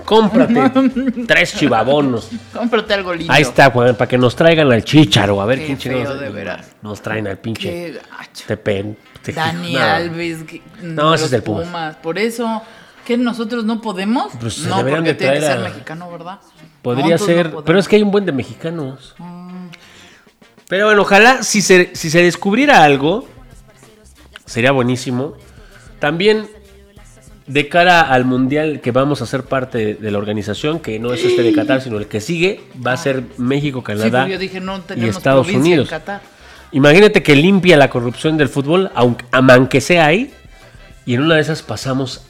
Cómprate 0.06 0.72
tres 1.28 1.56
chivabonos. 1.56 2.30
Cómprate 2.54 2.94
algo 2.94 3.14
lindo. 3.16 3.34
Ahí 3.34 3.42
está, 3.42 3.72
Juan, 3.72 3.96
para 3.96 4.08
que 4.08 4.18
nos 4.20 4.36
traigan 4.36 4.72
al 4.72 4.84
chicharo. 4.84 5.42
A 5.42 5.46
ver 5.46 5.60
Qué 5.60 5.66
quién 5.66 5.78
chingados 5.80 6.20
de 6.20 6.30
veras. 6.30 6.68
Nos 6.84 7.02
traen 7.02 7.28
al 7.28 7.38
pinche. 7.40 7.70
Qué 7.70 7.94
gacho. 7.94 8.44
Tepen. 8.48 8.98
te- 9.24 9.34
Dani 9.34 9.74
no. 9.74 9.80
Alves. 9.82 10.38
No, 10.84 11.14
ese 11.16 11.26
es 11.26 11.32
del 11.32 11.42
Pumas. 11.44 11.96
Por 11.96 12.20
eso, 12.20 12.62
¿que 13.10 13.18
nosotros 13.18 13.66
no 13.66 13.82
podemos? 13.82 14.32
Pues 14.40 14.60
no, 14.60 14.82
porque 14.82 15.02
de 15.02 15.14
tiene 15.16 15.34
que 15.34 15.42
ser 15.42 15.58
a- 15.58 15.62
mexicano, 15.62 16.12
¿verdad? 16.12 16.40
Podría 16.84 17.06
No, 17.06 17.12
entonces 17.14 17.38
no 17.38 17.44
ser, 17.56 17.64
pero 17.66 17.80
es 17.80 17.88
que 17.88 17.96
hay 17.96 18.04
un 18.04 18.12
buen 18.12 18.24
de 18.24 18.32
mexicanos. 18.32 19.16
Pero 20.68 20.86
bueno, 20.86 21.02
ojalá 21.02 21.42
si 21.42 21.64
se, 21.64 21.90
si 21.96 22.12
se 22.12 22.22
descubriera 22.22 22.84
algo, 22.84 23.28
sería 24.46 24.72
buenísimo. 24.72 25.34
También 25.98 26.46
de 27.48 27.68
cara 27.68 28.02
al 28.02 28.26
mundial 28.26 28.80
que 28.80 28.92
vamos 28.92 29.24
a 29.24 29.26
ser 29.26 29.44
parte 29.46 29.96
de 29.96 30.12
la 30.12 30.20
organización, 30.20 30.80
que 30.80 31.00
no 31.00 31.12
es 31.12 31.26
este 31.26 31.42
de 31.42 31.52
Qatar, 31.52 31.82
sino 31.82 31.98
el 31.98 32.06
que 32.06 32.22
sigue, 32.22 32.62
va 32.86 32.92
a 32.92 32.98
ser 32.98 33.24
México, 33.38 33.84
Canadá 33.84 34.20
porque 34.20 34.34
yo 34.34 34.38
dije, 34.38 34.60
no 34.60 34.84
y 34.96 35.08
Estados 35.08 35.48
Unidos. 35.50 35.88
en 35.88 35.90
Qatar. 35.90 36.22
Imagínate 36.74 37.24
que 37.24 37.36
limpia 37.36 37.76
la 37.76 37.90
corrupción 37.90 38.38
del 38.38 38.50
fútbol, 38.50 38.92
aunque, 38.94 39.26
aunque 39.32 39.82
sea 39.82 40.06
ahí, 40.06 40.32
y 41.08 41.16
en 41.16 41.24
una 41.24 41.36
de 41.36 41.42
esas 41.42 41.64
pasamos 41.64 42.22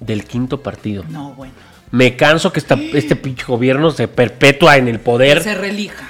del 0.00 0.24
quinto 0.24 0.62
partido. 0.62 1.04
No, 1.08 1.32
bueno. 1.34 1.54
Me 1.90 2.16
canso 2.16 2.52
que 2.52 2.60
esta- 2.60 2.78
este 2.92 3.16
pinche 3.16 3.44
gobierno 3.46 3.90
se 3.90 4.08
perpetúa 4.08 4.76
en 4.76 4.88
el 4.88 5.00
poder 5.00 5.42
Se 5.42 5.54
relija. 5.54 6.08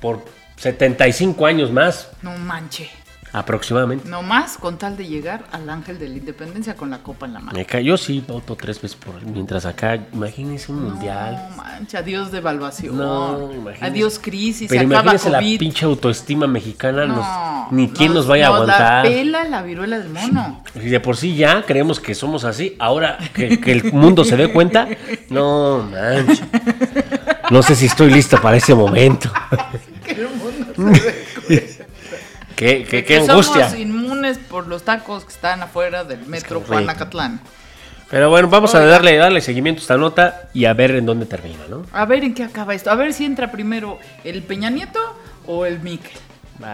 por 0.00 0.24
75 0.56 1.46
años 1.46 1.70
más, 1.72 2.08
No 2.22 2.36
manche. 2.38 2.90
Aproximadamente. 3.32 4.08
No 4.08 4.22
más 4.22 4.56
con 4.58 4.78
tal 4.78 4.96
de 4.96 5.06
llegar 5.06 5.44
al 5.52 5.68
ángel 5.70 5.98
de 5.98 6.08
la 6.08 6.16
independencia 6.18 6.74
con 6.76 6.90
la 6.90 6.98
copa 6.98 7.26
en 7.26 7.34
la 7.34 7.40
mano. 7.40 7.58
Ca- 7.66 7.80
Yo 7.80 7.96
sí 7.96 8.24
voto 8.26 8.56
tres 8.56 8.80
veces 8.80 8.96
por 8.96 9.20
mientras 9.24 9.66
acá, 9.66 9.98
imagínense 10.12 10.70
un 10.72 10.84
mundial. 10.84 11.46
No 11.50 11.56
manche, 11.56 11.96
adiós 11.96 12.30
devaluación. 12.32 12.96
No, 12.96 13.50
imagínese. 13.52 13.84
adiós 13.84 14.18
crisis, 14.18 14.68
Pero 14.68 14.80
se 14.80 14.86
acaba 14.86 15.02
imagínense 15.12 15.30
la 15.30 15.58
pinche 15.58 15.84
autoestima 15.84 16.46
mexicana, 16.46 17.06
nos- 17.06 17.16
No, 17.18 17.68
ni 17.70 17.88
quién 17.90 18.12
nos, 18.14 18.26
vaya 18.26 18.48
a 18.48 18.50
nos 18.50 18.66
la 18.66 18.74
aguantar. 18.74 19.02
pela 19.06 19.44
la 19.44 19.62
viruela 19.62 19.98
del 19.98 20.08
mono. 20.10 20.62
Si 20.74 20.80
de 20.88 21.00
por 21.00 21.16
sí 21.16 21.36
ya 21.36 21.62
creemos 21.62 22.00
que 22.00 22.14
somos 22.14 22.44
así, 22.44 22.76
ahora 22.78 23.18
que, 23.34 23.60
que 23.60 23.72
el 23.72 23.92
mundo 23.92 24.24
se 24.24 24.36
dé 24.36 24.52
cuenta, 24.52 24.88
no 25.28 25.88
manches. 25.90 26.42
No 27.50 27.62
sé 27.62 27.74
si 27.74 27.86
estoy 27.86 28.12
listo 28.12 28.40
para 28.40 28.56
ese 28.56 28.74
momento. 28.74 29.30
Que 30.04 30.12
el 30.22 30.28
mundo 30.28 30.94
se 30.94 31.00
dé. 31.02 31.24
Qué, 32.60 32.84
qué- 32.84 33.04
qué 33.06 33.16
angustia. 33.16 33.70
Somos 33.70 34.26
es 34.26 34.36
por 34.36 34.66
los 34.66 34.82
tacos 34.82 35.24
que 35.24 35.32
están 35.32 35.62
afuera 35.62 36.04
del 36.04 36.26
metro. 36.26 36.60
Juanacatlán. 36.60 37.40
Pero 38.10 38.28
bueno, 38.28 38.48
vamos 38.50 38.74
a 38.74 38.84
darle, 38.84 39.16
darle 39.16 39.40
seguimiento 39.40 39.80
a 39.80 39.82
esta 39.82 39.96
nota 39.96 40.42
y 40.52 40.66
a 40.66 40.74
ver 40.74 40.90
en 40.90 41.06
dónde 41.06 41.24
termina, 41.24 41.60
¿no? 41.70 41.86
A 41.90 42.04
ver 42.04 42.22
en 42.22 42.34
qué 42.34 42.42
acaba 42.44 42.74
esto. 42.74 42.90
A 42.90 42.96
ver 42.96 43.14
si 43.14 43.24
entra 43.24 43.50
primero 43.50 43.98
el 44.24 44.42
Peña 44.42 44.68
Nieto 44.68 45.00
o 45.46 45.64
el 45.64 45.80
Miquel. 45.80 46.12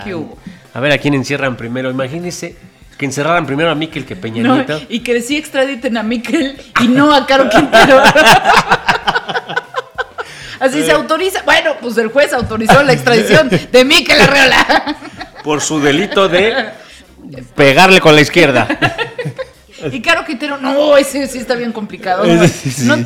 ¿Qué 0.02 0.12
hubo? 0.16 0.36
A 0.74 0.80
ver 0.80 0.90
a 0.90 0.98
quién 0.98 1.14
encierran 1.14 1.56
primero. 1.56 1.88
Imagínense 1.88 2.56
que 2.98 3.04
encerraran 3.04 3.46
primero 3.46 3.70
a 3.70 3.76
Miquel 3.76 4.04
que 4.04 4.16
Peña 4.16 4.42
No, 4.42 4.56
Nieto. 4.56 4.80
y 4.88 5.00
que 5.04 5.20
sí 5.22 5.36
extraditen 5.36 5.96
a 5.98 6.02
Miquel 6.02 6.60
y 6.80 6.88
no 6.88 7.14
a 7.14 7.26
Caro 7.26 7.48
Quintero. 7.48 8.02
Así 10.58 10.82
se 10.82 10.90
autoriza. 10.90 11.42
Bueno, 11.44 11.74
pues 11.80 11.96
el 11.98 12.08
juez 12.08 12.32
autorizó 12.32 12.82
la 12.82 12.92
extradición 12.92 13.48
de 13.70 13.84
Miquel 13.84 14.20
Arreola. 14.20 14.96
Por 15.46 15.60
su 15.60 15.78
delito 15.80 16.28
de 16.28 16.70
pegarle 17.54 18.00
con 18.00 18.16
la 18.16 18.20
izquierda. 18.20 18.66
Y 19.92 20.00
Caro 20.00 20.24
Quintero, 20.24 20.56
no, 20.56 20.96
ese 20.96 21.28
sí 21.28 21.38
está 21.38 21.54
bien 21.54 21.70
complicado. 21.70 22.24
No, 22.24 22.48
Sí, 22.48 22.70
sí. 22.72 22.86
no 22.86 22.96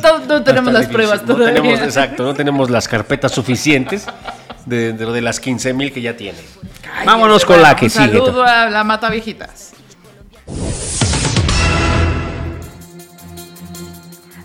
tenemos 0.41 0.71
las 0.73 0.87
difícil. 0.87 0.91
pruebas 0.93 1.21
No 1.23 1.35
todavía. 1.35 1.61
tenemos, 1.61 1.79
exacto, 1.81 2.23
no 2.23 2.33
tenemos 2.33 2.69
las 2.71 2.87
carpetas 2.87 3.33
suficientes 3.33 4.07
de, 4.65 4.93
de, 4.93 5.05
de 5.05 5.21
las 5.21 5.39
15 5.41 5.73
mil 5.73 5.91
que 5.93 6.01
ya 6.01 6.15
tiene. 6.15 6.39
Vámonos 7.05 7.43
con 7.45 7.57
bueno, 7.57 7.69
la 7.69 7.75
que 7.75 7.85
un 7.85 7.91
sigue. 7.91 8.05
Saludo 8.17 8.43
a 8.43 8.69
la 8.69 8.83
Mata 8.85 9.09
Viejitas. 9.09 9.73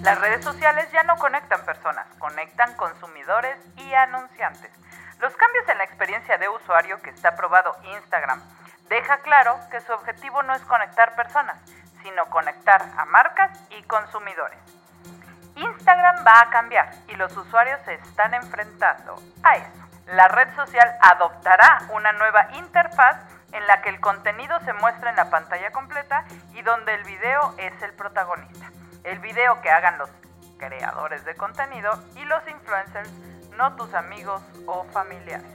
Las 0.02 0.20
redes 0.20 0.44
sociales 0.44 0.86
ya 0.92 1.04
no 1.04 1.16
conectan 1.16 1.64
personas, 1.64 2.06
conectan 2.18 2.74
consumidores 2.76 3.56
y 3.78 3.94
anunciantes. 3.94 4.70
Los 5.20 5.34
cambios 5.36 5.68
en 5.68 5.78
la 5.78 5.84
experiencia 5.84 6.38
de 6.38 6.48
usuario 6.48 7.00
que 7.00 7.10
está 7.10 7.34
probado 7.36 7.74
Instagram 7.94 8.40
deja 8.88 9.18
claro 9.18 9.58
que 9.70 9.80
su 9.80 9.92
objetivo 9.92 10.42
no 10.42 10.54
es 10.54 10.62
conectar 10.62 11.16
personas, 11.16 11.56
sino 12.02 12.26
conectar 12.26 12.82
a 12.96 13.04
marcas 13.06 13.58
y 13.70 13.82
consumidores. 13.84 14.58
Instagram 15.56 16.24
va 16.26 16.40
a 16.40 16.50
cambiar 16.50 16.92
y 17.08 17.16
los 17.16 17.34
usuarios 17.36 17.80
se 17.84 17.94
están 17.94 18.34
enfrentando 18.34 19.16
a 19.42 19.56
eso. 19.56 19.88
La 20.06 20.28
red 20.28 20.54
social 20.54 20.94
adoptará 21.00 21.82
una 21.90 22.12
nueva 22.12 22.48
interfaz 22.52 23.16
en 23.52 23.66
la 23.66 23.80
que 23.80 23.88
el 23.88 24.00
contenido 24.00 24.58
se 24.60 24.72
muestra 24.74 25.10
en 25.10 25.16
la 25.16 25.30
pantalla 25.30 25.72
completa 25.72 26.24
y 26.52 26.62
donde 26.62 26.94
el 26.94 27.04
video 27.04 27.54
es 27.58 27.72
el 27.82 27.92
protagonista. 27.94 28.70
El 29.02 29.18
video 29.20 29.60
que 29.62 29.70
hagan 29.70 29.98
los 29.98 30.10
creadores 30.58 31.24
de 31.24 31.34
contenido 31.34 31.90
y 32.16 32.24
los 32.24 32.46
influencers, 32.48 33.10
no 33.56 33.74
tus 33.76 33.92
amigos 33.94 34.42
o 34.66 34.84
familiares. 34.92 35.46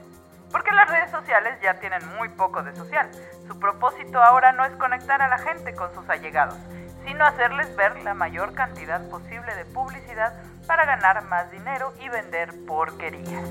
Porque 0.50 0.70
las 0.72 0.88
redes 0.88 1.10
sociales 1.10 1.58
ya 1.62 1.80
tienen 1.80 2.06
muy 2.16 2.28
poco 2.28 2.62
de 2.62 2.74
social. 2.74 3.10
Su 3.46 3.58
propósito 3.58 4.22
ahora 4.22 4.52
no 4.52 4.64
es 4.64 4.72
conectar 4.72 5.22
a 5.22 5.28
la 5.28 5.38
gente 5.38 5.74
con 5.74 5.92
sus 5.94 6.08
allegados, 6.10 6.58
sino 7.06 7.24
hacerles 7.24 7.74
ver 7.74 7.98
la 8.02 8.14
mayor 8.14 8.52
cantidad 8.54 9.00
posible 9.08 9.54
de 9.54 9.64
publicidad 9.64 10.34
para 10.66 10.84
ganar 10.84 11.24
más 11.24 11.50
dinero 11.50 11.92
y 12.00 12.08
vender 12.08 12.52
porquerías. 12.66 13.48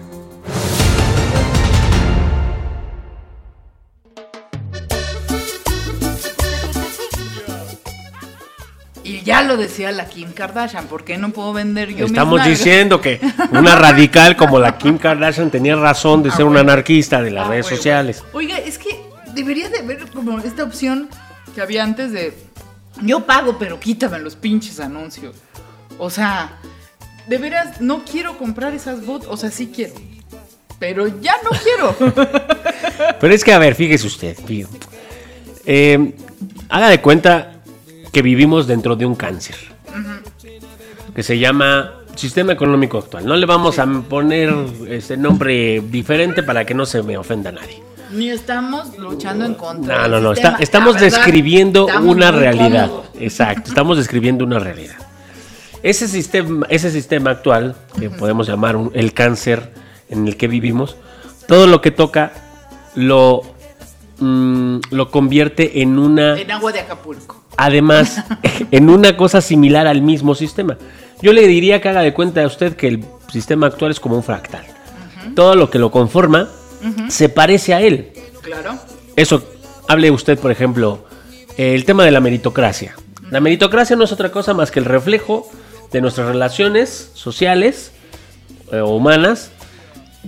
Y 9.12 9.24
ya 9.24 9.42
lo 9.42 9.58
decía 9.58 9.92
la 9.92 10.06
Kim 10.06 10.32
Kardashian, 10.32 10.88
¿por 10.88 11.04
qué 11.04 11.18
no 11.18 11.32
puedo 11.32 11.52
vender 11.52 11.94
yo 11.94 12.06
Estamos 12.06 12.46
diciendo 12.46 13.02
que 13.02 13.20
una 13.52 13.76
radical 13.76 14.38
como 14.38 14.58
la 14.58 14.78
Kim 14.78 14.98
Kardashian 14.98 15.52
tenía 15.52 15.76
razón 15.76 16.24
de 16.24 16.32
ser 16.32 16.46
una 16.46 16.62
anarquista 16.62 17.22
de 17.22 17.32
las 17.32 17.46
Ah, 17.46 17.50
redes 17.50 17.66
sociales. 17.66 18.24
Oiga, 18.32 18.58
es 18.58 18.78
que 18.78 19.02
debería 19.34 19.68
de 19.70 19.80
haber 19.80 20.08
como 20.12 20.40
esta 20.40 20.64
opción 20.64 21.10
que 21.54 21.62
había 21.62 21.84
antes 21.84 22.14
de 22.14 22.34
yo 23.02 23.26
pago, 23.26 23.58
pero 23.60 23.82
quítame 23.82 24.18
los 24.20 24.38
pinches 24.38 24.80
anuncios. 24.80 25.36
O 25.98 26.10
sea, 26.10 26.60
de 27.28 27.38
veras 27.38 27.82
no 27.82 28.04
quiero 28.10 28.38
comprar 28.38 28.74
esas 28.74 29.06
bots, 29.06 29.26
o 29.28 29.36
sea, 29.36 29.52
sí 29.52 29.72
quiero. 29.76 29.94
Pero 30.80 31.08
ya 31.20 31.34
no 31.44 31.50
quiero. 31.50 31.96
Pero 33.20 33.34
es 33.34 33.44
que, 33.44 33.54
a 33.54 33.60
ver, 33.60 33.76
fíjese 33.76 34.08
usted, 34.08 34.36
fíjese. 34.48 34.72
Eh, 35.66 36.14
haga 36.70 36.90
de 36.90 37.02
cuenta 37.02 37.51
que 38.12 38.22
vivimos 38.22 38.68
dentro 38.68 38.96
de 38.96 39.06
un 39.06 39.16
cáncer. 39.16 39.56
Que 41.16 41.24
se 41.24 41.38
llama 41.40 41.92
sistema 42.16 42.54
económico 42.54 42.98
actual. 42.98 43.26
No 43.26 43.36
le 43.36 43.46
vamos 43.46 43.80
a 43.80 43.86
poner 43.86 44.54
este 44.88 45.18
nombre 45.18 45.82
diferente 45.82 46.44
para 46.44 46.66
que 46.66 46.74
no 46.74 46.86
se 46.86 47.02
me 47.04 47.18
ofenda 47.18 47.52
nadie. 47.52 47.82
Ni 48.12 48.30
estamos 48.30 48.98
luchando 48.98 49.46
en 49.46 49.54
contra. 49.56 50.08
No, 50.08 50.16
no, 50.16 50.20
no. 50.22 50.34
está- 50.34 50.58
estamos 50.60 50.96
verdad, 50.96 51.08
describiendo 51.08 51.88
estamos 51.88 52.14
una 52.16 52.32
realidad. 52.32 52.88
cómodos. 52.90 53.10
Exacto, 53.20 53.70
estamos 53.70 53.98
describiendo 53.98 54.44
una 54.44 54.60
realidad. 54.60 54.96
Ese 55.84 56.08
sistema, 56.08 56.66
ese 56.70 56.92
sistema 56.92 57.32
actual, 57.32 57.76
que 58.00 58.10
podemos 58.10 58.48
llamar 58.48 58.76
un- 58.76 58.92
el 58.94 59.14
cáncer 59.14 59.72
en 60.10 60.28
el 60.28 60.36
que 60.38 60.48
vivimos, 60.48 60.98
todo 61.48 61.68
lo 61.68 61.82
que 61.82 61.92
toca 61.92 62.34
lo, 62.96 63.42
mm, 64.20 64.80
lo 64.92 65.10
convierte 65.10 65.82
en 65.82 65.98
una, 65.98 66.38
En 66.38 66.52
agua 66.52 66.72
de 66.74 66.82
Acapulco. 66.82 67.41
Además, 67.62 68.24
en 68.72 68.90
una 68.90 69.16
cosa 69.16 69.40
similar 69.40 69.86
al 69.86 70.02
mismo 70.02 70.34
sistema. 70.34 70.78
Yo 71.22 71.32
le 71.32 71.46
diría 71.46 71.80
que 71.80 71.90
haga 71.90 72.02
de 72.02 72.14
cuenta 72.14 72.44
a 72.44 72.48
usted 72.48 72.76
que 72.76 72.88
el 72.88 73.06
sistema 73.32 73.68
actual 73.68 73.92
es 73.92 74.00
como 74.00 74.16
un 74.16 74.24
fractal. 74.24 74.66
Todo 75.36 75.56
lo 75.56 75.70
que 75.70 75.78
lo 75.78 75.92
conforma 75.92 76.50
se 77.10 77.30
parece 77.30 77.76
a 77.76 77.82
él. 77.82 78.12
Claro. 78.42 78.80
Eso, 79.16 79.44
hable 79.88 80.10
usted, 80.10 80.40
por 80.40 80.50
ejemplo, 80.50 81.06
eh, 81.58 81.76
el 81.76 81.86
tema 81.86 82.04
de 82.04 82.10
la 82.10 82.20
meritocracia. 82.20 82.96
La 83.30 83.40
meritocracia 83.40 83.96
no 83.96 84.06
es 84.06 84.12
otra 84.12 84.32
cosa 84.32 84.56
más 84.56 84.72
que 84.72 84.80
el 84.80 84.86
reflejo 84.86 85.48
de 85.92 86.02
nuestras 86.02 86.28
relaciones 86.28 87.12
sociales 87.14 87.92
eh, 88.72 88.80
o 88.80 88.96
humanas 88.96 89.52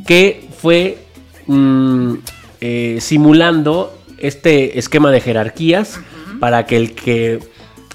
que 0.06 0.48
fue 0.62 1.00
mm, 1.48 2.14
eh, 2.62 2.98
simulando 3.02 3.98
este 4.20 4.78
esquema 4.78 5.10
de 5.12 5.20
jerarquías 5.20 6.00
para 6.44 6.66
que 6.66 6.76
el 6.76 6.94
que 6.94 7.40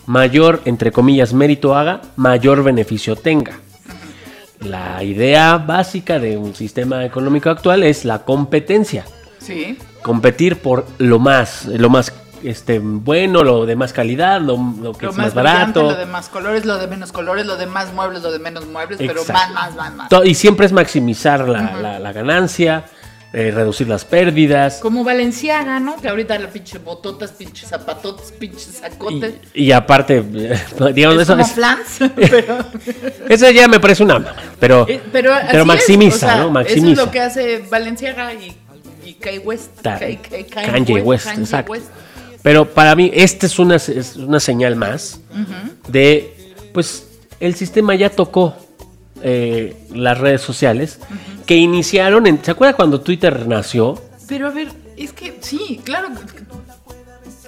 mayor, 0.07 0.63
entre 0.65 0.91
comillas, 0.91 1.35
mérito 1.35 1.77
haga, 1.77 2.01
mayor 2.17 2.63
beneficio 2.65 3.15
tenga. 3.15 3.59
La 4.61 5.03
idea 5.05 5.59
básica 5.59 6.19
de 6.19 6.39
un 6.39 6.55
sistema 6.55 7.05
económico 7.05 7.51
actual 7.51 7.83
es 7.83 8.07
la 8.07 8.21
competencia 8.25 9.05
Sí. 9.39 9.77
competir 10.01 10.57
por 10.63 10.87
lo 10.97 11.19
más, 11.19 11.67
lo 11.67 11.91
más 11.91 12.11
este, 12.43 12.79
bueno, 12.79 13.43
lo 13.45 13.67
de 13.67 13.77
más 13.77 13.93
calidad, 13.93 14.41
lo, 14.41 14.57
lo 14.81 14.95
que 14.95 15.05
Lo 15.05 15.11
es 15.13 15.19
más 15.19 15.27
más 15.27 15.35
barato. 15.35 15.83
lo 15.83 15.95
de 15.95 16.07
más 16.07 16.31
colores, 16.31 16.65
lo 16.65 16.79
de 16.79 16.87
menos 16.87 17.13
colores, 17.13 17.45
lo 17.45 17.57
de 17.59 17.67
más 17.67 17.93
muebles, 17.93 18.23
lo 18.23 18.33
de 18.33 18.39
menos 18.39 18.67
muebles, 18.67 18.97
pero 18.97 19.21
Exacto. 19.21 19.33
más, 19.53 19.75
más, 19.75 19.77
más, 19.77 19.95
más. 19.95 20.09
To- 20.09 20.25
Y 20.25 20.35
siempre 20.35 20.65
es 20.65 20.73
maximizar 20.73 21.47
la, 21.47 21.75
la- 21.83 21.99
la 21.99 22.13
ganancia, 22.15 22.87
eh, 23.33 23.51
reducir 23.51 23.87
las 23.89 24.05
pérdidas. 24.05 24.79
Como 24.81 25.05
Valenciaga, 25.05 25.79
¿no? 25.81 25.97
Que 26.01 26.09
ahorita 26.09 26.39
la 26.39 26.49
pinche 26.49 26.79
bototas, 26.79 27.33
pinches 27.33 27.69
zapatotes, 27.69 28.33
pinches 28.33 28.81
sacotes. 28.81 29.35
Y, 29.55 29.65
y 29.65 29.73
aparte, 29.73 30.23
digamos, 30.95 31.17
es 31.17 31.23
eso, 31.23 31.33
como 31.35 31.45
es- 31.45 31.53
flans, 31.53 31.99
pero, 32.17 32.59
eso 33.29 33.51
ya 33.51 33.69
me 33.69 33.81
parece 33.81 34.03
una 34.03 34.35
pero, 34.59 34.87
eh, 34.89 35.01
pero, 35.13 35.33
pero 35.51 35.61
es, 35.61 35.67
maximiza, 35.67 36.17
o 36.17 36.19
sea, 36.19 36.37
¿no? 36.37 36.43
Eso 36.45 36.51
Maximiza. 36.53 36.91
es 36.93 36.97
lo 37.07 37.11
que 37.11 37.21
hace 37.21 37.59
Valenciaga 37.71 38.33
y, 38.35 38.57
y 39.05 39.15
Kanye 39.15 39.39
West. 39.41 39.71
Ta- 39.83 39.99
Kanye- 40.01 41.03
West, 41.03 41.27
Kanye 41.27 41.43
exacto. 41.43 41.73
West. 41.73 41.87
Pero 42.43 42.67
para 42.67 42.95
mí, 42.95 43.11
esta 43.13 43.47
es 43.47 43.59
una, 43.59 43.77
es 43.77 44.17
una 44.17 44.41
señal 44.41 44.75
más 44.77 45.21
de, 45.89 46.35
pues, 46.73 47.05
el 47.41 47.55
sistema 47.57 47.95
ya 47.95 48.11
tocó 48.11 48.55
eh, 49.23 49.77
las 49.93 50.19
redes 50.19 50.41
sociales 50.41 50.99
que 51.47 51.57
iniciaron 51.57 52.27
en... 52.27 52.43
¿Se 52.45 52.51
acuerda 52.51 52.75
cuando 52.75 53.01
Twitter 53.01 53.47
nació? 53.47 54.01
Pero 54.29 54.49
a 54.49 54.51
ver, 54.51 54.69
es 54.97 55.13
que 55.13 55.39
sí, 55.41 55.81
claro. 55.85 56.09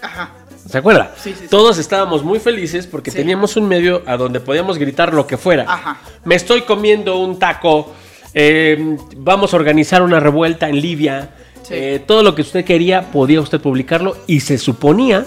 Ajá. 0.02 0.30
¿Se 0.68 0.78
acuerda? 0.78 1.14
Sí, 1.16 1.30
sí, 1.32 1.40
sí. 1.42 1.48
Todos 1.48 1.78
estábamos 1.78 2.22
muy 2.22 2.38
felices 2.38 2.86
porque 2.86 3.10
teníamos 3.10 3.56
un 3.56 3.66
medio 3.66 4.02
a 4.06 4.16
donde 4.16 4.40
podíamos 4.40 4.78
gritar 4.78 5.12
lo 5.12 5.26
que 5.26 5.36
fuera. 5.36 5.64
Ajá. 5.68 5.98
Me 6.24 6.36
estoy 6.36 6.62
comiendo 6.62 7.18
un 7.18 7.38
taco. 7.38 7.92
eh, 8.34 8.96
vamos 9.16 9.52
a 9.52 9.56
organizar 9.56 10.02
una 10.02 10.20
revuelta 10.20 10.68
en 10.68 10.80
Libia. 10.80 11.30
Eh, 11.70 12.02
todo 12.06 12.22
lo 12.22 12.34
que 12.34 12.42
usted 12.42 12.64
quería 12.64 13.10
podía 13.12 13.40
usted 13.40 13.60
publicarlo 13.60 14.16
y 14.26 14.40
se 14.40 14.58
suponía 14.58 15.26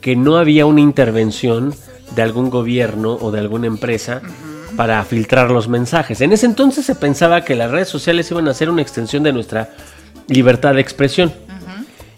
que 0.00 0.16
no 0.16 0.36
había 0.36 0.64
una 0.66 0.80
intervención 0.80 1.74
de 2.14 2.22
algún 2.22 2.50
gobierno 2.50 3.14
o 3.20 3.30
de 3.30 3.40
alguna 3.40 3.66
empresa 3.66 4.22
para 4.76 5.04
filtrar 5.04 5.50
los 5.50 5.68
mensajes. 5.68 6.20
En 6.20 6.32
ese 6.32 6.46
entonces 6.46 6.86
se 6.86 6.94
pensaba 6.94 7.44
que 7.44 7.54
las 7.54 7.70
redes 7.70 7.88
sociales 7.88 8.30
iban 8.30 8.48
a 8.48 8.54
ser 8.54 8.70
una 8.70 8.82
extensión 8.82 9.22
de 9.22 9.32
nuestra 9.32 9.70
libertad 10.28 10.74
de 10.74 10.80
expresión. 10.80 11.32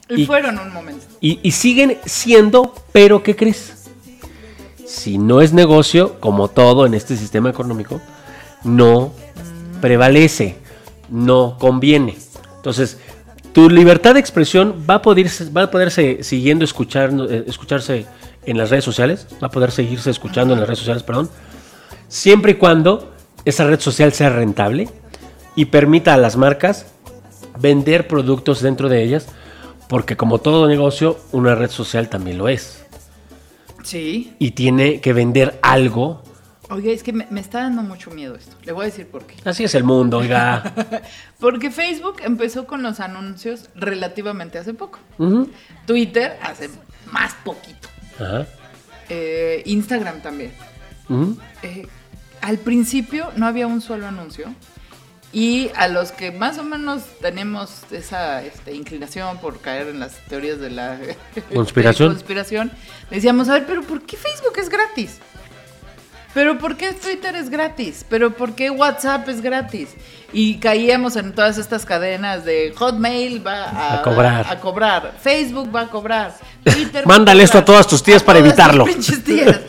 Y, 0.09 0.23
Y- 0.23 0.27
fueron 0.27 0.59
un 0.59 0.73
momento. 0.73 1.05
Y, 1.21 1.39
y 1.43 1.53
siguen 1.53 1.99
siendo, 2.05 2.75
pero 2.93 3.23
¿qué 3.23 3.37
crees? 3.37 3.85
Si 4.87 5.17
no 5.19 5.41
es 5.41 5.53
negocio, 5.53 6.19
como 6.21 6.49
todo 6.49 6.85
en 6.87 6.95
este 6.95 7.17
sistema 7.17 7.49
económico, 7.51 8.01
no 8.65 9.13
prevalece, 9.81 10.57
no 11.09 11.57
conviene. 11.59 12.17
Entonces, 12.57 12.99
tu 13.53 13.71
libertad 13.71 14.15
de 14.15 14.21
expresión 14.21 14.85
va 14.89 14.95
a 14.97 15.03
poder, 15.03 15.29
va 15.57 15.63
a 15.65 15.71
poderse 15.71 16.23
siguiendo 16.23 16.65
escuchando, 16.65 17.29
eh, 17.31 17.45
escucharse 17.47 18.07
en 18.45 18.59
las 18.59 18.71
redes 18.71 18.85
sociales, 18.85 19.27
va 19.43 19.47
a 19.49 19.51
poder 19.51 19.71
seguirse 19.71 20.11
escuchando 20.11 20.55
en 20.55 20.61
las 20.61 20.69
redes 20.69 20.81
sociales, 20.81 21.03
perdón, 21.03 21.31
siempre 22.13 22.53
y 22.53 22.55
cuando 22.57 23.11
esa 23.47 23.67
red 23.67 23.81
social 23.81 24.13
sea 24.13 24.29
rentable 24.29 24.89
y 25.57 25.65
permita 25.65 26.13
a 26.13 26.19
las 26.19 26.37
marcas 26.37 26.87
vender 27.59 28.07
productos 28.07 28.61
dentro 28.61 28.91
de 28.91 29.03
ellas, 29.03 29.29
porque 29.89 30.15
como 30.15 30.39
todo 30.39 30.69
negocio, 30.69 31.19
una 31.33 31.55
red 31.55 31.71
social 31.71 32.11
también 32.11 32.37
lo 32.37 32.49
es. 32.49 32.85
Sí. 33.83 34.35
Y 34.39 34.51
tiene 34.51 35.01
que 35.01 35.15
vender 35.15 35.59
algo. 35.63 36.23
Oye, 36.69 36.93
es 36.93 37.03
que 37.03 37.15
me, 37.15 37.27
me 37.31 37.41
está 37.41 37.63
dando 37.63 37.83
mucho 37.83 38.11
miedo 38.11 38.35
esto. 38.37 38.57
Le 38.65 38.73
voy 38.73 38.83
a 38.83 38.87
decir 38.87 39.07
por 39.07 39.27
qué. 39.27 39.37
Así 39.45 39.65
es 39.65 39.75
el 39.75 39.85
mundo, 39.85 40.19
oiga. 40.19 40.75
Porque 41.41 41.71
Facebook 41.71 42.17
empezó 42.25 42.67
con 42.67 42.83
los 42.83 43.01
anuncios 43.01 43.71
relativamente 43.75 44.59
hace 44.59 44.75
poco. 44.75 44.99
Twitter 45.87 46.39
hace 46.43 46.69
más 47.11 47.35
poquito. 47.43 47.89
Ajá. 48.19 48.47
Eh, 49.09 49.63
Instagram 49.65 50.21
también. 50.21 50.53
Eh, 51.63 51.87
al 52.43 52.59
principio 52.59 53.31
no 53.37 53.47
había 53.47 53.67
un 53.67 53.81
solo 53.81 54.07
anuncio. 54.07 54.55
Y 55.35 55.71
a 55.77 55.89
los 55.89 56.13
que 56.13 56.31
más 56.31 56.59
o 56.59 56.63
menos 56.65 57.05
tenemos 57.23 57.71
esa 57.91 58.43
este, 58.43 58.75
inclinación 58.75 59.39
por 59.39 59.63
caer 59.63 59.89
en 59.89 59.99
las 59.99 60.17
teorías 60.29 60.61
de 60.61 60.69
la 60.69 60.99
Conspiración. 61.55 62.11
de 62.11 62.15
conspiración, 62.17 62.71
decíamos, 63.11 63.49
a 63.49 63.55
ver, 63.55 63.65
pero 63.67 63.81
¿por 63.83 64.03
qué 64.03 64.19
Facebook 64.19 64.59
es 64.59 64.69
gratis? 64.69 65.21
¿Pero 66.35 66.59
por 66.59 66.77
qué 66.77 66.93
Twitter 66.93 67.35
es 67.37 67.49
gratis? 67.51 68.05
¿Pero 68.09 68.35
por 68.37 68.55
qué 68.55 68.71
WhatsApp 68.71 69.29
es 69.31 69.41
gratis? 69.43 69.91
Y 70.35 70.57
caíamos 70.59 71.17
en 71.17 71.35
todas 71.35 71.57
estas 71.59 71.85
cadenas 71.87 72.45
de 72.45 72.73
Hotmail 72.77 73.47
va 73.47 73.65
a, 73.65 73.95
A 73.99 74.03
cobrar. 74.03 74.47
a 74.49 74.61
cobrar, 74.61 75.15
Facebook 75.21 75.75
va 75.75 75.83
a 75.83 75.89
cobrar, 75.89 76.35
Twitter 76.65 77.05
va 77.05 77.09
Mándale 77.09 77.43
esto 77.43 77.59
a 77.59 77.65
todas 77.65 77.87
tus 77.87 78.03
tías 78.03 78.23
para 78.23 78.39
todas 78.39 78.55
tus 78.55 78.59
evitarlo. 78.65 78.85
pinches 78.87 79.25
tías. 79.25 79.61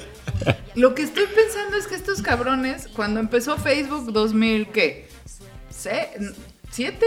Lo 0.75 0.95
que 0.95 1.03
estoy 1.03 1.25
pensando 1.27 1.77
es 1.77 1.87
que 1.87 1.95
estos 1.95 2.21
cabrones, 2.21 2.87
cuando 2.87 3.19
empezó 3.19 3.57
Facebook 3.57 4.11
2000, 4.11 4.69
¿qué? 4.69 5.07
¿Se- 5.69 6.09
¿Siete? 6.71 7.05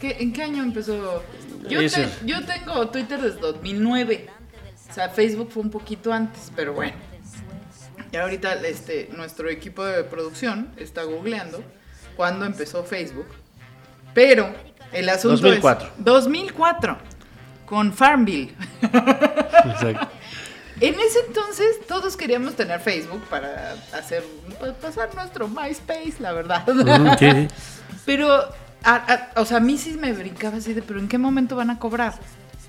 ¿Qué- 0.00 0.16
¿En 0.20 0.32
qué 0.32 0.42
año 0.44 0.62
empezó? 0.62 1.22
Yo, 1.68 1.80
Ese. 1.80 2.04
te- 2.06 2.26
yo 2.26 2.44
tengo 2.44 2.88
Twitter 2.88 3.20
desde 3.20 3.40
2009. 3.40 4.28
O 4.90 4.92
sea, 4.94 5.08
Facebook 5.08 5.50
fue 5.50 5.62
un 5.64 5.70
poquito 5.70 6.12
antes, 6.12 6.52
pero 6.54 6.72
bueno. 6.72 6.94
Y 8.12 8.16
ahorita 8.16 8.54
este, 8.54 9.10
nuestro 9.16 9.50
equipo 9.50 9.84
de 9.84 10.02
producción 10.04 10.70
está 10.76 11.02
googleando 11.02 11.62
cuándo 12.16 12.44
empezó 12.46 12.84
Facebook. 12.84 13.26
Pero 14.14 14.52
el 14.92 15.08
asunto 15.08 15.36
2004. 15.36 15.88
es 15.98 16.04
2004 16.04 16.98
con 17.66 17.92
Farmville. 17.92 18.54
Exacto. 18.82 20.08
En 20.80 20.94
ese 20.94 21.18
entonces 21.26 21.86
todos 21.86 22.16
queríamos 22.16 22.54
tener 22.54 22.80
Facebook 22.80 23.22
para 23.28 23.74
hacer 23.92 24.22
pa- 24.60 24.72
pasar 24.74 25.14
nuestro 25.14 25.48
MySpace, 25.48 26.14
la 26.20 26.32
verdad. 26.32 26.64
Sí. 27.18 27.48
Pero, 28.06 28.32
a- 28.84 28.94
a- 29.34 29.40
o 29.40 29.44
sea, 29.44 29.56
a 29.56 29.60
mí 29.60 29.76
sí 29.76 29.92
me 29.94 30.12
brincaba 30.12 30.58
así 30.58 30.72
de, 30.74 30.82
pero 30.82 31.00
¿en 31.00 31.08
qué 31.08 31.18
momento 31.18 31.56
van 31.56 31.70
a 31.70 31.78
cobrar? 31.78 32.14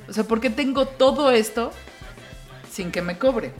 O 0.07 0.13
sea, 0.13 0.23
¿por 0.23 0.41
qué 0.41 0.49
tengo 0.49 0.85
todo 0.87 1.29
esto 1.31 1.71
sin 2.71 2.91
que 2.91 3.01
me 3.01 3.17
cobre? 3.17 3.51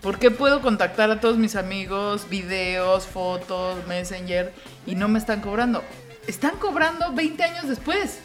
¿Por 0.00 0.18
qué 0.18 0.30
puedo 0.30 0.62
contactar 0.62 1.10
a 1.10 1.20
todos 1.20 1.36
mis 1.36 1.56
amigos, 1.56 2.26
videos, 2.30 3.06
fotos, 3.06 3.86
Messenger 3.86 4.52
y 4.86 4.94
no 4.94 5.08
me 5.08 5.18
están 5.18 5.40
cobrando? 5.40 5.82
Están 6.26 6.52
cobrando 6.58 7.12
20 7.12 7.42
años 7.42 7.68
después. 7.68 8.20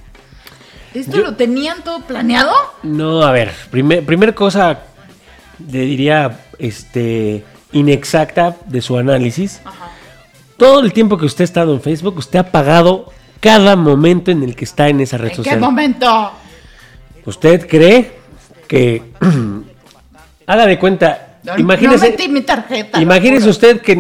¿Esto 0.93 1.17
Yo- 1.17 1.23
lo 1.23 1.35
tenían 1.35 1.83
todo 1.83 2.01
planeado? 2.01 2.53
No, 2.83 3.23
a 3.23 3.31
ver, 3.31 3.51
primer, 3.71 4.05
primer 4.05 4.33
cosa, 4.33 4.79
le 5.71 5.79
diría, 5.81 6.39
este, 6.59 7.43
inexacta 7.71 8.55
de 8.67 8.81
su 8.81 8.97
análisis. 8.97 9.61
Todo 10.57 10.79
el 10.81 10.93
tiempo 10.93 11.17
que 11.17 11.25
usted 11.25 11.41
ha 11.41 11.45
estado 11.45 11.73
en 11.73 11.81
Facebook, 11.81 12.17
usted 12.17 12.39
ha 12.39 12.51
pagado 12.51 13.11
cada 13.39 13.75
momento 13.75 14.31
en 14.31 14.43
el 14.43 14.55
que 14.55 14.65
está 14.65 14.87
en 14.87 15.01
esa 15.01 15.17
red 15.17 15.29
¿En 15.29 15.31
qué 15.31 15.35
social. 15.43 15.59
momento? 15.59 16.31
¿Usted 17.25 17.67
cree 17.67 18.13
que... 18.67 19.01
Haga 20.47 20.67
de 20.67 20.77
cuenta, 20.77 21.39
No, 21.43 21.57
imagínese, 21.57 22.05
no 22.05 22.11
metí 22.11 22.27
mi 22.29 22.41
tarjeta. 22.41 23.01
imagínese 23.01 23.49
usted 23.49 23.81
que 23.81 23.95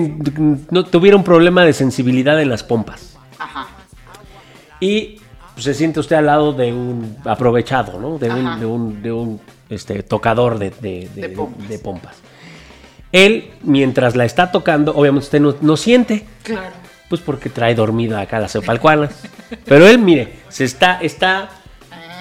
no 0.69 0.85
tuviera 0.85 1.17
un 1.17 1.23
problema 1.23 1.65
de 1.65 1.73
sensibilidad 1.73 2.39
en 2.39 2.49
las 2.49 2.63
pompas. 2.63 3.17
Ajá. 3.39 3.67
Y 4.79 5.19
pues, 5.55 5.63
se 5.65 5.73
siente 5.73 5.99
usted 5.99 6.17
al 6.17 6.27
lado 6.27 6.53
de 6.53 6.71
un 6.71 7.17
aprovechado, 7.25 7.99
¿no? 7.99 8.19
De 8.19 8.29
un, 8.29 8.45
Ajá. 8.47 8.59
de 8.59 8.65
un, 8.67 9.01
de 9.01 9.11
un, 9.11 9.41
este, 9.69 10.03
tocador 10.03 10.59
de, 10.59 10.69
de- 10.71 11.29
pompas. 11.29 11.69
de 11.69 11.79
pompas. 11.79 12.15
Él, 13.11 13.51
mientras 13.63 14.15
la 14.15 14.25
está 14.25 14.51
tocando, 14.51 14.93
obviamente 14.95 15.25
usted 15.25 15.39
no, 15.39 15.55
no 15.61 15.77
siente, 15.77 16.25
Claro. 16.43 16.73
pues 17.09 17.21
porque 17.21 17.49
trae 17.49 17.73
dormida 17.75 18.19
acá 18.19 18.39
las 18.39 18.51
cepalcuanas. 18.51 19.11
Pero 19.65 19.87
él, 19.87 19.99
mire, 19.99 20.33
se 20.49 20.65
está, 20.65 20.99
está 21.01 21.49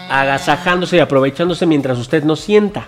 agasajándose 0.09 0.97
y 0.97 1.01
aprovechándose 1.01 1.67
mientras 1.67 1.99
usted 1.99 2.23
no 2.23 2.37
sienta. 2.37 2.87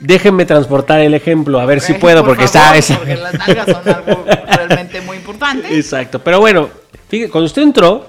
Déjenme 0.00 0.46
transportar 0.46 1.00
el 1.00 1.12
ejemplo, 1.12 1.60
a 1.60 1.66
ver 1.66 1.80
si 1.82 1.92
puedo, 1.92 2.24
por 2.24 2.36
porque 2.36 2.48
favor, 2.48 2.76
está... 2.76 2.96
Porque 2.96 3.16
las 3.16 3.34
nalgas 3.34 3.66
son 3.66 3.88
algo 3.94 4.24
realmente 4.56 5.00
muy 5.02 5.18
importante. 5.18 5.76
Exacto, 5.76 6.18
pero 6.20 6.40
bueno, 6.40 6.70
fíjate, 7.08 7.30
cuando 7.30 7.44
usted 7.46 7.62
entró 7.62 8.06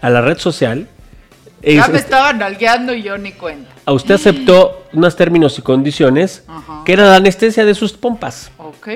a 0.00 0.08
la 0.08 0.20
red 0.20 0.38
social, 0.38 0.86
Ya 1.74 1.82
es- 1.82 1.88
me 1.90 1.98
estaban 1.98 2.38
nalgueando 2.38 2.94
y 2.94 3.02
yo 3.02 3.18
ni 3.18 3.32
cuenta. 3.32 3.70
a 3.84 3.92
usted 3.92 4.14
aceptó 4.14 4.84
unos 4.92 5.16
términos 5.16 5.58
y 5.58 5.62
condiciones 5.62 6.44
Ajá. 6.48 6.82
que 6.84 6.92
era 6.92 7.04
la 7.10 7.16
anestesia 7.16 7.64
de 7.64 7.74
sus 7.74 7.92
pompas. 7.92 8.50
Ok. 8.58 8.88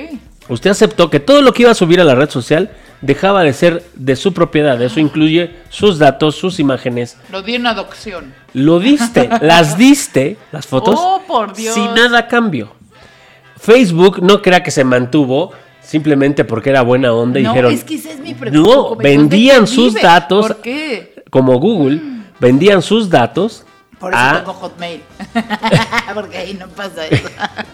Usted 0.49 0.69
aceptó 0.71 1.09
que 1.09 1.19
todo 1.19 1.41
lo 1.41 1.53
que 1.53 1.61
iba 1.63 1.71
a 1.71 1.75
subir 1.75 2.01
a 2.01 2.03
la 2.03 2.15
red 2.15 2.29
social 2.29 2.71
dejaba 3.01 3.43
de 3.43 3.53
ser 3.53 3.83
de 3.95 4.15
su 4.15 4.33
propiedad. 4.33 4.81
Eso 4.81 4.99
incluye 4.99 5.55
sus 5.69 5.97
datos, 5.97 6.35
sus 6.35 6.59
imágenes. 6.59 7.17
Lo 7.31 7.41
di 7.41 7.55
en 7.55 7.67
adopción. 7.67 8.33
Lo 8.53 8.79
diste, 8.79 9.29
las 9.41 9.77
diste, 9.77 10.37
las 10.51 10.65
fotos, 10.67 10.95
Oh, 11.01 11.21
por 11.27 11.53
Dios. 11.55 11.73
sin 11.75 11.93
nada 11.93 12.19
a 12.19 12.27
cambio. 12.27 12.73
Facebook 13.59 14.21
no 14.21 14.41
crea 14.41 14.63
que 14.63 14.71
se 14.71 14.83
mantuvo 14.83 15.51
simplemente 15.81 16.43
porque 16.45 16.69
era 16.69 16.81
buena 16.81 17.13
onda 17.13 17.39
y 17.39 17.43
no, 17.43 17.49
dijeron, 17.51 17.73
es 17.73 17.83
que 17.83 17.95
esa 17.95 18.11
es 18.11 18.19
mi 18.19 18.33
pregunta. 18.33 18.67
no, 18.69 18.83
Joven, 18.83 18.97
¿dónde 18.97 19.09
vendían 19.09 19.67
sus 19.67 19.93
datos 19.93 20.47
¿Por 20.47 20.61
qué? 20.61 21.23
como 21.29 21.59
Google, 21.59 21.99
vendían 22.41 22.81
sus 22.81 23.09
datos 23.09 23.63
Por 23.99 24.11
eso 24.13 24.21
a- 24.21 24.39
tengo 24.39 24.53
Hotmail. 24.53 25.01
Porque 26.13 26.37
ahí 26.37 26.53
no 26.55 26.67
pasa 26.67 27.05
eso. 27.07 27.29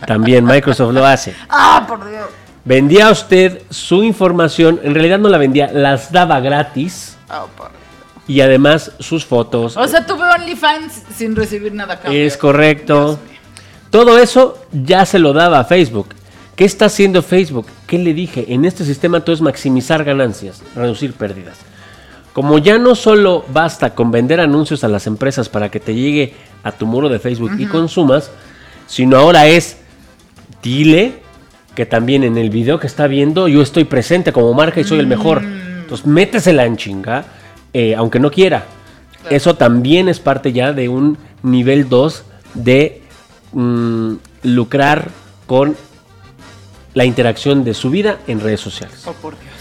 también 0.06 0.46
Microsoft 0.46 0.94
lo 0.94 1.06
hace. 1.06 1.34
ah, 1.50 1.86
por 1.88 2.08
Dios. 2.08 2.28
Vendía 2.66 3.10
usted 3.10 3.62
su 3.70 4.04
información, 4.04 4.80
en 4.84 4.94
realidad 4.94 5.20
no 5.20 5.30
la 5.30 5.38
vendía, 5.38 5.72
las 5.72 6.12
daba 6.12 6.40
gratis 6.42 7.16
Ah, 7.30 7.46
por- 7.58 7.72
y 8.28 8.42
además 8.42 8.92
sus 9.00 9.26
fotos. 9.26 9.78
O 9.78 9.88
sea, 9.88 10.06
tuve 10.06 10.24
OnlyFans 10.30 11.02
sin 11.16 11.34
recibir 11.36 11.74
nada 11.74 11.94
a 11.96 12.00
cambio. 12.02 12.22
es 12.22 12.36
correcto. 12.38 13.06
Dios. 13.16 13.20
Todo 13.90 14.18
eso 14.20 14.62
ya 14.74 15.06
se 15.06 15.18
lo 15.18 15.32
daba 15.32 15.60
a 15.60 15.64
Facebook. 15.64 16.10
¿Qué 16.58 16.66
está 16.66 16.86
haciendo 16.88 17.22
Facebook? 17.24 17.68
¿Qué 17.88 17.98
le 18.00 18.14
dije? 18.14 18.46
En 18.54 18.66
este 18.66 18.84
sistema 18.84 19.22
todo 19.22 19.34
es 19.34 19.40
maximizar 19.42 20.04
ganancias, 20.04 20.62
reducir 20.76 21.14
pérdidas. 21.14 21.56
Como 22.38 22.60
ya 22.60 22.78
no 22.78 22.94
solo 22.94 23.44
basta 23.52 23.96
con 23.96 24.12
vender 24.12 24.40
anuncios 24.40 24.84
a 24.84 24.88
las 24.88 25.08
empresas 25.08 25.50
para 25.50 25.72
que 25.72 25.80
te 25.80 25.96
llegue 25.96 26.36
a 26.62 26.72
tu 26.72 26.86
muro 26.86 27.10
de 27.10 27.18
Facebook 27.18 27.54
y 27.58 27.66
consumas, 27.66 28.30
sino 28.86 29.18
ahora 29.18 29.48
es 29.48 29.78
dile 30.62 31.14
que 31.74 31.88
también 31.88 32.24
en 32.24 32.38
el 32.38 32.52
video 32.52 32.80
que 32.80 32.86
está 32.86 33.08
viendo 33.08 33.48
yo 33.48 33.64
estoy 33.64 33.86
presente 33.86 34.34
como 34.34 34.54
marca 34.54 34.80
y 34.80 34.84
soy 34.84 35.00
el 35.00 35.08
mejor. 35.08 35.42
Entonces 35.44 36.06
métesela 36.06 36.68
en 36.68 36.78
chinga, 36.78 37.26
eh, 37.74 37.96
aunque 37.96 38.20
no 38.20 38.30
quiera. 38.30 38.66
Eso 39.32 39.56
también 39.56 40.08
es 40.08 40.20
parte 40.20 40.54
ya 40.54 40.74
de 40.74 40.90
un 40.90 41.18
nivel 41.42 41.90
2 41.90 42.24
de 42.54 43.02
mm, 43.54 44.14
lucrar 44.44 45.10
con 45.48 45.76
la 46.94 47.04
interacción 47.04 47.64
de 47.64 47.74
su 47.74 47.90
vida 47.90 48.20
en 48.28 48.42
redes 48.42 48.60
sociales. 48.60 49.08
Oh, 49.08 49.14
por 49.14 49.34
Dios. 49.40 49.57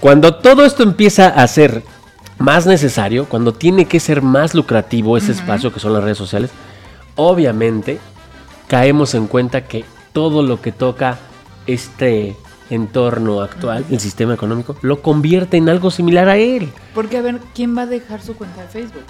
Cuando 0.00 0.34
todo 0.34 0.64
esto 0.64 0.82
empieza 0.82 1.28
a 1.28 1.46
ser 1.46 1.82
más 2.38 2.66
necesario, 2.66 3.26
cuando 3.26 3.52
tiene 3.52 3.84
que 3.84 4.00
ser 4.00 4.22
más 4.22 4.54
lucrativo 4.54 5.18
ese 5.18 5.32
espacio 5.32 5.74
que 5.74 5.78
son 5.78 5.92
las 5.92 6.02
redes 6.02 6.16
sociales, 6.16 6.50
obviamente 7.16 8.00
caemos 8.66 9.14
en 9.14 9.26
cuenta 9.26 9.66
que 9.66 9.84
todo 10.14 10.42
lo 10.42 10.62
que 10.62 10.72
toca 10.72 11.18
este 11.66 12.34
entorno 12.70 13.42
actual, 13.42 13.84
el 13.90 14.00
sistema 14.00 14.32
económico, 14.32 14.74
lo 14.80 15.02
convierte 15.02 15.58
en 15.58 15.68
algo 15.68 15.90
similar 15.90 16.30
a 16.30 16.38
él. 16.38 16.70
Porque, 16.94 17.18
a 17.18 17.22
ver, 17.22 17.38
¿quién 17.54 17.76
va 17.76 17.82
a 17.82 17.86
dejar 17.86 18.22
su 18.22 18.34
cuenta 18.34 18.62
de 18.62 18.68
Facebook? 18.68 19.04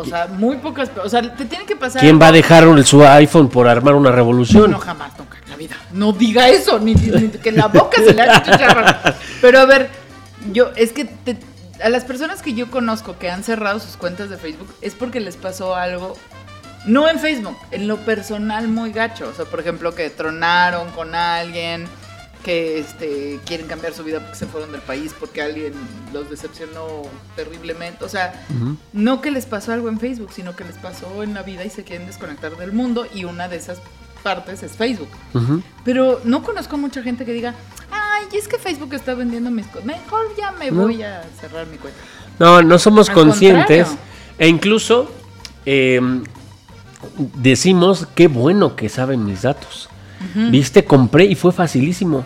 O 0.00 0.04
sea, 0.04 0.26
muy 0.26 0.56
pocas. 0.56 0.90
O 1.02 1.08
sea, 1.08 1.22
te 1.34 1.44
tiene 1.44 1.64
que 1.64 1.76
pasar. 1.76 2.00
¿Quién 2.02 2.20
va 2.20 2.28
a 2.28 2.32
dejar 2.32 2.64
su 2.84 3.04
iPhone 3.06 3.48
por 3.48 3.68
armar 3.68 3.94
una 3.94 4.10
revolución? 4.12 4.70
No, 4.70 4.78
jamás, 4.78 5.12
nunca 5.18 5.38
en 5.44 5.50
la 5.50 5.56
vida. 5.56 5.76
No 5.92 6.12
diga 6.12 6.48
eso, 6.48 6.78
ni, 6.78 6.94
ni 6.94 7.28
que 7.28 7.48
en 7.48 7.56
la 7.56 7.68
boca 7.68 7.96
se 8.02 8.12
le 8.12 8.22
haga 8.22 8.42
chicharrón. 8.42 8.84
Pero 9.40 9.58
a 9.60 9.64
ver, 9.66 9.88
yo, 10.52 10.70
es 10.76 10.92
que 10.92 11.04
te- 11.04 11.38
a 11.82 11.88
las 11.88 12.04
personas 12.04 12.42
que 12.42 12.54
yo 12.54 12.70
conozco 12.70 13.18
que 13.18 13.30
han 13.30 13.42
cerrado 13.44 13.78
sus 13.80 13.96
cuentas 13.96 14.30
de 14.30 14.36
Facebook 14.36 14.74
es 14.80 14.94
porque 14.94 15.20
les 15.20 15.36
pasó 15.36 15.74
algo, 15.74 16.16
no 16.86 17.08
en 17.08 17.18
Facebook, 17.18 17.56
en 17.70 17.88
lo 17.88 17.96
personal 17.98 18.68
muy 18.68 18.92
gacho. 18.92 19.28
O 19.28 19.34
sea, 19.34 19.44
por 19.44 19.60
ejemplo, 19.60 19.94
que 19.94 20.08
tronaron 20.10 20.90
con 20.90 21.14
alguien, 21.14 21.86
que 22.46 22.78
este, 22.78 23.40
quieren 23.44 23.66
cambiar 23.66 23.92
su 23.92 24.04
vida 24.04 24.20
porque 24.20 24.36
se 24.36 24.46
fueron 24.46 24.70
del 24.70 24.80
país, 24.80 25.12
porque 25.18 25.42
alguien 25.42 25.72
los 26.12 26.30
decepcionó 26.30 27.02
terriblemente. 27.34 28.04
O 28.04 28.08
sea, 28.08 28.46
no 28.92 29.20
que 29.20 29.32
les 29.32 29.46
pasó 29.46 29.72
algo 29.72 29.88
en 29.88 29.98
Facebook, 29.98 30.30
sino 30.32 30.54
que 30.54 30.62
les 30.62 30.76
pasó 30.76 31.24
en 31.24 31.34
la 31.34 31.42
vida 31.42 31.64
y 31.64 31.70
se 31.70 31.82
quieren 31.82 32.06
desconectar 32.06 32.56
del 32.56 32.70
mundo 32.70 33.04
y 33.12 33.24
una 33.24 33.48
de 33.48 33.56
esas 33.56 33.78
partes 34.22 34.62
es 34.62 34.72
Facebook. 34.76 35.08
Pero 35.84 36.20
no 36.22 36.44
conozco 36.44 36.76
mucha 36.78 37.02
gente 37.02 37.24
que 37.24 37.32
diga, 37.32 37.52
ay, 37.90 38.26
es 38.32 38.46
que 38.46 38.58
Facebook 38.58 38.94
está 38.94 39.14
vendiendo 39.14 39.50
mis 39.50 39.66
cosas. 39.66 39.84
Mejor 39.84 40.26
ya 40.38 40.52
me 40.52 40.70
No. 40.70 40.82
voy 40.82 41.02
a 41.02 41.24
cerrar 41.40 41.66
mi 41.66 41.78
cuenta. 41.78 41.98
No, 42.38 42.62
no 42.62 42.78
somos 42.78 43.08
Al 43.08 43.14
conscientes. 43.16 43.88
contrario. 43.88 44.06
E 44.38 44.46
incluso 44.46 45.10
eh, 45.64 46.00
decimos, 47.34 48.06
qué 48.14 48.28
bueno 48.28 48.76
que 48.76 48.88
saben 48.88 49.24
mis 49.24 49.42
datos. 49.42 49.88
Viste, 50.50 50.84
compré 50.84 51.24
y 51.24 51.34
fue 51.34 51.52
facilísimo. 51.52 52.24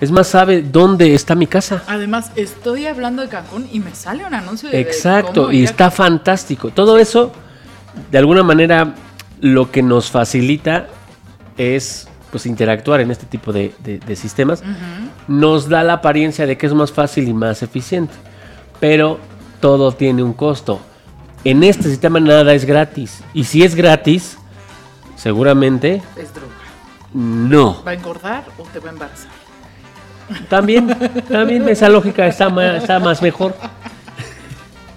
Es 0.00 0.10
más, 0.10 0.26
sabe 0.26 0.60
dónde 0.62 1.14
está 1.14 1.34
mi 1.34 1.46
casa. 1.46 1.82
Además, 1.86 2.30
estoy 2.36 2.86
hablando 2.86 3.22
de 3.22 3.28
Cancún 3.28 3.66
y 3.72 3.80
me 3.80 3.94
sale 3.94 4.26
un 4.26 4.34
anuncio 4.34 4.68
de. 4.68 4.78
Exacto, 4.80 5.42
cómo 5.44 5.52
y 5.52 5.64
está 5.64 5.90
fantástico. 5.90 6.70
Todo 6.70 6.98
eso, 6.98 7.32
de 8.10 8.18
alguna 8.18 8.42
manera, 8.42 8.94
lo 9.40 9.70
que 9.70 9.82
nos 9.82 10.10
facilita 10.10 10.88
es 11.56 12.08
pues 12.30 12.44
interactuar 12.44 13.00
en 13.00 13.10
este 13.10 13.24
tipo 13.24 13.52
de, 13.52 13.72
de- 13.78 13.98
de 13.98 14.16
sistemas. 14.16 14.62
Nos 15.28 15.68
da 15.68 15.82
la 15.82 15.94
apariencia 15.94 16.46
de 16.46 16.58
que 16.58 16.66
es 16.66 16.74
más 16.74 16.92
fácil 16.92 17.26
y 17.28 17.32
más 17.32 17.62
eficiente. 17.62 18.12
Pero 18.80 19.18
todo 19.60 19.92
tiene 19.92 20.22
un 20.22 20.34
costo. 20.34 20.78
En 21.44 21.62
este 21.62 21.84
sistema 21.84 22.20
nada 22.20 22.52
es 22.52 22.66
gratis. 22.66 23.22
Y 23.32 23.44
si 23.44 23.62
es 23.62 23.74
gratis, 23.74 24.36
seguramente 25.16 26.02
Es 26.16 26.34
droga. 26.34 26.52
no. 27.14 27.82
¿Va 27.86 27.92
a 27.92 27.94
engordar 27.94 28.44
o 28.58 28.64
te 28.64 28.78
va 28.80 28.90
a 28.90 28.92
embarazar? 28.92 29.30
También, 30.48 30.88
también 31.28 31.68
esa 31.68 31.88
lógica 31.88 32.26
está 32.26 32.48
más, 32.48 32.76
está 32.82 32.98
más 32.98 33.22
mejor. 33.22 33.54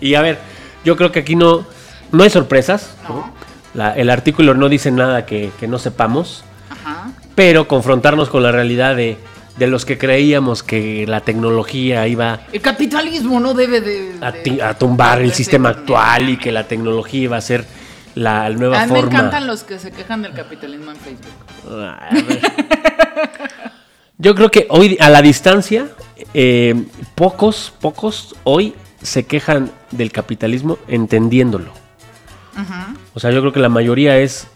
Y 0.01 0.15
a 0.15 0.21
ver, 0.21 0.39
yo 0.85 0.95
creo 0.97 1.11
que 1.11 1.19
aquí 1.19 1.35
no, 1.35 1.65
no 2.11 2.23
hay 2.23 2.29
sorpresas. 2.29 2.95
¿no? 3.07 3.31
La- 3.73 3.93
el 3.95 4.09
artículo 4.09 4.53
no 4.53 4.69
dice 4.69 4.91
nada 4.91 5.25
que, 5.25 5.51
que 5.59 5.67
no 5.67 5.77
sepamos, 5.77 6.43
Ajá. 6.69 7.11
pero 7.35 7.67
confrontarnos 7.67 8.29
con 8.29 8.41
la 8.43 8.51
realidad 8.51 8.95
de, 8.95 9.17
de 9.57 9.67
los 9.67 9.85
que 9.85 9.97
creíamos 9.99 10.63
que 10.63 11.05
la 11.07 11.19
tecnología 11.21 12.07
iba 12.07 12.39
El 12.51 12.61
capitalismo 12.61 13.39
no 13.39 13.53
debe 13.53 13.81
de. 13.81 14.15
a, 14.21 14.31
de- 14.31 14.39
ti- 14.41 14.61
a 14.61 14.73
tumbar 14.77 15.21
el 15.21 15.33
sistema 15.33 15.71
de- 15.73 15.79
actual 15.81 16.29
y 16.29 16.37
que 16.37 16.51
la 16.51 16.63
tecnología 16.63 17.21
iba 17.23 17.37
a 17.37 17.41
ser 17.41 17.65
la 18.15 18.49
nueva 18.49 18.81
A 18.81 18.85
mí 18.87 18.93
me 18.93 18.99
forma. 19.01 19.17
encantan 19.19 19.45
los 19.47 19.63
que 19.63 19.77
se 19.77 19.91
quejan 19.91 20.23
del 20.23 20.33
capitalismo 20.33 20.89
en 20.91 20.97
Facebook. 20.97 21.71
A 21.71 22.09
ver. 22.11 22.39
Yo 24.21 24.35
creo 24.35 24.51
que 24.51 24.67
hoy 24.69 24.97
a 24.99 25.09
la 25.09 25.21
distancia, 25.21 25.87
eh, 26.33 26.75
pocos, 27.15 27.73
pocos 27.79 28.35
hoy 28.43 28.75
se 29.01 29.23
quejan 29.25 29.71
del 29.91 30.11
capitalismo 30.11 30.77
entendiéndolo. 30.89 31.71
O 33.13 33.19
sea, 33.21 33.31
yo 33.31 33.39
creo 33.39 33.53
que 33.53 33.61
la 33.61 33.69
mayoría 33.69 34.17
es, 34.17 34.47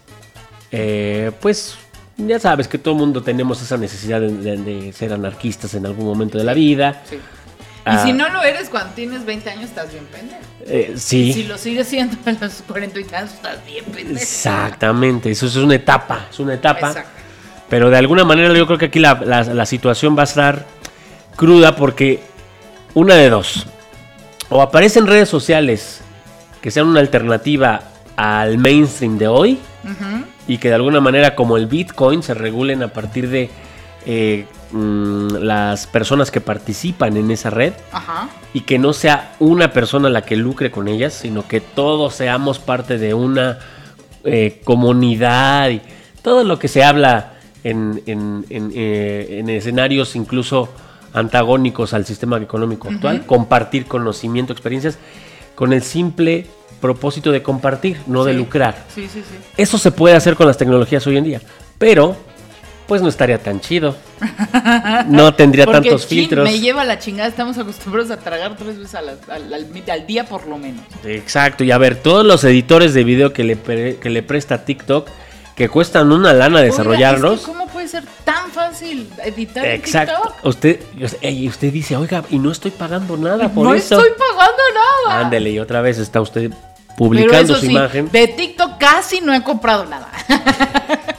eh, 0.70 1.32
pues, 1.40 1.76
ya 2.18 2.38
sabes 2.38 2.68
que 2.68 2.76
todo 2.76 2.92
el 2.92 3.00
mundo 3.00 3.22
tenemos 3.22 3.62
esa 3.62 3.78
necesidad 3.78 4.20
de, 4.20 4.30
de- 4.30 4.56
de 4.58 4.92
ser 4.92 5.14
anarquistas 5.14 5.72
en 5.74 5.86
algún 5.86 6.04
momento 6.04 6.36
de 6.36 6.44
la 6.44 6.52
vida. 6.52 7.02
Sí. 7.08 7.16
Y 7.16 7.20
Ah. 7.86 8.02
si 8.04 8.12
no 8.12 8.28
lo 8.28 8.42
eres 8.42 8.68
cuando 8.68 8.92
tienes 8.94 9.24
20 9.24 9.48
años, 9.50 9.64
estás 9.64 9.90
bien 9.90 10.04
pendejo. 10.06 10.40
Eh, 10.66 10.92
Y 10.94 10.98
sí, 10.98 11.32
si 11.32 11.44
lo 11.44 11.56
sigues 11.56 11.88
siendo 11.88 12.16
a 12.26 12.32
los 12.32 12.62
40 12.68 13.00
y 13.00 13.04
tantos, 13.04 13.34
estás 13.36 13.64
bien 13.64 13.84
pendejo. 13.86 14.18
exactamente. 14.20 15.30
Eso 15.30 15.46
es 15.46 15.56
una 15.56 15.74
etapa, 15.76 16.26
es 16.30 16.38
una 16.38 16.54
etapa. 16.54 16.88
Exacto. 16.88 17.10
Pero 17.68 17.90
de 17.90 17.96
alguna 17.96 18.24
manera 18.24 18.52
yo 18.54 18.66
creo 18.66 18.78
que 18.78 18.86
aquí 18.86 18.98
la, 19.00 19.14
la- 19.24 19.42
la 19.44 19.66
situación 19.66 20.16
va 20.16 20.22
a 20.22 20.24
estar 20.24 20.66
cruda 21.36 21.76
porque 21.76 22.20
una 22.94 23.14
de 23.14 23.30
dos. 23.30 23.66
O 24.50 24.62
aparecen 24.62 25.06
redes 25.06 25.28
sociales 25.28 26.00
que 26.60 26.70
sean 26.70 26.86
una 26.86 27.00
alternativa 27.00 27.80
al 28.16 28.58
mainstream 28.58 29.18
de 29.18 29.28
hoy 29.28 29.58
y 30.46 30.58
que 30.58 30.68
de 30.68 30.74
alguna 30.74 31.00
manera 31.00 31.34
como 31.34 31.56
el 31.56 31.66
Bitcoin 31.66 32.22
se 32.22 32.34
regulen 32.34 32.82
a 32.82 32.88
partir 32.88 33.28
de 33.28 33.50
eh, 34.06 34.46
mm, 34.72 35.36
las 35.40 35.86
personas 35.86 36.30
que 36.30 36.40
participan 36.40 37.16
en 37.16 37.30
esa 37.30 37.50
red 37.50 37.72
y 38.52 38.60
que 38.60 38.78
no 38.78 38.92
sea 38.92 39.32
una 39.40 39.72
persona 39.72 40.08
la 40.10 40.22
que 40.22 40.36
lucre 40.36 40.70
con 40.70 40.86
ellas, 40.88 41.12
sino 41.14 41.46
que 41.48 41.60
todos 41.60 42.14
seamos 42.14 42.58
parte 42.58 42.98
de 42.98 43.14
una 43.14 43.58
eh, 44.24 44.60
comunidad 44.64 45.70
y 45.70 45.80
todo 46.22 46.44
lo 46.44 46.58
que 46.58 46.68
se 46.68 46.84
habla 46.84 47.32
en, 47.64 48.02
en- 48.06 48.44
en, 48.50 48.70
eh, 48.74 49.38
en 49.40 49.48
escenarios 49.50 50.14
incluso 50.16 50.68
antagónicos 51.12 51.94
al 51.94 52.04
sistema 52.06 52.38
económico 52.38 52.88
actual, 52.88 53.24
compartir 53.26 53.86
conocimiento, 53.86 54.52
experiencias, 54.52 54.98
con 55.54 55.72
el 55.72 55.82
simple 55.82 56.46
propósito 56.80 57.30
de 57.32 57.42
compartir, 57.42 57.98
no 58.06 58.24
de 58.24 58.34
lucrar. 58.34 58.84
Sí, 58.94 59.02
sí, 59.12 59.20
sí. 59.20 59.36
Eso 59.56 59.78
se 59.78 59.90
puede 59.92 60.16
hacer 60.16 60.34
con 60.34 60.46
las 60.46 60.58
tecnologías 60.58 61.06
hoy 61.06 61.16
en 61.16 61.24
día, 61.24 61.40
pero 61.78 62.16
pues 62.86 63.00
no 63.00 63.08
estaría 63.08 63.38
tan 63.38 63.60
chido. 63.60 63.96
No 65.08 65.34
tendría 65.34 65.64
Porque 65.66 65.88
tantos 65.88 66.06
chin, 66.08 66.20
filtros. 66.20 66.44
me 66.48 66.58
lleva 66.60 66.84
la 66.84 66.98
chingada. 66.98 67.28
Estamos 67.28 67.56
acostumbrados 67.58 68.10
a 68.10 68.18
tragar 68.18 68.56
tres 68.56 68.78
veces 68.78 68.94
al, 68.94 69.18
al- 69.28 69.52
al 69.90 70.06
día 70.06 70.24
por 70.26 70.46
lo 70.46 70.58
menos. 70.58 70.82
Exacto, 71.04 71.64
y 71.64 71.70
a 71.70 71.78
ver, 71.78 71.96
todos 71.96 72.24
los 72.26 72.42
editores 72.44 72.94
de 72.94 73.04
video 73.04 73.32
que 73.32 73.44
le, 73.44 73.56
pre- 73.56 73.96
que 73.96 74.10
le 74.10 74.22
presta 74.22 74.64
TikTok, 74.64 75.08
que 75.54 75.68
cuestan 75.68 76.10
una 76.12 76.32
lana 76.32 76.56
Oiga, 76.58 76.66
desarrollarlos. 76.70 77.34
es 77.40 77.46
que 77.46 77.52
¿Cómo 77.52 77.66
puede 77.68 77.88
ser 77.88 78.04
tan 78.24 78.50
fácil 78.50 79.08
editar 79.24 79.64
Exacto. 79.66 80.14
TikTok? 80.22 80.46
Usted, 80.46 80.80
usted 81.46 81.72
dice, 81.72 81.96
oiga, 81.96 82.24
y 82.30 82.38
no 82.38 82.50
estoy 82.50 82.70
pagando 82.72 83.16
nada 83.16 83.48
por 83.48 83.66
No 83.66 83.74
eso. 83.74 83.96
estoy 83.96 84.10
pagando 84.18 84.62
nada. 85.06 85.20
Ándele, 85.20 85.50
y 85.50 85.58
otra 85.60 85.80
vez 85.80 85.98
está 85.98 86.20
usted 86.20 86.50
publicando 86.96 87.54
su 87.54 87.60
sí, 87.66 87.70
imagen. 87.72 88.10
de 88.10 88.28
TikTok 88.28 88.78
casi 88.78 89.20
no 89.20 89.32
he 89.34 89.42
comprado 89.42 89.84
nada. 89.86 90.10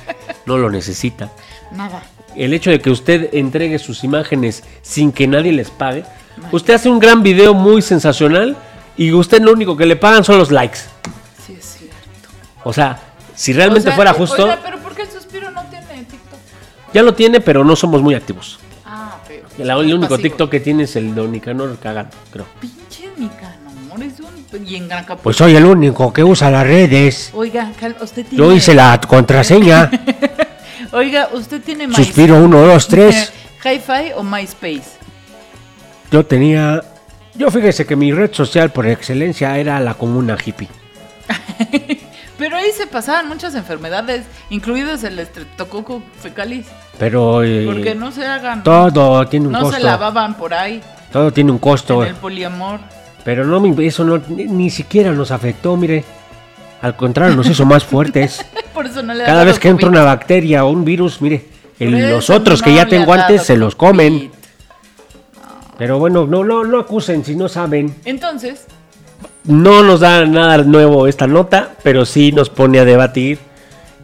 No 0.45 0.57
lo 0.59 0.69
necesita. 0.69 1.31
nada. 1.71 2.03
El 2.35 2.53
hecho 2.53 2.69
de 2.69 2.79
que 2.79 2.91
usted 2.91 3.33
entregue 3.33 3.79
sus 3.79 4.03
imágenes 4.03 4.63
sin 4.83 5.11
que 5.11 5.25
nadie 5.25 5.51
les 5.53 5.71
pague. 5.71 6.05
Usted 6.51 6.75
hace 6.75 6.87
un 6.89 6.99
gran 6.99 7.23
video 7.23 7.53
muy 7.55 7.81
sensacional 7.81 8.55
y 8.97 9.11
usted 9.13 9.41
lo 9.41 9.53
único 9.53 9.75
que 9.75 9.85
le 9.87 9.95
pagan 9.95 10.23
son 10.23 10.37
los 10.37 10.51
likes. 10.51 10.79
Sí, 11.47 11.55
es 11.57 11.65
cierto. 11.79 11.95
O 12.63 12.73
sea, 12.73 12.99
si 13.35 13.53
realmente 13.53 13.89
O 13.89 13.91
sea, 13.91 13.95
fuera 13.95 14.13
justo, 14.13 14.43
oiga, 14.43 14.59
pero 14.63 14.77
¿por 14.79 14.95
qué 14.95 15.03
el 15.03 15.09
suspiro 15.11 15.51
no 15.51 15.61
tiene 15.63 15.85
TikTok? 15.85 16.39
ya 16.93 17.03
lo 17.03 17.13
tiene, 17.13 17.41
pero 17.41 17.63
no 17.63 17.75
somos 17.75 18.01
muy 18.01 18.15
activos. 18.15 18.59
Ah, 18.85 19.17
pero. 19.27 19.47
El, 19.57 19.69
el 19.69 19.93
único 19.93 20.17
TikTok 20.17 20.49
que 20.49 20.59
tiene 20.59 20.83
es 20.83 20.95
el 20.95 21.13
de 21.13 21.27
Nicanor 21.27 21.77
cagando, 21.81 22.15
creo. 22.31 22.45
Pinche 22.59 23.09
Nicanor, 23.17 24.03
es 24.03 24.19
un. 24.19 24.35
Y 24.65 24.75
en 24.77 24.87
Gran 24.87 25.03
Capucho. 25.03 25.23
Pues 25.23 25.35
soy 25.35 25.53
el 25.55 25.65
único 25.65 26.13
que 26.13 26.23
usa 26.23 26.49
las 26.49 26.65
redes. 26.65 27.31
Oiga, 27.33 27.71
cal- 27.77 27.97
usted 28.01 28.25
tiene. 28.25 28.37
Yo 28.45 28.53
hice 28.53 28.73
la 28.73 29.01
contraseña. 29.05 29.91
Oiga, 30.93 31.27
usted 31.33 31.61
tiene 31.61 31.87
MySpace. 31.87 32.05
Suspiro 32.05 32.37
1, 32.41 32.61
2, 32.61 32.87
3. 32.87 33.33
¿Hi-Fi 33.65 34.11
o 34.15 34.23
MySpace? 34.23 34.83
Yo 36.09 36.25
tenía. 36.25 36.81
Yo 37.33 37.51
fíjese 37.51 37.85
que 37.85 37.97
mi 37.97 38.13
red 38.13 38.31
social 38.33 38.71
por 38.71 38.87
excelencia 38.87 39.57
era 39.57 39.77
la 39.81 39.95
comuna 39.95 40.37
hippie. 40.43 40.69
Pero 42.37 42.57
ahí 42.57 42.71
se 42.75 42.85
pasaban 42.87 43.27
muchas 43.29 43.55
enfermedades, 43.55 44.25
incluidos 44.49 45.03
el 45.03 45.17
estreptococo 45.19 46.01
fecalis. 46.21 46.67
Pero. 46.99 47.43
eh, 47.43 47.63
Porque 47.65 47.95
no 47.95 48.11
se 48.11 48.25
hagan. 48.25 48.63
Todo 48.63 49.25
tiene 49.27 49.47
un 49.47 49.53
no 49.53 49.61
costo. 49.61 49.77
se 49.77 49.83
lavaban 49.83 50.35
por 50.35 50.53
ahí, 50.53 50.81
Todo 51.11 51.31
tiene 51.31 51.51
un 51.51 51.59
costo. 51.59 52.03
en 52.03 52.09
el 52.09 52.15
poliamor. 52.15 52.79
Pero 53.23 53.45
no, 53.45 53.59
me- 53.59 53.85
eso 53.87 54.03
no, 54.03 54.21
ni, 54.27 54.45
ni 54.45 54.69
siquiera 54.69 55.11
nos 55.11 55.31
afectó, 55.31 55.75
mire. 55.77 56.03
Al 56.81 56.95
contrario, 56.95 57.35
nos 57.35 57.47
hizo 57.49 57.65
más 57.65 57.83
fuertes. 57.83 58.45
Por 58.73 58.85
eso 58.85 59.01
no 59.01 59.13
le 59.13 59.23
Cada 59.23 59.43
vez 59.45 59.57
que 59.57 59.69
entra 59.69 59.87
una 59.89 60.03
bacteria 60.03 60.65
o 60.65 60.69
un 60.69 60.83
virus, 60.85 61.21
mire, 61.21 61.45
el- 61.79 62.09
los 62.11 62.29
otros 62.29 62.61
que 62.61 62.69
no 62.71 62.75
ya 62.75 62.85
tengo 62.85 63.13
antes 63.13 63.43
se 63.43 63.55
los 63.57 63.75
comen. 63.75 64.29
Pero 65.77 65.99
bueno, 65.99 66.25
no, 66.25 66.43
no, 66.43 66.63
no 66.63 66.79
acusen 66.79 67.25
si 67.25 67.35
no 67.35 67.49
saben. 67.49 67.95
Entonces, 68.05 68.65
No 69.47 69.83
nos 69.83 69.99
da 69.99 70.25
nada 70.25 70.57
nuevo 70.59 71.07
esta 71.07 71.27
nota, 71.27 71.75
pero 71.83 72.05
sí 72.05 72.31
nos 72.31 72.49
pone 72.49 72.79
a 72.79 72.85
debatir 72.85 73.37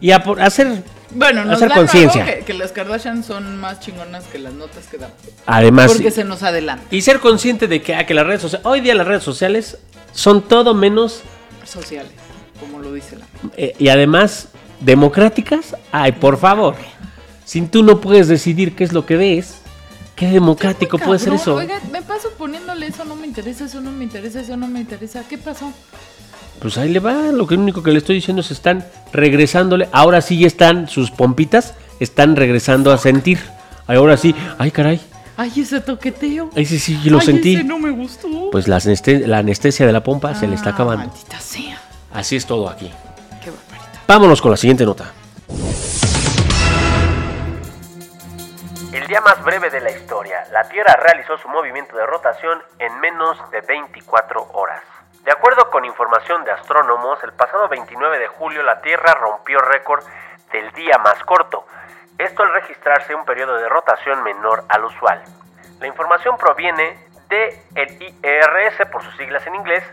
y 0.00 0.12
a 0.12 0.22
por- 0.22 0.40
hacer, 0.40 0.82
bueno, 1.10 1.44
nos 1.44 1.56
hacer 1.56 1.68
da 1.70 1.74
conciencia. 1.76 2.24
que, 2.24 2.44
que 2.44 2.54
las 2.54 2.70
Kardashian 2.72 3.24
son 3.24 3.56
más 3.56 3.80
chingonas 3.80 4.24
que 4.24 4.38
las 4.38 4.52
notas 4.52 4.86
que 4.88 4.98
dan. 4.98 5.10
Además, 5.46 5.92
Porque 5.92 6.10
se 6.12 6.22
nos 6.24 6.42
adelanta. 6.44 6.84
y 6.90 7.02
ser 7.02 7.18
consciente 7.18 7.66
de 7.66 7.82
que, 7.82 7.94
ah, 7.94 8.06
que 8.06 8.14
las 8.14 8.26
redes 8.26 8.42
sociales, 8.42 8.64
hoy 8.66 8.80
día 8.80 8.94
las 8.94 9.06
redes 9.06 9.22
sociales 9.24 9.78
son 10.12 10.42
todo 10.42 10.74
menos 10.74 11.22
Sociales, 11.64 12.12
como 12.60 12.78
lo 12.80 12.92
dice 12.92 13.16
la. 13.16 13.24
eh, 13.56 13.74
y 13.78 13.88
además 13.88 14.48
democráticas. 14.80 15.74
Ay, 15.90 16.12
por 16.12 16.36
favor, 16.38 16.74
si 17.44 17.62
tú 17.62 17.82
no 17.82 18.00
puedes 18.00 18.28
decidir 18.28 18.74
qué 18.76 18.84
es 18.84 18.92
lo 18.92 19.06
que 19.06 19.16
ves, 19.16 19.61
qué 20.22 20.30
democrático 20.34 20.98
puede 20.98 21.18
ser 21.18 21.32
eso. 21.32 21.56
Oiga, 21.56 21.80
me 21.90 22.00
paso 22.00 22.28
poniéndole 22.38 22.86
eso 22.86 23.04
no 23.04 23.16
me 23.16 23.26
interesa, 23.26 23.64
eso 23.64 23.80
no 23.80 23.90
me 23.90 24.04
interesa, 24.04 24.40
eso 24.40 24.56
no 24.56 24.68
me 24.68 24.78
interesa. 24.80 25.24
¿Qué 25.28 25.36
pasó? 25.36 25.72
Pues 26.60 26.78
ahí 26.78 26.90
le 26.90 27.00
va, 27.00 27.12
lo 27.32 27.44
que 27.48 27.56
único 27.56 27.82
que 27.82 27.90
le 27.90 27.98
estoy 27.98 28.14
diciendo 28.16 28.40
es 28.40 28.52
están 28.52 28.86
regresándole, 29.12 29.88
ahora 29.90 30.20
sí 30.20 30.38
ya 30.38 30.46
están 30.46 30.88
sus 30.88 31.10
pompitas, 31.10 31.74
están 31.98 32.36
regresando 32.36 32.92
a 32.92 32.98
sentir. 32.98 33.40
Ahora 33.88 34.16
sí, 34.16 34.32
ay 34.58 34.70
caray, 34.70 35.00
Ay, 35.36 35.50
ese 35.56 35.80
toqueteo. 35.80 36.50
ahí 36.54 36.66
sí 36.66 36.78
sí 36.78 36.96
lo 37.10 37.18
Ay, 37.18 37.26
sentí. 37.26 37.54
ese 37.56 37.64
no 37.64 37.80
me 37.80 37.90
gustó. 37.90 38.28
Pues 38.52 38.68
la, 38.68 38.76
aneste- 38.78 39.26
la 39.26 39.38
anestesia 39.38 39.86
de 39.86 39.92
la 39.92 40.04
pompa 40.04 40.36
se 40.36 40.46
le 40.46 40.54
está 40.54 40.70
Ah, 40.70 40.74
acabando. 40.74 41.06
Maldita 41.08 41.40
sea. 41.40 41.80
Así 42.12 42.36
es 42.36 42.46
todo 42.46 42.68
aquí. 42.68 42.88
Qué 43.42 43.50
barbaridad. 43.50 44.00
Vámonos 44.06 44.40
con 44.40 44.52
la 44.52 44.56
siguiente 44.56 44.84
nota. 44.84 45.10
Día 49.12 49.20
más 49.20 49.44
breve 49.44 49.68
de 49.68 49.82
la 49.82 49.90
historia, 49.90 50.42
la 50.52 50.66
Tierra 50.70 50.94
realizó 50.94 51.36
su 51.36 51.46
movimiento 51.46 51.94
de 51.98 52.06
rotación 52.06 52.62
en 52.78 52.98
menos 52.98 53.38
de 53.50 53.60
24 53.60 54.42
horas. 54.54 54.82
De 55.22 55.30
acuerdo 55.30 55.68
con 55.70 55.84
información 55.84 56.42
de 56.44 56.50
astrónomos, 56.50 57.22
el 57.22 57.34
pasado 57.34 57.68
29 57.68 58.18
de 58.18 58.28
julio 58.28 58.62
la 58.62 58.80
Tierra 58.80 59.12
rompió 59.12 59.58
récord 59.58 60.02
del 60.50 60.72
día 60.72 60.96
más 60.96 61.22
corto, 61.24 61.66
esto 62.16 62.42
al 62.42 62.54
registrarse 62.54 63.14
un 63.14 63.26
periodo 63.26 63.58
de 63.58 63.68
rotación 63.68 64.22
menor 64.22 64.64
al 64.70 64.86
usual. 64.86 65.22
La 65.78 65.86
información 65.86 66.38
proviene 66.38 66.96
de 67.28 67.62
el 67.74 68.02
IRS 68.02 68.86
por 68.90 69.02
sus 69.02 69.14
siglas 69.18 69.46
en 69.46 69.56
inglés, 69.56 69.84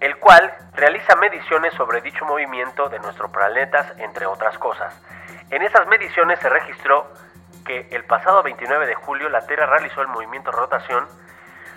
el 0.00 0.16
cual 0.16 0.50
realiza 0.72 1.16
mediciones 1.16 1.74
sobre 1.74 2.00
dicho 2.00 2.24
movimiento 2.24 2.88
de 2.88 2.98
nuestro 3.00 3.30
planeta, 3.30 3.92
entre 3.98 4.24
otras 4.24 4.56
cosas. 4.56 4.98
En 5.50 5.60
esas 5.60 5.86
mediciones 5.86 6.38
se 6.38 6.48
registró 6.48 7.12
que 7.64 7.88
el 7.90 8.04
pasado 8.04 8.42
29 8.42 8.86
de 8.86 8.94
julio 8.94 9.28
la 9.28 9.46
Tierra 9.46 9.66
realizó 9.66 10.02
el 10.02 10.08
movimiento 10.08 10.50
rotación, 10.52 11.06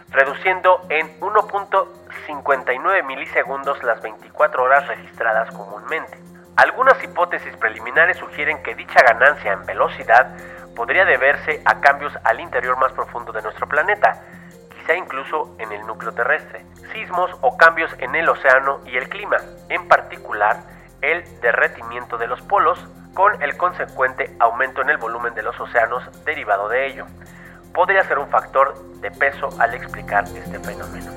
reduciendo 0.10 0.86
en 0.90 1.20
1.59 1.20 3.06
milisegundos 3.06 3.82
las 3.84 4.02
24 4.02 4.64
horas 4.64 4.88
registradas 4.88 5.52
comúnmente. 5.52 6.18
Algunas 6.56 7.02
hipótesis 7.04 7.56
preliminares 7.58 8.18
sugieren 8.18 8.62
que 8.64 8.76
dicha 8.76 9.02
ganancia 9.02 9.54
en 9.54 9.66
velocidad 9.66 10.36
podría 10.76 11.06
deberse 11.06 11.62
a 11.66 11.80
cambios 11.82 12.14
al 12.24 12.40
interior 12.40 12.78
más 12.78 12.92
profundo 12.94 13.32
de 13.32 13.42
nuestro 13.42 13.68
planeta, 13.68 14.24
quizá 14.76 14.96
incluso 14.96 15.56
en 15.60 15.72
el 15.72 15.86
núcleo 15.86 16.14
terrestre, 16.14 16.66
sismos 16.94 17.32
o 17.42 17.58
cambios 17.58 17.92
en 18.00 18.16
el 18.16 18.28
océano 18.30 18.80
y 18.86 18.98
el 18.98 19.10
clima, 19.10 19.38
en 19.70 19.88
particular 19.88 20.58
el 21.02 21.24
derretimiento 21.42 22.18
de 22.18 22.28
los 22.28 22.42
polos, 22.42 22.88
con 23.18 23.42
el 23.42 23.58
consecuente 23.58 24.36
aumento 24.38 24.84
en 24.84 24.92
el 24.92 24.98
volumen 24.98 25.34
de 25.34 25.42
los 25.42 25.60
océanos 25.60 26.04
derivado 26.24 26.70
de 26.70 26.86
ello. 26.86 27.08
Podría 27.74 28.04
ser 28.04 28.20
un 28.20 28.30
factor 28.30 28.76
de 29.02 29.10
peso 29.10 29.50
al 29.58 29.74
explicar 29.74 30.26
este 30.26 30.60
fenómeno. 30.60 31.12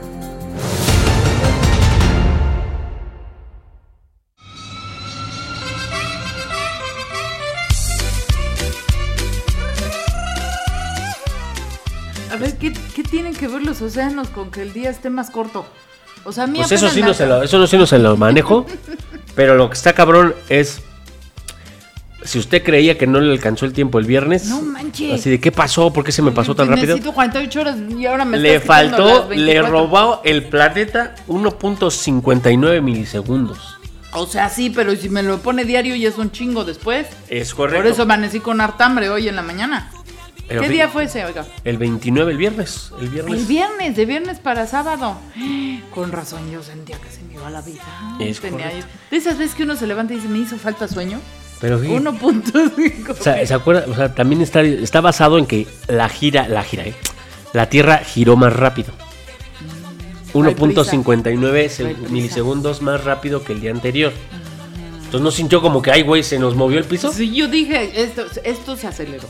A 12.33 12.37
ver, 12.37 12.57
¿qué, 12.57 12.73
qué 12.95 13.03
tienen 13.03 13.35
que 13.35 13.47
ver 13.47 13.61
los 13.61 13.83
océanos 13.83 14.29
con 14.29 14.51
que 14.51 14.63
el 14.63 14.73
día 14.73 14.89
esté 14.89 15.11
más 15.11 15.29
corto? 15.31 15.67
O 16.25 16.33
sea, 16.33 16.45
a 16.45 16.47
mí 16.47 16.61
Pues 16.61 16.73
eso 16.73 16.89
sí, 16.89 17.03
no 17.03 17.13
se 17.13 17.27
lo, 17.27 17.43
eso 17.43 17.59
no, 17.59 17.67
sí 17.67 17.77
no 17.77 17.85
se 17.85 17.99
lo 17.99 18.17
manejo. 18.17 18.65
pero 19.35 19.55
lo 19.55 19.69
que 19.69 19.75
está 19.75 19.93
cabrón 19.93 20.35
es. 20.49 20.83
Si 22.23 22.39
usted 22.39 22.63
creía 22.63 22.99
que 22.99 23.07
no 23.07 23.21
le 23.21 23.33
alcanzó 23.33 23.65
el 23.65 23.73
tiempo 23.73 23.99
el 23.99 24.07
viernes. 24.07 24.47
No 24.47 24.61
manches. 24.61 25.21
Así 25.21 25.31
de 25.31 25.41
qué 25.41 25.53
pasó, 25.53 25.93
por 25.93 26.05
qué 26.05 26.13
se 26.13 26.23
me 26.23 26.33
pasó 26.33 26.55
tan 26.55 26.69
rápido. 26.69 26.89
Necesito 26.89 27.15
48 27.15 27.61
horas 27.61 27.77
y 27.97 28.07
ahora 28.07 28.25
me 28.25 28.39
Le 28.39 28.61
faltó, 28.61 29.29
le 29.31 29.37
24. 29.37 29.71
robó 29.71 30.21
el 30.25 30.45
planeta 30.45 31.15
1.59 31.29 32.83
milisegundos. 32.83 33.79
O 34.13 34.27
sea, 34.27 34.49
sí, 34.49 34.71
pero 34.71 34.95
si 34.97 35.09
me 35.09 35.23
lo 35.23 35.39
pone 35.39 35.65
diario 35.65 35.95
y 35.95 36.05
es 36.05 36.19
un 36.19 36.31
chingo 36.31 36.65
después. 36.65 37.07
Es 37.29 37.55
correcto. 37.55 37.83
Por 37.83 37.93
eso 37.93 38.03
amanecí 38.03 38.41
con 38.41 38.61
hartambre 38.61 39.09
hoy 39.09 39.29
en 39.29 39.37
la 39.37 39.43
mañana. 39.43 39.91
Pero 40.49 40.63
¿Qué 40.63 40.69
día 40.69 40.89
fue 40.89 41.05
ese, 41.05 41.25
oiga? 41.25 41.47
El 41.63 41.79
29, 41.79 42.33
el 42.33 42.37
viernes. 42.37 42.91
El 43.01 43.09
viernes. 43.09 43.41
El 43.41 43.47
viernes, 43.47 43.95
de 43.95 44.05
viernes 44.05 44.41
para 44.41 44.67
sábado. 44.67 45.17
Con 45.95 46.11
razón, 46.11 46.51
yo 46.51 46.61
sentía 46.61 46.99
que 46.99 47.09
se 47.09 47.23
me 47.23 47.35
iba 47.35 47.49
la 47.51 47.63
vida. 47.63 47.85
Es 48.19 48.41
Tenía 48.41 48.69
De 48.69 49.17
esas 49.17 49.39
veces 49.39 49.55
que 49.55 49.63
uno 49.63 49.77
se 49.77 49.87
levanta 49.87 50.13
y 50.13 50.17
dice, 50.17 50.29
me 50.29 50.39
hizo 50.39 50.57
falta 50.59 50.89
sueño. 50.89 51.21
Pero 51.61 51.81
sí. 51.81 51.89
1.5. 51.89 53.11
O 53.11 53.15
sea, 53.23 53.47
¿se 53.47 53.53
acuerda? 53.55 53.85
O 53.91 53.95
sea, 53.95 54.15
también 54.15 54.41
está, 54.41 54.63
está 54.63 55.01
basado 55.01 55.39
en 55.39 55.47
que 55.47 55.67
la 55.89 56.09
gira, 56.09 56.49
la 56.49 56.63
gira, 56.63 56.85
¿eh? 56.85 56.95
La 57.53 57.69
Tierra 57.69 57.99
giró 57.99 58.37
más 58.37 58.53
rápido. 58.55 58.93
Mm. 60.35 60.47
Hay 60.47 60.55
prisa. 60.55 60.83
1.59 60.83 61.69
se- 61.69 61.87
Hay 61.87 61.95
prisa. 61.95 62.13
milisegundos 62.13 62.83
más 62.83 63.05
rápido 63.05 63.43
que 63.45 63.53
el 63.53 63.61
día 63.61 63.73
anterior. 63.73 64.13
Entonces 64.97 65.21
no 65.25 65.31
sintió 65.33 65.61
como 65.61 65.83
que, 65.83 65.91
ay, 65.91 66.03
güey, 66.03 66.23
se 66.23 66.39
nos 66.39 66.55
movió 66.55 66.79
el 66.79 66.85
piso. 66.85 67.13
Sí, 67.13 67.35
yo 67.35 67.49
dije, 67.49 68.01
esto, 68.01 68.25
esto 68.45 68.77
se 68.77 68.87
aceleró. 68.87 69.27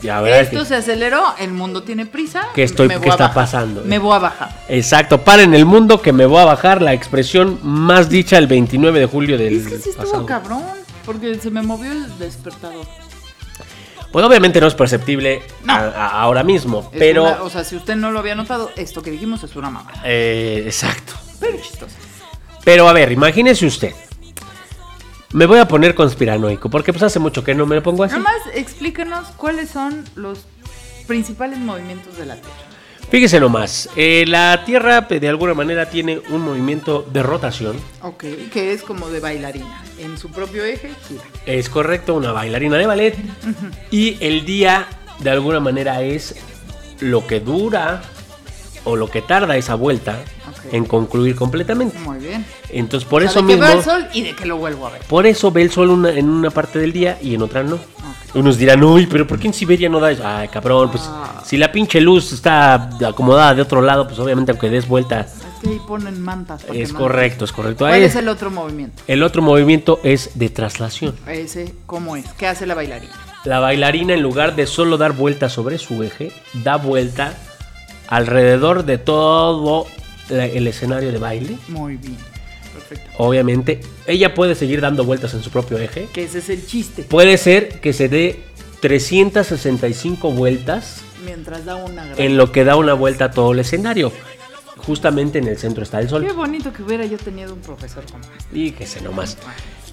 Ya. 0.00 0.26
Esto 0.40 0.60
que- 0.60 0.64
se 0.66 0.76
aceleró, 0.76 1.34
el 1.40 1.50
mundo 1.50 1.82
tiene 1.82 2.06
prisa. 2.06 2.46
¿Qué 2.54 2.62
estoy- 2.62 2.86
qué 2.88 2.94
está 2.94 3.08
bajar. 3.16 3.34
pasando? 3.34 3.82
Me 3.84 3.98
voy 3.98 4.14
a 4.14 4.20
bajar. 4.20 4.64
Exacto, 4.68 5.22
paren 5.22 5.52
el 5.54 5.66
mundo 5.66 6.00
que 6.00 6.12
me 6.12 6.24
voy 6.24 6.38
a 6.38 6.44
bajar 6.44 6.80
la 6.80 6.92
expresión 6.94 7.58
más 7.64 8.08
dicha 8.08 8.38
el 8.38 8.46
29 8.46 9.00
de 9.00 9.06
julio 9.06 9.36
del 9.36 9.56
Es 9.58 9.66
que 9.66 9.78
sí 9.78 9.88
estuvo 9.90 10.04
pasado. 10.04 10.26
cabrón, 10.26 10.62
porque 11.04 11.34
se 11.38 11.50
me 11.50 11.62
movió 11.62 11.92
el 11.92 12.18
despertador. 12.18 12.86
Pues 14.12 14.24
obviamente 14.24 14.60
no 14.60 14.68
es 14.68 14.74
perceptible 14.74 15.42
No. 15.64 15.72
a- 15.72 15.78
a- 15.88 16.20
ahora 16.22 16.44
mismo, 16.44 16.88
Es 16.92 16.98
pero... 17.00 17.24
una- 17.24 17.42
o 17.42 17.50
sea, 17.50 17.64
si 17.64 17.74
usted 17.76 17.96
no 17.96 18.12
lo 18.12 18.20
había 18.20 18.34
notado, 18.36 18.70
esto 18.76 19.02
que 19.02 19.10
dijimos 19.10 19.42
es 19.42 19.56
una 19.56 19.70
mamada. 19.70 20.00
eh, 20.04 20.62
exacto. 20.66 21.14
Pero 21.40 21.58
chistosa. 21.60 21.96
Pero 22.64 22.88
a 22.88 22.92
ver, 22.92 23.10
imagínese 23.12 23.66
usted. 23.66 23.92
Me 25.32 25.46
voy 25.46 25.58
a 25.58 25.66
poner 25.66 25.96
conspiranoico, 25.96 26.70
porque 26.70 26.92
pues 26.92 27.02
hace 27.02 27.18
mucho 27.18 27.42
que 27.42 27.54
no 27.56 27.66
me 27.66 27.74
lo 27.74 27.82
pongo 27.82 28.04
así. 28.04 28.12
Nada 28.16 28.22
más 28.22 28.54
explíquenos 28.54 29.26
cuáles 29.36 29.68
son 29.70 30.04
los 30.14 30.46
principales 31.08 31.58
movimientos 31.58 32.16
de 32.16 32.26
la 32.26 32.36
Tierra. 32.36 32.54
Fíjese 33.14 33.38
nomás, 33.38 33.88
eh, 33.94 34.24
la 34.26 34.64
Tierra 34.66 35.06
pues, 35.06 35.20
de 35.20 35.28
alguna 35.28 35.54
manera 35.54 35.88
tiene 35.88 36.20
un 36.30 36.40
movimiento 36.40 37.06
de 37.12 37.22
rotación. 37.22 37.76
Ok, 38.02 38.24
que 38.52 38.72
es 38.72 38.82
como 38.82 39.08
de 39.08 39.20
bailarina. 39.20 39.84
En 40.00 40.18
su 40.18 40.32
propio 40.32 40.64
eje, 40.64 40.90
gira. 41.06 41.22
Es 41.46 41.68
correcto, 41.68 42.14
una 42.16 42.32
bailarina 42.32 42.76
de 42.76 42.86
ballet. 42.86 43.14
Y 43.92 44.16
el 44.18 44.44
día 44.44 44.88
de 45.20 45.30
alguna 45.30 45.60
manera 45.60 46.02
es 46.02 46.34
lo 46.98 47.24
que 47.24 47.38
dura 47.38 48.02
o 48.82 48.96
lo 48.96 49.08
que 49.08 49.22
tarda 49.22 49.56
esa 49.56 49.76
vuelta 49.76 50.18
en 50.72 50.84
concluir 50.84 51.36
completamente. 51.36 51.96
Muy 52.00 52.18
bien. 52.18 52.44
Entonces 52.70 53.08
por 53.08 53.22
O 53.22 53.28
sea, 53.28 53.30
eso 53.30 53.42
de 53.42 53.46
que 53.46 53.52
mismo... 53.60 53.68
veo 53.68 53.78
el 53.78 53.84
sol 53.84 54.06
y 54.12 54.22
de 54.22 54.34
que 54.34 54.44
lo 54.44 54.56
vuelvo 54.56 54.88
a 54.88 54.90
ver. 54.90 55.02
Por 55.02 55.24
eso 55.28 55.52
ve 55.52 55.62
el 55.62 55.70
sol 55.70 55.90
una- 55.90 56.10
en 56.10 56.28
una 56.28 56.50
parte 56.50 56.80
del 56.80 56.92
día 56.92 57.16
y 57.22 57.36
en 57.36 57.42
otra 57.42 57.62
no. 57.62 57.78
Unos 58.34 58.58
dirán, 58.58 58.82
uy, 58.82 59.06
pero 59.06 59.26
¿por 59.26 59.38
qué 59.38 59.46
en 59.46 59.54
Siberia 59.54 59.88
no 59.88 60.00
da 60.00 60.10
eso? 60.10 60.22
Ay, 60.26 60.48
cabrón, 60.48 60.90
pues 60.90 61.04
Ah. 61.06 61.40
si 61.44 61.56
la 61.56 61.70
pinche 61.70 62.00
luz 62.00 62.32
está 62.32 62.90
acomodada 63.06 63.54
de 63.54 63.62
otro 63.62 63.80
lado, 63.80 64.06
pues 64.08 64.18
obviamente 64.18 64.50
aunque 64.50 64.68
des 64.70 64.88
vuelta, 64.88 65.20
Es 65.20 65.32
que 65.62 65.68
ahí 65.68 65.80
ponen 65.86 66.20
mantas. 66.20 66.64
es 66.72 66.92
correcto, 66.92 67.44
es 67.44 67.52
correcto. 67.52 67.84
¿Cuál 67.84 67.92
Ahí- 67.94 68.02
es 68.02 68.16
el 68.16 68.28
otro 68.28 68.50
movimiento? 68.50 69.02
el 69.06 69.22
otro 69.22 69.40
movimiento 69.40 70.00
es 70.02 70.30
de 70.34 70.48
traslación. 70.50 71.14
Ese, 71.28 71.74
¿cómo 71.86 72.16
es? 72.16 72.24
¿Qué 72.36 72.48
hace 72.48 72.66
la 72.66 72.74
bailarina? 72.74 73.12
La 73.44 73.60
bailarina 73.60 74.14
en 74.14 74.22
lugar 74.22 74.56
de 74.56 74.66
solo 74.66 74.96
dar 74.96 75.12
vuelta 75.12 75.48
sobre 75.48 75.78
su 75.78 76.02
eje, 76.02 76.32
da 76.54 76.76
vuelta 76.76 77.34
alrededor 78.08 78.84
de 78.84 78.98
todo 78.98 79.86
el 80.28 80.66
escenario 80.66 81.12
de 81.12 81.18
baile. 81.18 81.56
Muy 81.68 81.96
bien. 81.98 82.16
Obviamente, 83.18 83.80
ella 84.06 84.34
puede 84.34 84.54
seguir 84.54 84.80
dando 84.80 85.04
vueltas 85.04 85.34
en 85.34 85.42
su 85.42 85.50
propio 85.50 85.78
eje. 85.78 86.08
Que 86.12 86.24
ese 86.24 86.38
es 86.38 86.48
el 86.50 86.66
chiste. 86.66 87.02
Puede 87.04 87.36
ser 87.38 87.80
que 87.80 87.92
se 87.92 88.08
dé 88.08 88.42
365 88.80 90.30
vueltas 90.32 91.00
Mientras 91.24 91.64
da 91.64 91.76
una 91.76 92.04
gran... 92.04 92.20
en 92.20 92.36
lo 92.36 92.52
que 92.52 92.64
da 92.64 92.76
una 92.76 92.92
vuelta 92.94 93.26
a 93.26 93.30
todo 93.30 93.52
el 93.52 93.60
escenario. 93.60 94.12
Justamente 94.76 95.38
en 95.38 95.48
el 95.48 95.56
centro 95.56 95.82
está 95.82 95.98
el 96.00 96.06
Qué 96.06 96.10
sol. 96.10 96.26
bonito 96.34 96.72
que 96.72 96.82
hubiera 96.82 97.06
yo 97.06 97.16
tenido 97.16 97.54
un 97.54 97.60
profesor 97.60 98.04
como 98.10 98.22
este. 98.36 98.58
Y 98.58 98.72
que 98.72 98.86
se 98.86 99.00
nomás. 99.00 99.38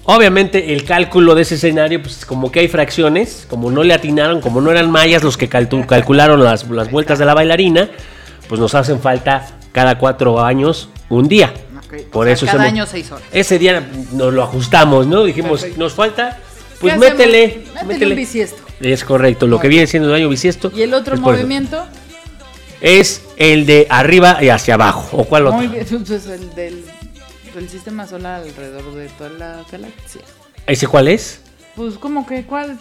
Obviamente 0.04 0.72
el 0.74 0.84
cálculo 0.84 1.34
de 1.34 1.42
ese 1.42 1.54
escenario, 1.54 2.02
pues 2.02 2.26
como 2.26 2.52
que 2.52 2.60
hay 2.60 2.68
fracciones, 2.68 3.46
como 3.48 3.70
no 3.70 3.84
le 3.84 3.94
atinaron, 3.94 4.40
como 4.40 4.60
no 4.60 4.70
eran 4.70 4.90
mayas 4.90 5.22
los 5.22 5.36
que 5.38 5.48
calcularon 5.86 6.42
las, 6.44 6.68
las 6.68 6.90
vueltas 6.90 7.18
de 7.18 7.24
la 7.24 7.34
bailarina, 7.34 7.88
pues 8.48 8.60
nos 8.60 8.74
hacen 8.74 9.00
falta 9.00 9.46
cada 9.72 9.96
cuatro 9.98 10.42
años 10.44 10.90
un 11.08 11.28
día. 11.28 11.54
Ok, 11.92 12.02
Por 12.10 12.22
o 12.22 12.24
sea, 12.24 12.32
eso 12.34 12.46
cada 12.46 12.64
año 12.64 12.86
seis 12.86 13.10
horas. 13.12 13.24
Ese 13.32 13.58
día 13.58 13.86
nos 14.12 14.32
lo 14.32 14.42
ajustamos, 14.42 15.06
¿no? 15.06 15.24
Dijimos, 15.24 15.60
Perfecto. 15.60 15.78
nos 15.82 15.92
falta, 15.92 16.38
pues 16.80 16.94
¿Qué 16.94 16.98
métele? 17.00 17.46
Métele 17.74 17.84
métele. 17.86 18.10
un 18.12 18.16
bisiesto. 18.16 18.62
Es 18.80 19.04
correcto, 19.04 19.46
lo 19.46 19.60
que 19.60 19.68
viene 19.68 19.86
siendo 19.86 20.08
el 20.08 20.14
año 20.14 20.28
bisiesto. 20.28 20.72
¿Y 20.74 20.82
el 20.82 20.94
otro 20.94 21.14
es 21.14 21.20
movimiento? 21.20 21.84
Es 22.80 23.22
el 23.36 23.66
de 23.66 23.86
arriba 23.90 24.42
y 24.42 24.48
hacia 24.48 24.74
abajo. 24.74 25.16
¿O 25.16 25.24
cuál 25.24 25.46
otro? 25.46 25.58
Muy 25.58 25.68
bien, 25.68 25.86
pues 25.86 26.26
el 26.26 26.54
del, 26.54 26.84
del 27.54 27.68
sistema 27.68 28.06
solar 28.06 28.42
alrededor 28.42 28.94
de 28.94 29.08
toda 29.10 29.30
la 29.30 29.64
galaxia. 29.70 30.22
¿Ese 30.66 30.86
cuál 30.86 31.08
es? 31.08 31.40
Pues, 31.76 31.94
¿cómo 31.94 32.26
que 32.26 32.44
cuál? 32.44 32.78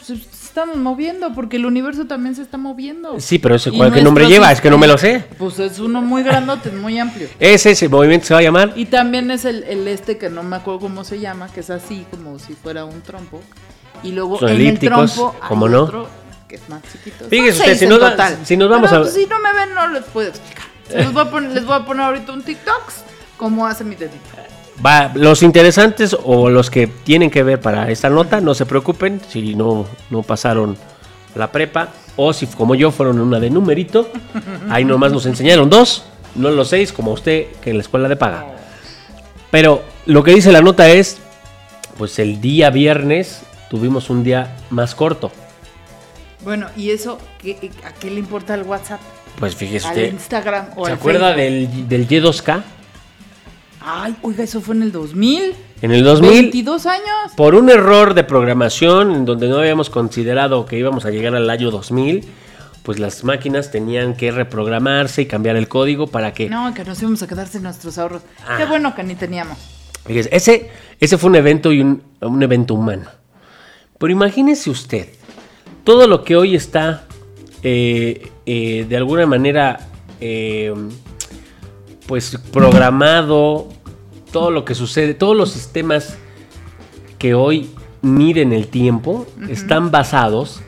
Estamos 0.52 0.76
moviendo, 0.76 1.34
porque 1.34 1.56
el 1.56 1.66
universo 1.66 2.08
también 2.08 2.36
se 2.36 2.42
está 2.42 2.58
moviendo. 2.58 3.18
Sí, 3.22 3.40
pero 3.40 3.56
ese 3.56 3.72
cuál 3.72 3.94
qué 3.94 4.02
nombre 4.02 4.28
lleva, 4.28 4.52
es 4.52 4.60
que 4.60 4.70
no 4.70 4.78
me 4.78 4.86
lo 4.86 4.98
sé. 4.98 5.24
Pues 5.38 5.58
es 5.60 5.80
uno 5.80 6.02
muy 6.02 6.24
grandote, 6.24 6.72
muy 6.72 7.00
amplio. 7.00 7.30
Ese, 7.40 7.72
ese 7.72 7.88
movimiento 7.88 8.28
se 8.28 8.34
va 8.34 8.42
a 8.42 8.44
llamar. 8.44 8.74
Y 8.76 8.88
también 8.88 9.32
es 9.32 9.46
el, 9.46 9.64
el 9.64 9.88
este 9.88 10.18
que 10.18 10.30
no 10.30 10.44
me 10.44 10.58
acuerdo 10.58 10.82
cómo 10.82 11.06
se 11.06 11.22
llama, 11.22 11.48
que 11.54 11.62
es 11.62 11.70
así 11.70 12.06
como 12.12 12.38
si 12.38 12.52
fuera 12.52 12.84
un 12.84 13.00
trompo. 13.02 13.42
Y 14.04 14.12
luego 14.12 14.40
Son 14.40 14.50
en 14.50 14.60
el 14.60 14.78
trompo 14.78 15.34
¿cómo 15.48 15.70
no? 15.70 15.84
otro 15.84 16.10
que 16.50 16.56
es 16.58 16.68
más 16.68 16.82
chiquito. 16.92 17.30
Fíjese 17.30 17.60
usted, 17.60 17.78
si 17.78 17.88
total. 17.88 18.38
si 18.44 18.58
nos 18.58 18.70
vamos 18.70 18.90
Pero, 18.90 19.04
a- 19.04 19.06
pues, 19.06 19.14
si 19.16 19.26
no 19.28 19.40
me 19.40 19.54
ven, 19.54 19.74
no 19.74 19.88
les 19.88 20.04
puedo 20.04 20.28
explicar. 20.28 20.66
Se 20.90 21.02
los 21.02 21.14
voy 21.14 21.22
a 21.28 21.32
poner- 21.32 21.52
les 21.52 21.66
voy 21.66 21.76
a 21.78 21.86
poner 21.86 22.06
ahorita 22.08 22.34
un 22.34 22.44
TikTok 22.44 22.92
como 23.38 23.66
hace 23.66 23.86
mi 23.86 23.96
dedito. 23.96 24.18
Va, 24.84 25.12
los 25.14 25.44
interesantes 25.44 26.16
o 26.24 26.50
los 26.50 26.70
que 26.72 26.88
tienen 26.88 27.30
que 27.30 27.44
ver 27.44 27.60
para 27.62 27.92
esta 27.92 28.10
nota, 28.10 28.42
no 28.42 28.54
se 28.56 28.66
preocupen 28.66 29.22
si 29.30 29.54
no, 29.54 29.86
no 30.10 30.24
pasaron 30.24 30.76
la 31.36 31.52
prepa 31.52 31.90
o 32.16 32.34
si 32.34 32.48
como 32.48 32.74
yo 32.76 32.90
fueron 32.92 33.20
una 33.20 33.40
de 33.40 33.50
numerito, 33.52 34.10
ahí 34.70 34.84
nomás 34.84 35.12
nos 35.12 35.26
enseñaron 35.28 35.70
dos, 35.70 36.06
no 36.36 36.50
los 36.50 36.70
seis 36.70 36.92
como 36.92 37.12
usted 37.12 37.48
que 37.62 37.70
en 37.70 37.78
la 37.78 37.84
escuela 37.84 38.10
de 38.10 38.16
paga. 38.16 38.48
Pero 39.52 39.84
lo 40.08 40.24
que 40.24 40.34
dice 40.34 40.52
la 40.52 40.62
nota 40.62 40.90
es, 40.90 41.18
pues 41.98 42.18
el 42.20 42.42
día 42.42 42.70
viernes 42.72 43.44
tuvimos 43.70 44.10
un 44.10 44.24
día 44.24 44.58
más 44.72 44.96
corto. 44.96 45.32
Bueno, 46.44 46.68
¿y 46.76 46.90
eso 46.90 47.20
qué- 47.40 47.70
a 47.86 47.94
qué 47.94 48.10
le 48.10 48.20
importa 48.20 48.56
el 48.56 48.64
WhatsApp? 48.64 49.00
Pues 49.38 49.56
fíjese 49.56 49.88
Al 49.88 49.94
usted, 49.96 50.12
Instagram 50.14 50.66
o 50.76 50.86
¿se 50.86 50.92
al 50.92 50.98
acuerda 50.98 51.36
Facebook? 51.36 51.88
del, 51.88 52.08
del 52.08 52.08
Y2K? 52.08 52.64
Ay, 53.84 54.16
oiga, 54.22 54.44
eso 54.44 54.62
fue 54.62 54.76
en 54.76 54.84
el 54.84 54.92
2000. 54.92 55.56
En 55.82 55.92
el 55.92 56.04
2000 56.04 56.30
22 56.30 56.86
años. 56.86 57.32
Por 57.36 57.56
un 57.56 57.70
error 57.70 58.14
de 58.14 58.24
programación 58.24 59.12
en 59.12 59.26
donde 59.26 59.50
no 59.50 59.58
habíamos 59.58 59.90
considerado 59.90 60.66
que 60.66 60.78
íbamos 60.78 61.06
a 61.06 61.10
llegar 61.10 61.36
al 61.36 61.50
año 61.50 61.72
2000, 61.72 62.26
pues 62.84 63.00
las 63.00 63.24
máquinas 63.24 63.72
tenían 63.72 64.16
que 64.16 64.32
reprogramarse 64.32 65.24
y 65.24 65.26
cambiar 65.26 65.56
el 65.56 65.68
código 65.68 66.08
para 66.08 66.34
que... 66.34 66.50
No, 66.50 66.74
que 66.74 66.84
nos 66.84 67.02
íbamos 67.02 67.22
a 67.24 67.28
quedar 67.28 67.48
sin 67.48 67.64
nuestros 67.64 67.98
ahorros. 67.98 68.22
Ah. 68.48 68.58
Qué 68.58 68.66
bueno 68.66 68.94
que 68.96 69.04
ni 69.04 69.16
teníamos. 69.16 69.58
Fíjese, 70.06 70.30
Ese, 70.32 70.70
ese 71.00 71.18
fue 71.18 71.30
un 71.30 71.36
evento 71.36 71.72
y 71.72 71.82
un, 71.82 72.04
un 72.22 72.44
evento 72.44 72.76
humano. 72.76 73.10
Pero 73.98 74.12
imagínese 74.14 74.70
usted, 74.70 75.10
todo 75.84 76.08
lo 76.08 76.24
que 76.24 76.36
hoy 76.36 76.56
está 76.56 77.06
eh, 77.64 78.32
eh, 78.46 78.86
de 78.90 78.98
alguna 78.98 79.28
manera 79.28 79.88
eh, 80.20 80.74
pues 82.08 82.38
programado, 82.52 83.70
todo 84.32 84.52
lo 84.52 84.66
que 84.66 84.76
sucede, 84.76 85.14
todos 85.14 85.36
los 85.36 85.52
sistemas 85.52 86.18
que 87.20 87.34
hoy 87.34 87.70
miden 88.02 88.54
el 88.54 88.68
tiempo 88.68 89.28
están 89.48 89.92
basados 89.92 90.62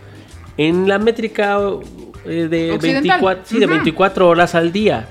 en 0.58 0.88
la 0.88 1.00
métrica 1.00 1.60
eh, 2.26 2.48
de, 2.48 2.72
Occidental. 2.74 3.20
24, 3.22 3.44
sí, 3.46 3.60
de. 3.60 3.68
24 3.68 4.28
horas 4.28 4.56
al 4.56 4.72
día. 4.72 5.08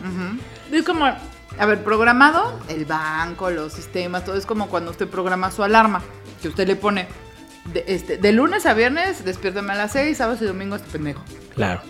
Es 0.70 0.84
como, 0.84 1.04
a 1.04 1.66
ver, 1.66 1.82
programado, 1.82 2.58
el 2.68 2.84
banco, 2.84 3.50
los 3.50 3.72
sistemas, 3.72 4.24
todo 4.24 4.36
es 4.36 4.46
como 4.46 4.68
cuando 4.68 4.90
usted 4.90 5.08
programa 5.08 5.50
su 5.50 5.62
alarma, 5.62 6.02
que 6.40 6.48
usted 6.48 6.66
le 6.66 6.76
pone 6.76 7.08
de, 7.72 7.84
este, 7.88 8.16
de 8.16 8.32
lunes 8.32 8.66
a 8.66 8.74
viernes, 8.74 9.24
despiértame 9.24 9.72
a 9.72 9.76
las 9.76 9.92
6, 9.92 10.16
sábados 10.16 10.40
y 10.42 10.46
domingos, 10.46 10.80
este 10.80 10.92
pendejo. 10.92 11.22
Claro. 11.54 11.82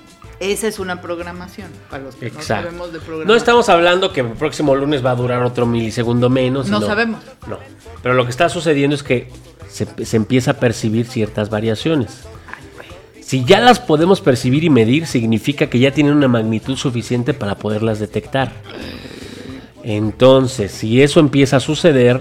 Esa 0.42 0.66
es 0.66 0.80
una 0.80 1.00
programación, 1.00 1.68
para 1.88 2.02
los 2.02 2.16
que 2.16 2.26
no 2.26 2.38
Exacto. 2.38 2.64
sabemos 2.64 2.92
de 2.92 2.98
programación. 2.98 3.28
No 3.28 3.36
estamos 3.36 3.68
hablando 3.68 4.12
que 4.12 4.22
el 4.22 4.30
próximo 4.30 4.74
lunes 4.74 5.04
va 5.04 5.12
a 5.12 5.14
durar 5.14 5.44
otro 5.44 5.66
milisegundo 5.66 6.28
menos. 6.28 6.68
No 6.68 6.80
sabemos. 6.80 7.20
No. 7.46 7.58
Pero 8.02 8.14
lo 8.14 8.24
que 8.24 8.30
está 8.30 8.48
sucediendo 8.48 8.96
es 8.96 9.04
que 9.04 9.30
se, 9.68 9.86
se 10.04 10.16
empieza 10.16 10.50
a 10.50 10.54
percibir 10.54 11.06
ciertas 11.06 11.48
variaciones. 11.48 12.24
Si 13.20 13.44
ya 13.44 13.60
las 13.60 13.78
podemos 13.78 14.20
percibir 14.20 14.64
y 14.64 14.68
medir, 14.68 15.06
significa 15.06 15.68
que 15.68 15.78
ya 15.78 15.92
tienen 15.92 16.14
una 16.14 16.26
magnitud 16.26 16.76
suficiente 16.76 17.34
para 17.34 17.54
poderlas 17.54 18.00
detectar. 18.00 18.52
Entonces, 19.84 20.72
si 20.72 21.02
eso 21.02 21.20
empieza 21.20 21.58
a 21.58 21.60
suceder 21.60 22.20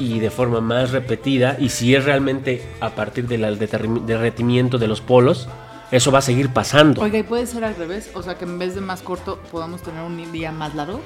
y 0.00 0.18
de 0.18 0.30
forma 0.30 0.60
más 0.60 0.90
repetida, 0.90 1.56
y 1.60 1.68
si 1.68 1.94
es 1.94 2.04
realmente 2.04 2.62
a 2.80 2.90
partir 2.90 3.28
del 3.28 3.56
derretimiento 4.04 4.78
de 4.78 4.88
los 4.88 5.00
polos, 5.00 5.48
eso 5.92 6.10
va 6.10 6.18
a 6.18 6.22
seguir 6.22 6.48
pasando. 6.48 7.02
Oiga, 7.02 7.18
¿y 7.18 7.22
puede 7.22 7.46
ser 7.46 7.64
al 7.64 7.76
revés? 7.76 8.10
O 8.14 8.22
sea, 8.22 8.36
que 8.36 8.44
en 8.44 8.58
vez 8.58 8.74
de 8.74 8.80
más 8.80 9.02
corto, 9.02 9.38
podamos 9.52 9.82
tener 9.82 10.02
un 10.02 10.32
día 10.32 10.50
más 10.50 10.74
largo. 10.74 11.00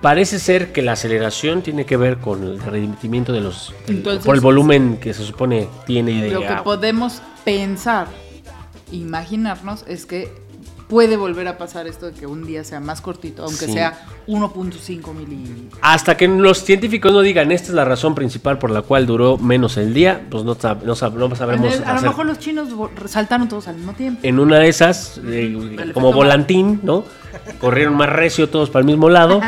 Parece 0.00 0.40
ser 0.40 0.72
que 0.72 0.82
la 0.82 0.92
aceleración 0.92 1.62
tiene 1.62 1.86
que 1.86 1.96
ver 1.96 2.16
con 2.18 2.42
el 2.42 2.58
derretimiento 2.58 3.32
de 3.32 3.40
los... 3.40 3.72
Entonces- 3.86 4.24
por 4.24 4.34
el 4.34 4.40
volumen 4.40 4.96
que 4.96 5.14
se 5.14 5.22
supone 5.22 5.68
tiene 5.86 6.22
de 6.22 6.30
Lo 6.32 6.40
que 6.40 6.56
podemos 6.64 7.22
pensar, 7.44 8.08
imaginarnos, 8.90 9.84
es 9.86 10.06
que 10.06 10.32
puede 10.92 11.16
volver 11.16 11.48
a 11.48 11.56
pasar 11.56 11.86
esto 11.86 12.04
de 12.04 12.12
que 12.12 12.26
un 12.26 12.44
día 12.46 12.64
sea 12.64 12.78
más 12.78 13.00
cortito, 13.00 13.44
aunque 13.44 13.64
Sí. 13.64 13.72
sea 13.72 13.98
1.5 14.26 15.14
mili. 15.14 15.70
Hasta 15.80 16.18
que 16.18 16.28
los 16.28 16.62
científicos 16.64 17.10
no 17.14 17.22
digan 17.22 17.50
esta 17.50 17.68
es 17.68 17.74
la 17.74 17.86
razón 17.86 18.14
principal 18.14 18.58
por 18.58 18.70
la 18.70 18.82
cual 18.82 19.06
duró 19.06 19.38
menos 19.38 19.78
el 19.78 19.94
día, 19.94 20.20
pues 20.30 20.44
no, 20.44 20.54
sab- 20.54 20.82
no, 20.82 20.94
sab- 20.94 21.14
no 21.14 21.34
sabremos 21.34 21.80
a 21.80 21.94
lo 21.94 22.02
mejor 22.02 22.26
los 22.26 22.38
chinos 22.38 22.68
saltaron 23.06 23.48
todos 23.48 23.68
al 23.68 23.76
mismo 23.76 23.94
tiempo. 23.94 24.20
En 24.22 24.38
una 24.38 24.58
de 24.58 24.68
esas, 24.68 25.18
eh, 25.24 25.90
como 25.94 26.12
volantín, 26.12 26.80
¿no? 26.82 27.04
Corrieron 27.58 27.94
más 27.96 28.10
recio 28.10 28.50
todos 28.50 28.68
para 28.68 28.80
el 28.80 28.86
mismo 28.86 29.08
lado 29.08 29.40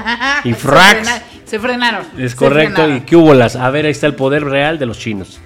y 0.45 0.49
Se 0.53 0.55
frax. 0.55 0.95
frena- 1.09 1.23
Se 1.45 1.59
frenaron. 1.61 2.07
Es 2.17 2.35
correcto, 2.35 2.77
frenaron. 2.77 2.97
y 2.97 3.01
qué 3.03 3.17
hubo 3.17 3.35
las. 3.35 3.55
A 3.57 3.69
ver, 3.69 3.85
ahí 3.85 3.91
está 3.91 4.07
el 4.07 4.15
poder 4.15 4.45
real 4.45 4.79
de 4.79 4.87
los 4.87 4.99
chinos. 4.99 5.39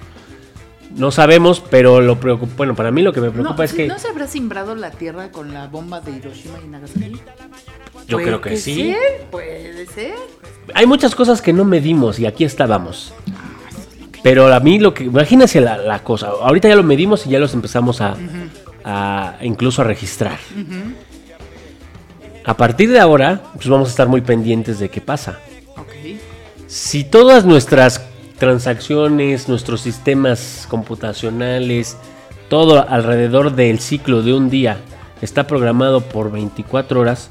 No 0.99 1.11
sabemos, 1.11 1.61
pero 1.61 2.01
lo 2.01 2.19
preocupa. 2.19 2.53
Bueno, 2.57 2.75
para 2.75 2.91
mí 2.91 3.01
lo 3.01 3.13
que 3.13 3.21
me 3.21 3.31
preocupa 3.31 3.55
no, 3.57 3.63
es 3.63 3.71
sí, 3.71 3.77
que. 3.77 3.87
¿No 3.87 3.97
se 3.97 4.09
habrá 4.09 4.27
simbrado 4.27 4.75
la 4.75 4.91
Tierra 4.91 5.31
con 5.31 5.53
la 5.53 5.67
bomba 5.67 6.01
de 6.01 6.11
Hiroshima 6.11 6.59
y 6.63 6.67
Nagasaki? 6.67 7.13
Yo 8.07 8.17
creo 8.17 8.41
que 8.41 8.57
sí. 8.57 8.91
ser, 8.93 9.25
puede 9.31 9.85
ser. 9.87 10.13
Hay 10.73 10.85
muchas 10.85 11.15
cosas 11.15 11.41
que 11.41 11.53
no 11.53 11.63
medimos 11.63 12.19
y 12.19 12.25
aquí 12.25 12.43
estábamos. 12.43 13.13
Pero 14.21 14.53
a 14.53 14.59
mí 14.59 14.77
lo 14.79 14.93
que. 14.93 15.05
Imagínense 15.05 15.61
la, 15.61 15.77
la 15.77 16.03
cosa. 16.03 16.27
Ahorita 16.27 16.67
ya 16.67 16.75
lo 16.75 16.83
medimos 16.83 17.25
y 17.25 17.29
ya 17.29 17.39
los 17.39 17.53
empezamos 17.53 18.01
a. 18.01 18.15
a- 18.83 19.37
incluso 19.41 19.81
a 19.81 19.85
registrar. 19.85 20.37
A 22.45 22.57
partir 22.57 22.89
de 22.91 22.99
ahora, 22.99 23.41
pues 23.55 23.67
vamos 23.69 23.87
a 23.87 23.91
estar 23.91 24.07
muy 24.07 24.21
pendientes 24.21 24.79
de 24.79 24.89
qué 24.89 25.01
pasa. 25.01 25.39
Ok. 25.77 25.91
Si 26.67 27.03
todas 27.03 27.45
nuestras 27.45 28.01
transacciones, 28.39 29.47
nuestros 29.47 29.81
sistemas 29.81 30.65
computacionales, 30.69 31.97
todo 32.49 32.87
alrededor 32.89 33.55
del 33.55 33.79
ciclo 33.79 34.23
de 34.23 34.33
un 34.33 34.49
día 34.49 34.77
está 35.21 35.45
programado 35.45 36.01
por 36.01 36.31
24 36.31 36.99
horas 36.99 37.29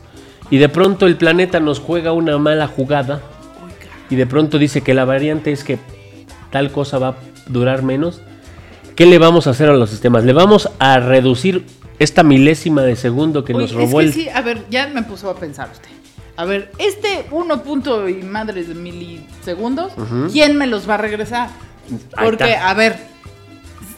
y 0.50 0.58
de 0.58 0.68
pronto 0.68 1.06
el 1.06 1.16
planeta 1.16 1.60
nos 1.60 1.80
juega 1.80 2.12
una 2.12 2.38
mala 2.38 2.68
jugada 2.68 3.20
y 4.10 4.16
de 4.16 4.26
pronto 4.26 4.58
dice 4.58 4.82
que 4.82 4.94
la 4.94 5.04
variante 5.04 5.50
es 5.52 5.64
que 5.64 5.78
tal 6.50 6.70
cosa 6.70 6.98
va 6.98 7.08
a 7.08 7.16
durar 7.48 7.82
menos, 7.82 8.20
¿qué 8.94 9.06
le 9.06 9.18
vamos 9.18 9.46
a 9.46 9.50
hacer 9.50 9.68
a 9.68 9.74
los 9.74 9.90
sistemas? 9.90 10.24
¿Le 10.24 10.32
vamos 10.32 10.70
a 10.78 10.98
reducir 11.00 11.66
esta 11.98 12.22
milésima 12.22 12.82
de 12.82 12.96
segundo 12.96 13.44
que 13.44 13.54
nos 13.54 13.72
robó 13.72 14.00
es 14.00 14.08
el... 14.08 14.12
sí, 14.12 14.28
a 14.28 14.40
ver, 14.40 14.64
ya 14.70 14.86
me 14.88 15.02
puso 15.02 15.28
a 15.30 15.36
pensar 15.36 15.68
usted. 15.72 15.90
A 16.38 16.44
ver, 16.44 16.70
este 16.78 17.26
1 17.32 17.62
punto 17.64 18.08
y 18.08 18.22
madres 18.22 18.68
de 18.68 18.74
milisegundos, 18.76 19.92
¿quién 20.30 20.56
me 20.56 20.68
los 20.68 20.88
va 20.88 20.94
a 20.94 20.98
regresar? 20.98 21.50
Porque, 22.16 22.54
a 22.54 22.72
ver, 22.74 22.96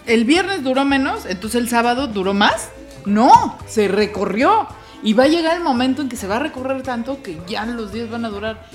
el 0.07 0.25
viernes 0.25 0.65
duró 0.65 0.87
menos, 0.87 1.27
entonces 1.27 1.61
el 1.61 1.69
sábado 1.69 2.07
duró 2.07 2.33
más. 2.33 2.71
No, 3.05 3.59
se 3.67 3.89
recorrió. 3.89 4.67
Y 5.03 5.13
va 5.13 5.25
a 5.25 5.29
llegar 5.29 5.55
el 5.55 5.63
momento 5.63 6.01
en 6.01 6.09
que 6.09 6.17
se 6.17 6.27
va 6.27 6.37
a 6.37 6.39
recorrer 6.39 6.83
tanto 6.83 7.23
que 7.23 7.39
ya 7.47 7.67
los 7.67 7.93
días 7.93 8.09
van 8.09 8.25
a 8.25 8.31
durar 8.31 8.67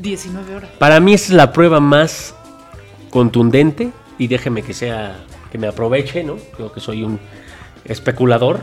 19 0.00 0.56
horas. 0.56 0.70
Para 0.78 0.98
mí 0.98 1.12
esa 1.12 1.26
es 1.26 1.30
la 1.32 1.52
prueba 1.52 1.80
más 1.80 2.34
contundente 3.10 3.90
y 4.18 4.28
déjeme 4.28 4.62
que 4.62 4.72
sea 4.72 5.18
que 5.52 5.58
me 5.58 5.66
aproveche, 5.66 6.24
¿no? 6.24 6.36
Creo 6.56 6.72
que 6.72 6.80
soy 6.80 7.02
un 7.02 7.20
especulador 7.84 8.60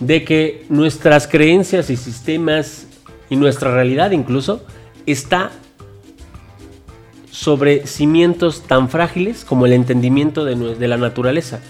de 0.00 0.24
que 0.24 0.64
nuestras 0.68 1.26
creencias 1.28 1.90
y 1.90 1.96
sistemas 1.96 2.86
y 3.30 3.36
nuestra 3.36 3.72
realidad 3.72 4.10
incluso 4.10 4.64
está 5.06 5.50
sobre 7.30 7.86
cimientos 7.86 8.62
tan 8.62 8.88
frágiles 8.88 9.44
como 9.44 9.66
el 9.66 9.72
entendimiento 9.72 10.44
de, 10.44 10.88
la 10.88 10.96
naturaleza. 10.96 11.60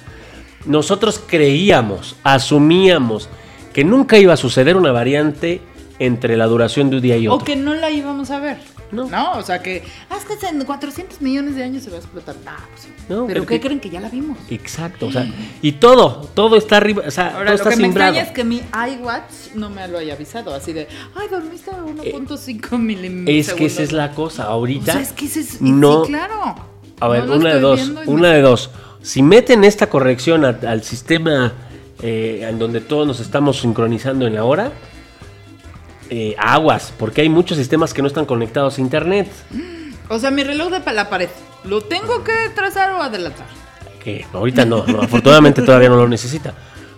Nosotros 0.66 1.20
creíamos, 1.26 2.16
asumíamos 2.22 3.28
que 3.72 3.82
nunca 3.82 4.18
iba 4.18 4.34
a 4.34 4.36
suceder 4.36 4.76
una 4.76 4.92
variante 4.92 5.60
entre 5.98 6.36
la 6.36 6.46
duración 6.46 6.90
de 6.90 6.96
un 6.96 7.02
día 7.02 7.16
y 7.16 7.28
O 7.28 7.34
otro. 7.34 7.46
que 7.46 7.56
no 7.56 7.74
la 7.74 7.90
íbamos 7.90 8.30
a 8.30 8.40
ver. 8.40 8.58
No. 8.94 9.08
No, 9.08 9.32
o 9.38 9.42
sea 9.42 9.60
que, 9.60 9.82
ah, 10.10 10.16
es 10.16 10.24
que 10.24 10.46
en 10.46 10.64
400 10.64 11.20
millones 11.20 11.56
de 11.56 11.64
años 11.64 11.82
se 11.82 11.90
va 11.90 11.96
a 11.96 11.98
explotar. 12.00 12.36
Ah, 12.46 12.56
pues, 12.72 12.88
No, 13.08 13.26
pero 13.26 13.42
¿qué 13.44 13.56
que- 13.56 13.60
creen 13.66 13.80
que 13.80 13.90
ya 13.90 14.00
la 14.00 14.08
vimos? 14.08 14.38
Exacto, 14.48 15.06
o 15.08 15.12
sea, 15.12 15.26
y 15.60 15.72
todo, 15.72 16.28
todo 16.34 16.56
está 16.56 16.76
arriba, 16.78 17.02
o 17.06 17.10
sea, 17.10 17.28
Ahora, 17.36 17.38
todo 17.38 17.44
lo 17.50 17.54
está 17.56 17.70
que 17.70 17.76
me 17.76 17.86
extraña 17.88 18.20
es 18.22 18.30
que 18.30 18.44
mi 18.44 18.62
iWatch 18.72 19.54
no 19.54 19.68
me 19.70 19.86
lo 19.88 19.98
haya 19.98 20.14
avisado, 20.14 20.54
así 20.54 20.72
de, 20.72 20.88
ay, 21.14 21.26
dormiste 21.30 21.70
a 21.70 21.74
1.5 21.84 22.78
milímetros. 22.78 23.34
Eh, 23.34 23.38
Es 23.40 23.52
que 23.52 23.66
esa 23.66 23.82
es 23.82 23.92
la 23.92 24.12
cosa, 24.12 24.48
O 24.48 24.52
ahorita. 24.52 24.92
sea, 24.92 25.00
es 25.02 25.12
que 25.12 25.26
ese 25.26 25.40
es, 25.40 25.60
no, 25.60 26.04
sí, 26.04 26.12
claro. 26.12 26.54
A 27.00 27.08
ver, 27.08 27.24
No 27.24 27.34
lo 27.34 27.40
una 27.40 27.54
de 27.54 27.60
dos, 27.60 27.88
una 28.06 28.28
me- 28.28 28.34
de 28.34 28.40
dos. 28.40 28.70
Si 29.02 29.22
meten 29.22 29.64
esta 29.64 29.90
corrección 29.90 30.44
a- 30.44 30.58
al 30.66 30.82
sistema 30.82 31.52
eh, 32.02 32.46
en 32.48 32.58
donde 32.58 32.80
todos 32.80 33.06
nos 33.06 33.20
estamos 33.20 33.60
sincronizando 33.60 34.26
en 34.26 34.34
la 34.34 34.44
hora, 34.44 34.72
eh, 36.10 36.34
aguas, 36.38 36.92
porque 36.98 37.22
hay 37.22 37.28
muchos 37.28 37.56
sistemas 37.58 37.92
que 37.94 38.02
no 38.02 38.08
están 38.08 38.26
conectados 38.26 38.78
a 38.78 38.80
internet. 38.80 39.28
O 40.08 40.18
sea, 40.18 40.30
mi 40.30 40.42
reloj 40.44 40.70
de 40.70 40.92
la 40.92 41.08
pared. 41.08 41.28
¿Lo 41.64 41.80
tengo 41.82 42.22
que 42.24 42.32
trazar 42.54 42.92
o 42.92 43.02
adelantar? 43.02 43.46
Que 44.02 44.26
ahorita 44.32 44.64
no, 44.66 44.86
no, 44.86 45.00
afortunadamente 45.02 45.62
todavía 45.62 45.88
no 45.88 45.96
lo 45.96 46.08
necesita. 46.08 46.52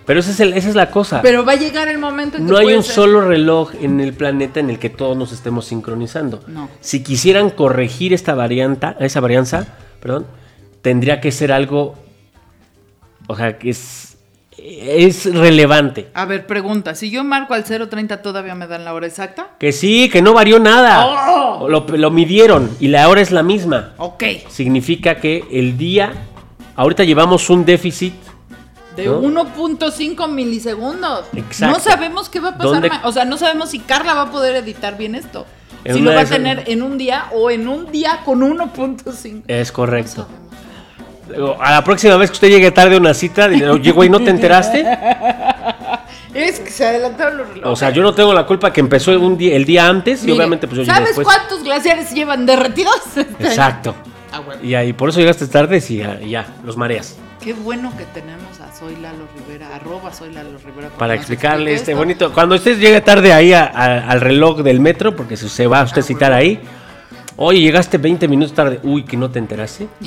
Pero 0.04 0.20
esa 0.20 0.30
es, 0.30 0.40
el- 0.40 0.52
esa 0.54 0.68
es 0.68 0.74
la 0.74 0.90
cosa. 0.90 1.20
Pero 1.22 1.44
va 1.44 1.52
a 1.52 1.56
llegar 1.56 1.88
el 1.88 1.98
momento 1.98 2.36
en 2.36 2.46
que 2.46 2.52
no 2.52 2.58
hay 2.58 2.74
un 2.74 2.82
ser- 2.84 2.94
solo 2.94 3.20
reloj 3.22 3.72
en 3.80 4.00
el 4.00 4.12
planeta 4.12 4.60
en 4.60 4.70
el 4.70 4.78
que 4.78 4.88
todos 4.90 5.16
nos 5.16 5.32
estemos 5.32 5.66
sincronizando. 5.66 6.42
No. 6.46 6.68
Si 6.80 7.02
quisieran 7.02 7.50
corregir 7.50 8.12
esta 8.12 8.34
varianta, 8.34 8.96
esa 9.00 9.18
varianza, 9.20 9.66
perdón, 10.00 10.26
tendría 10.82 11.20
que 11.20 11.32
ser 11.32 11.50
algo, 11.52 11.96
o 13.26 13.34
sea, 13.36 13.58
que 13.58 13.70
es, 13.70 14.05
es 14.68 15.32
relevante. 15.32 16.08
A 16.14 16.24
ver, 16.24 16.46
pregunta. 16.46 16.94
Si 16.94 17.10
yo 17.10 17.22
marco 17.24 17.54
al 17.54 17.64
0.30, 17.64 18.20
¿todavía 18.22 18.54
me 18.54 18.66
dan 18.66 18.84
la 18.84 18.94
hora 18.94 19.06
exacta? 19.06 19.50
Que 19.58 19.72
sí, 19.72 20.08
que 20.10 20.22
no 20.22 20.32
varió 20.34 20.58
nada. 20.58 21.06
¡Oh! 21.06 21.68
Lo, 21.68 21.86
lo 21.88 22.10
midieron 22.10 22.70
y 22.80 22.88
la 22.88 23.08
hora 23.08 23.20
es 23.20 23.30
la 23.30 23.42
misma. 23.42 23.92
Ok. 23.98 24.24
Significa 24.48 25.16
que 25.16 25.44
el 25.52 25.78
día, 25.78 26.12
ahorita 26.74 27.04
llevamos 27.04 27.48
un 27.50 27.64
déficit. 27.64 28.14
De 28.96 29.04
¿No? 29.06 29.20
1.5 29.22 30.28
milisegundos. 30.30 31.26
Exacto. 31.36 31.76
No 31.76 31.82
sabemos 31.84 32.28
qué 32.30 32.40
va 32.40 32.48
a 32.48 32.56
pasar. 32.56 32.72
¿Dónde- 32.72 32.88
ma- 32.88 33.02
O 33.04 33.12
sea, 33.12 33.24
no 33.26 33.36
sabemos 33.36 33.70
si 33.70 33.78
Carla 33.80 34.14
va 34.14 34.22
a 34.22 34.30
poder 34.32 34.56
editar 34.56 34.96
bien 34.96 35.14
esto. 35.14 35.46
En 35.84 35.94
si 35.96 36.00
lo 36.00 36.12
va 36.14 36.22
a 36.22 36.24
tener 36.24 36.64
en 36.66 36.82
un 36.82 36.98
día 36.98 37.26
o 37.32 37.50
en 37.50 37.68
un 37.68 37.92
día 37.92 38.20
con 38.24 38.40
1.5. 38.42 39.42
Es 39.46 39.70
correcto. 39.70 40.26
A 41.60 41.70
la 41.72 41.82
próxima 41.84 42.16
vez 42.16 42.30
que 42.30 42.34
usted 42.34 42.48
llegue 42.48 42.70
tarde 42.70 42.96
a 42.96 42.98
una 42.98 43.14
cita, 43.14 43.46
oye, 43.46 43.90
güey, 43.92 44.08
¿no 44.08 44.20
te 44.20 44.30
enteraste? 44.30 44.84
Es 46.34 46.60
que 46.60 46.70
se 46.70 46.84
adelantaron 46.86 47.38
los 47.38 47.48
relojes. 47.48 47.64
O 47.72 47.76
sea, 47.76 47.88
yo 47.88 48.02
no 48.02 48.12
tengo 48.14 48.34
la 48.34 48.44
culpa 48.44 48.70
que 48.70 48.80
empezó 48.80 49.18
un 49.18 49.38
día, 49.38 49.56
el 49.56 49.64
día 49.64 49.88
antes 49.88 50.22
y 50.26 50.30
obviamente 50.32 50.66
pues 50.68 50.80
yo 50.80 50.84
¿Sabes 50.84 51.16
después. 51.16 51.26
cuántos 51.26 51.62
glaciares 51.64 52.12
llevan 52.12 52.44
derretidos? 52.44 53.00
Exacto. 53.40 53.94
Ah, 54.30 54.40
bueno. 54.40 54.62
Y 54.62 54.74
ahí, 54.74 54.92
por 54.92 55.08
eso 55.08 55.18
llegaste 55.20 55.46
tarde 55.46 55.82
y 55.88 55.96
ya, 55.96 56.18
y 56.20 56.28
ya, 56.30 56.46
los 56.62 56.76
mareas. 56.76 57.16
Qué 57.40 57.54
bueno 57.54 57.90
que 57.96 58.04
tenemos 58.04 58.60
a 58.60 58.70
Soy 58.78 58.96
Lalo 58.96 59.24
Rivera, 59.34 59.74
arroba 59.76 60.12
Soy 60.12 60.30
Lalo 60.34 60.58
Rivera. 60.62 60.90
Para 60.98 61.14
explicarle 61.14 61.72
este 61.72 61.94
bonito. 61.94 62.30
Cuando 62.34 62.56
usted 62.56 62.78
llegue 62.78 63.00
tarde 63.00 63.32
ahí 63.32 63.54
a- 63.54 63.64
a- 63.64 64.10
al 64.10 64.20
reloj 64.20 64.58
del 64.60 64.78
metro, 64.80 65.16
porque 65.16 65.38
si 65.38 65.48
se 65.48 65.66
va 65.66 65.80
a 65.80 65.84
usted 65.84 66.02
citar 66.02 66.34
ahí. 66.34 66.60
Oye, 67.38 67.60
llegaste 67.60 67.98
20 67.98 68.28
minutos 68.28 68.54
tarde. 68.54 68.80
Uy, 68.82 69.04
que 69.04 69.16
no 69.16 69.30
te 69.30 69.38
enteraste. 69.38 69.88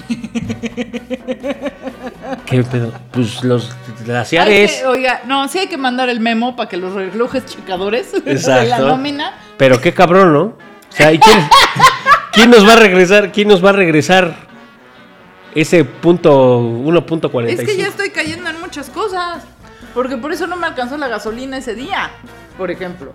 ¿Qué 2.46 2.64
pedo? 2.64 2.92
Pues 3.12 3.44
los 3.44 3.72
glaciares. 4.04 4.72
que- 4.80 4.86
oiga, 4.88 5.22
no, 5.26 5.48
sí 5.48 5.60
hay 5.60 5.68
que 5.68 5.78
mandar 5.78 6.10
el 6.10 6.20
memo 6.20 6.56
para 6.56 6.68
que 6.70 6.78
los 6.78 6.94
relojes 6.94 7.46
checadores 7.46 8.12
de 8.14 8.22
la 8.26 8.32
Exacto. 8.32 8.88
nómina. 8.88 9.34
Pero 9.58 9.80
qué 9.80 9.94
cabrón, 9.94 10.34
¿no? 10.34 10.42
O 10.42 10.56
sea, 10.90 11.14
¿y 11.14 11.20
quién, 11.20 11.38
quién 12.34 12.50
nos 12.50 12.68
va 12.68 12.74
a 12.74 12.78
regresar? 12.78 13.32
¿Quién 13.32 13.48
nos 13.48 13.64
va 13.64 13.70
a 13.70 13.74
regresar 13.74 14.34
ese 15.54 15.84
punto 15.86 16.60
1.45? 16.62 17.48
Es 17.50 17.64
que 17.64 17.78
ya 17.78 17.88
estoy 17.88 18.10
cayendo 18.10 18.50
en 18.50 18.60
muchas 18.60 18.90
cosas. 18.90 19.44
Porque 19.94 20.18
por 20.18 20.32
eso 20.32 20.46
no 20.48 20.56
me 20.56 20.68
alcanzó 20.68 20.98
la 20.98 21.08
gasolina 21.08 21.58
ese 21.58 21.74
día, 21.74 22.12
por 22.58 22.70
ejemplo. 22.70 23.14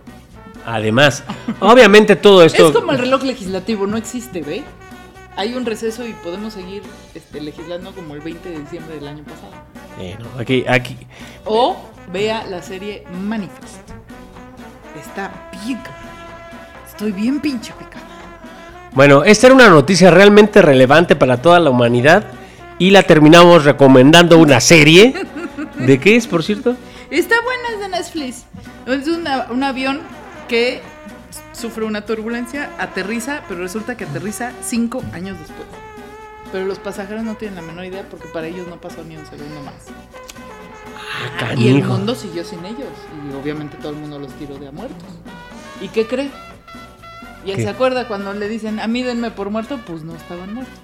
Además, 0.67 1.23
obviamente 1.61 2.17
todo 2.17 2.43
esto. 2.43 2.69
Es 2.69 2.75
como 2.75 2.93
el 2.93 2.99
reloj 2.99 3.23
legislativo, 3.23 3.87
no 3.87 3.97
existe, 3.97 4.41
¿ve? 4.43 4.63
Hay 5.37 5.55
un 5.55 5.67
receso 5.67 6.07
y 6.07 6.13
podemos 6.13 6.53
seguir 6.55 6.83
este, 7.15 7.41
legislando 7.41 7.93
como 7.93 8.15
el 8.15 8.21
20 8.21 8.49
de 8.51 8.59
diciembre 8.61 8.95
del 8.97 9.09
año 9.09 9.25
pasado. 9.25 9.53
Eh, 10.01 10.17
no, 10.19 10.41
aquí, 10.41 10.65
aquí. 10.69 10.97
O 11.45 11.77
vea 12.13 12.45
la 12.49 12.63
serie 12.63 13.05
Manifest. 13.23 13.91
Está 14.99 15.51
bien 15.65 15.79
cabrón. 15.79 15.95
Estoy 16.89 17.13
bien 17.13 17.41
pinche 17.41 17.73
picada. 17.73 18.05
Bueno, 18.93 19.25
esta 19.25 19.49
era 19.49 19.55
una 19.57 19.69
noticia 19.69 20.11
realmente 20.11 20.63
relevante 20.63 21.17
para 21.17 21.43
toda 21.43 21.59
la 21.59 21.71
humanidad 21.71 22.25
y 22.79 22.91
la 22.91 23.03
terminamos 23.03 23.65
recomendando 23.65 24.39
una 24.39 24.61
serie. 24.61 25.15
¿De 25.79 25.99
qué 25.99 26.15
es, 26.15 26.29
por 26.29 26.45
cierto? 26.45 26.77
Está 27.11 27.35
buena, 27.43 27.69
es 27.75 27.81
de 27.81 27.89
Netflix. 27.89 28.45
Es 28.87 29.09
una- 29.09 29.47
un 29.51 29.65
avión 29.65 30.01
que 30.47 30.81
sufre 31.53 31.85
una 31.85 32.05
turbulencia, 32.05 32.71
aterriza, 32.79 33.43
pero 33.49 33.61
resulta 33.61 33.97
que 33.97 34.05
aterriza 34.05 34.53
cinco 34.63 35.03
años 35.13 35.39
después. 35.39 35.67
Pero 36.53 36.67
los 36.67 36.79
pasajeros 36.79 37.25
no 37.25 37.35
tienen 37.35 37.57
la 37.57 37.63
menor 37.63 37.85
idea 37.85 38.05
porque 38.09 38.29
para 38.29 38.47
ellos 38.47 38.67
no 38.69 38.81
pasó 38.81 39.03
ni 39.05 39.17
un 39.17 39.27
segundo 39.27 39.61
más. 39.63 39.75
Ah, 41.41 41.55
Y 41.57 41.69
el 41.69 41.83
mundo 41.85 42.15
siguió 42.15 42.45
sin 42.45 42.65
ellos. 42.65 42.89
Y 43.31 43.35
obviamente 43.35 43.77
todo 43.79 43.91
el 43.91 43.97
mundo 43.97 44.19
los 44.19 44.33
tiró 44.35 44.57
de 44.59 44.69
a 44.69 44.73
muertos. 44.73 45.03
¿Y 45.81 45.89
qué 45.89 46.07
cree? 46.07 46.31
Y 47.45 47.51
él 47.51 47.57
¿Qué? 47.57 47.63
se 47.63 47.69
acuerda 47.69 48.07
cuando 48.09 48.33
le 48.33 48.49
dicen, 48.49 48.79
a 48.81 48.87
mí 48.87 49.03
denme 49.03 49.31
por 49.31 49.51
muerto, 49.51 49.79
pues 49.87 50.03
no 50.03 50.15
estaban 50.15 50.55
muertos. 50.55 50.75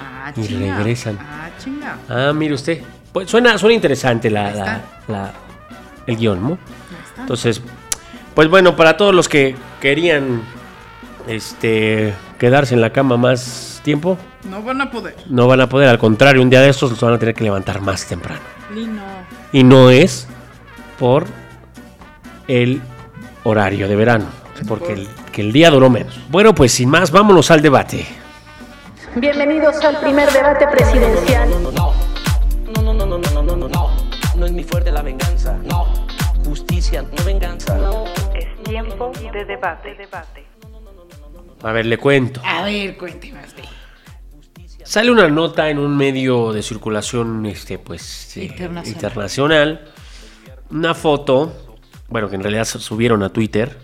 Ah, 0.00 0.32
Y 0.36 0.46
chinga. 0.46 0.76
regresan. 0.76 1.18
Ah, 1.20 1.50
chinga. 1.58 1.98
Ah, 2.08 2.32
mire 2.34 2.54
usted. 2.54 2.82
Pues 3.12 3.30
suena, 3.30 3.56
suena 3.58 3.74
interesante 3.74 4.30
la, 4.30 4.80
el 6.06 6.16
guion, 6.16 6.42
¿no? 6.42 6.58
Entonces, 7.18 7.60
pues 8.34 8.48
bueno, 8.48 8.76
para 8.76 8.96
todos 8.96 9.14
los 9.14 9.28
que 9.28 9.54
querían 9.80 10.42
este 11.26 12.14
quedarse 12.38 12.74
en 12.74 12.80
la 12.80 12.90
cama 12.90 13.16
más 13.16 13.80
tiempo, 13.84 14.18
No 14.48 14.62
van 14.62 14.80
a 14.80 14.90
poder. 14.90 15.14
no 15.28 15.46
van 15.46 15.60
a 15.60 15.68
poder. 15.68 15.88
Al 15.88 15.98
contrario, 15.98 16.42
un 16.42 16.50
día 16.50 16.60
de 16.60 16.68
estos 16.68 16.90
los 16.90 17.00
van 17.00 17.14
a 17.14 17.18
tener 17.18 17.34
que 17.34 17.44
levantar 17.44 17.80
más 17.80 18.06
temprano. 18.06 18.40
Lino. 18.74 19.02
Y 19.52 19.62
no 19.62 19.90
es 19.90 20.26
por 20.98 21.26
el 22.48 22.80
horario 23.44 23.88
de 23.88 23.96
verano, 23.96 24.26
es 24.60 24.66
porque 24.66 24.92
el, 24.94 25.08
que 25.32 25.40
el 25.42 25.52
día 25.52 25.70
duró 25.70 25.88
menos. 25.90 26.18
Bueno, 26.28 26.54
pues 26.54 26.72
sin 26.72 26.88
más, 26.88 27.10
vámonos 27.10 27.50
al 27.50 27.62
debate. 27.62 28.06
Bienvenidos 29.16 29.76
al 29.84 30.00
primer 30.00 30.30
debate 30.32 30.66
presidencial. 30.66 31.48
No, 31.50 31.60
no, 31.60 31.70
no, 31.70 32.92
no, 32.92 33.06
no, 33.06 33.06
no, 33.06 33.18
no, 33.18 33.42
no, 33.42 33.56
no, 33.56 33.68
no. 33.68 33.90
No 34.34 34.46
es 34.46 34.52
mi 34.52 34.64
fuerte 34.64 34.90
la 34.90 35.02
venganza. 35.02 35.56
No, 35.64 35.86
justicia, 36.44 37.02
no 37.16 37.24
venganza. 37.24 37.76
Es 37.76 38.13
tiempo 38.82 39.12
de 39.32 39.44
debate. 39.44 39.94
debate. 39.94 40.44
A 41.62 41.70
ver, 41.72 41.86
le 41.86 41.96
cuento. 41.96 42.40
A 42.44 42.64
ver, 42.64 42.96
cuénteme 42.96 43.40
usted. 43.44 43.62
Sale 44.84 45.10
una 45.12 45.28
nota 45.28 45.70
en 45.70 45.78
un 45.78 45.96
medio 45.96 46.52
de 46.52 46.60
circulación 46.62 47.46
este, 47.46 47.78
pues, 47.78 48.36
eh, 48.36 48.44
Internacional. 48.44 48.86
internacional. 48.92 49.84
Una 50.70 50.92
foto, 50.94 51.52
bueno, 52.08 52.28
que 52.28 52.34
en 52.34 52.42
realidad 52.42 52.64
su- 52.64 52.80
subieron 52.80 53.22
a 53.22 53.28
Twitter, 53.30 53.78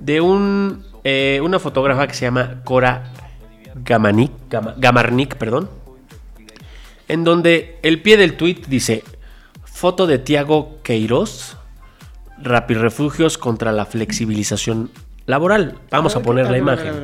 de 0.00 0.20
un, 0.20 0.84
eh, 1.02 1.40
una 1.42 1.58
fotógrafa 1.58 2.06
que 2.06 2.14
se 2.14 2.26
llama 2.26 2.60
Cora 2.64 3.10
Gamanik, 3.74 4.30
Gama- 4.48 4.74
Gamarnik, 4.78 5.34
perdón, 5.34 5.68
en 7.08 7.24
donde 7.24 7.78
el 7.82 8.00
pie 8.02 8.16
del 8.16 8.36
tweet 8.36 8.62
dice, 8.68 9.02
foto 9.64 10.06
de 10.06 10.18
Tiago 10.18 10.78
Queiroz, 10.84 11.55
Rapirefugios 12.42 13.38
contra 13.38 13.72
la 13.72 13.86
flexibilización 13.86 14.90
laboral. 15.26 15.78
Vamos 15.90 16.16
a 16.16 16.22
poner 16.22 16.50
la 16.50 16.58
imagen. 16.58 16.94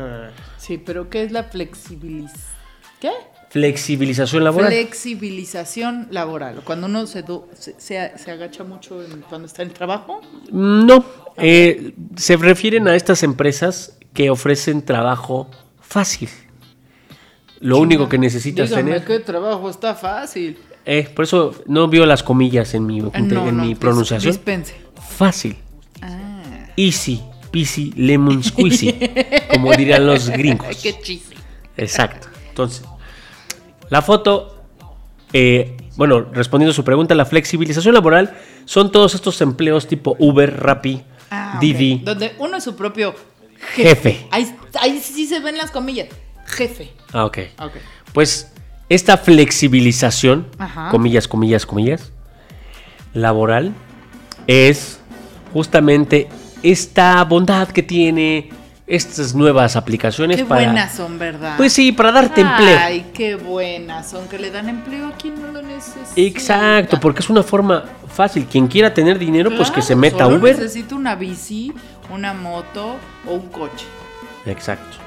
Sí, 0.58 0.78
pero 0.78 1.08
¿qué 1.10 1.24
es 1.24 1.32
la 1.32 1.44
flexibilización? 1.44 2.52
¿Qué? 3.00 3.10
Flexibilización 3.50 4.44
laboral. 4.44 4.70
Flexibilización 4.72 6.08
laboral. 6.10 6.60
Cuando 6.64 6.86
uno 6.86 7.06
se, 7.06 7.22
do- 7.22 7.48
se, 7.52 7.74
se- 7.78 8.12
se 8.16 8.30
agacha 8.30 8.64
mucho 8.64 9.02
en- 9.02 9.20
cuando 9.28 9.46
está 9.46 9.62
en 9.62 9.68
el 9.68 9.74
trabajo. 9.74 10.20
No, 10.50 11.04
eh, 11.36 11.94
se 12.16 12.36
refieren 12.36 12.88
a 12.88 12.94
estas 12.96 13.22
empresas 13.22 13.98
que 14.14 14.30
ofrecen 14.30 14.82
trabajo 14.82 15.50
fácil. 15.80 16.28
Lo 17.60 17.78
único 17.78 18.08
que 18.08 18.18
necesitas 18.18 18.70
Dígame 18.70 18.92
tener. 18.92 19.04
qué 19.06 19.18
trabajo 19.20 19.68
está 19.68 19.94
fácil. 19.94 20.58
Eh, 20.84 21.08
por 21.14 21.24
eso 21.24 21.54
no 21.66 21.86
vio 21.88 22.06
las 22.06 22.22
comillas 22.22 22.74
en 22.74 22.86
mi, 22.86 23.00
Ah, 23.00 23.10
en 23.14 23.28
no, 23.28 23.44
mi 23.52 23.74
pronunciación. 23.74 24.32
Dispense. 24.32 24.74
Fácil. 25.10 25.56
Ah. 26.00 26.66
Easy, 26.76 27.22
peasy, 27.50 27.92
lemon 27.96 28.42
squeezy. 28.42 28.94
como 29.50 29.72
dirían 29.74 30.06
los 30.06 30.28
gringos. 30.30 30.76
Qué 30.82 30.98
chiste. 31.00 31.36
Exacto. 31.76 32.28
Entonces, 32.48 32.84
la 33.88 34.02
foto, 34.02 34.62
eh, 35.32 35.76
bueno, 35.96 36.20
respondiendo 36.32 36.70
a 36.72 36.74
su 36.74 36.84
pregunta, 36.84 37.14
la 37.14 37.24
flexibilización 37.24 37.94
laboral 37.94 38.36
son 38.64 38.90
todos 38.92 39.14
estos 39.14 39.40
empleos 39.40 39.86
tipo 39.86 40.16
Uber, 40.18 40.60
Rappi, 40.60 41.02
Ah. 41.34 41.56
Didi, 41.60 42.00
Donde 42.04 42.34
uno 42.38 42.58
es 42.58 42.64
su 42.64 42.76
propio 42.76 43.14
jefe. 43.74 44.26
Ahí, 44.30 44.54
ahí 44.80 45.00
sí 45.00 45.26
se 45.26 45.40
ven 45.40 45.56
las 45.56 45.70
comillas. 45.70 46.08
Jefe. 46.46 46.92
Ah, 47.12 47.24
ok. 47.24 47.38
Ok. 47.58 47.72
Pues 48.12 48.52
esta 48.90 49.16
flexibilización, 49.16 50.46
Ajá. 50.58 50.90
comillas, 50.90 51.26
comillas, 51.28 51.64
comillas, 51.64 52.12
laboral, 53.14 53.72
es 54.46 54.98
justamente 55.52 56.28
esta 56.62 57.22
bondad 57.24 57.68
que 57.68 57.82
tiene 57.82 58.50
estas 58.86 59.34
nuevas 59.34 59.76
aplicaciones 59.76 60.36
Qué 60.36 60.44
para... 60.44 60.64
buenas 60.64 60.94
son, 60.94 61.18
¿verdad? 61.18 61.56
Pues 61.56 61.72
sí, 61.72 61.92
para 61.92 62.12
darte 62.12 62.40
empleo. 62.40 62.78
Ay, 62.78 63.06
qué 63.14 63.36
buenas 63.36 64.10
son, 64.10 64.28
que 64.28 64.38
le 64.38 64.50
dan 64.50 64.68
empleo 64.68 65.08
a 65.08 65.12
quien 65.12 65.40
no 65.40 65.48
lo 65.48 65.62
necesita. 65.62 66.12
Exacto, 66.16 67.00
porque 67.00 67.20
es 67.20 67.30
una 67.30 67.42
forma 67.42 67.84
fácil. 68.08 68.44
Quien 68.46 68.66
quiera 68.66 68.92
tener 68.92 69.18
dinero, 69.18 69.50
pues 69.56 69.70
que 69.70 69.82
se 69.82 69.96
meta 69.96 70.24
a 70.24 70.26
solo 70.26 70.38
Uber. 70.38 70.56
necesita 70.58 70.94
una 70.94 71.14
bici, 71.14 71.72
una 72.12 72.34
moto 72.34 72.96
o 73.26 73.34
un 73.34 73.48
coche. 73.48 73.86
Exacto. 74.44 74.98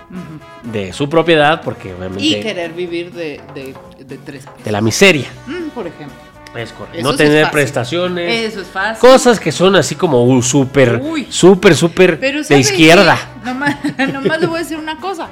De 0.63 0.93
su 0.93 1.09
propiedad, 1.09 1.61
porque 1.61 1.93
obviamente... 1.93 2.23
Y 2.23 2.39
querer 2.39 2.71
vivir 2.73 3.11
de, 3.11 3.41
de, 3.53 3.75
de 4.03 4.17
tres 4.17 4.45
pesos. 4.45 4.63
De 4.63 4.71
la 4.71 4.81
miseria. 4.81 5.27
Mm, 5.45 5.69
por 5.69 5.85
ejemplo. 5.87 6.15
Es 6.55 6.71
correcto. 6.71 6.99
Eso 6.99 7.11
no 7.11 7.17
tener 7.17 7.51
prestaciones. 7.51 8.51
Eso 8.51 8.61
es 8.61 8.67
fácil. 8.67 8.99
Cosas 8.99 9.39
que 9.39 9.51
son 9.51 9.75
así 9.75 9.95
como 9.95 10.41
súper, 10.41 11.01
súper, 11.29 11.75
súper 11.75 12.19
de 12.19 12.43
¿sabe 12.43 12.59
izquierda. 12.59 13.17
qué? 13.43 13.45
Nomás, 13.45 13.77
nomás 14.13 14.39
le 14.39 14.47
voy 14.47 14.57
a 14.57 14.59
decir 14.59 14.77
una 14.77 14.97
cosa. 14.97 15.27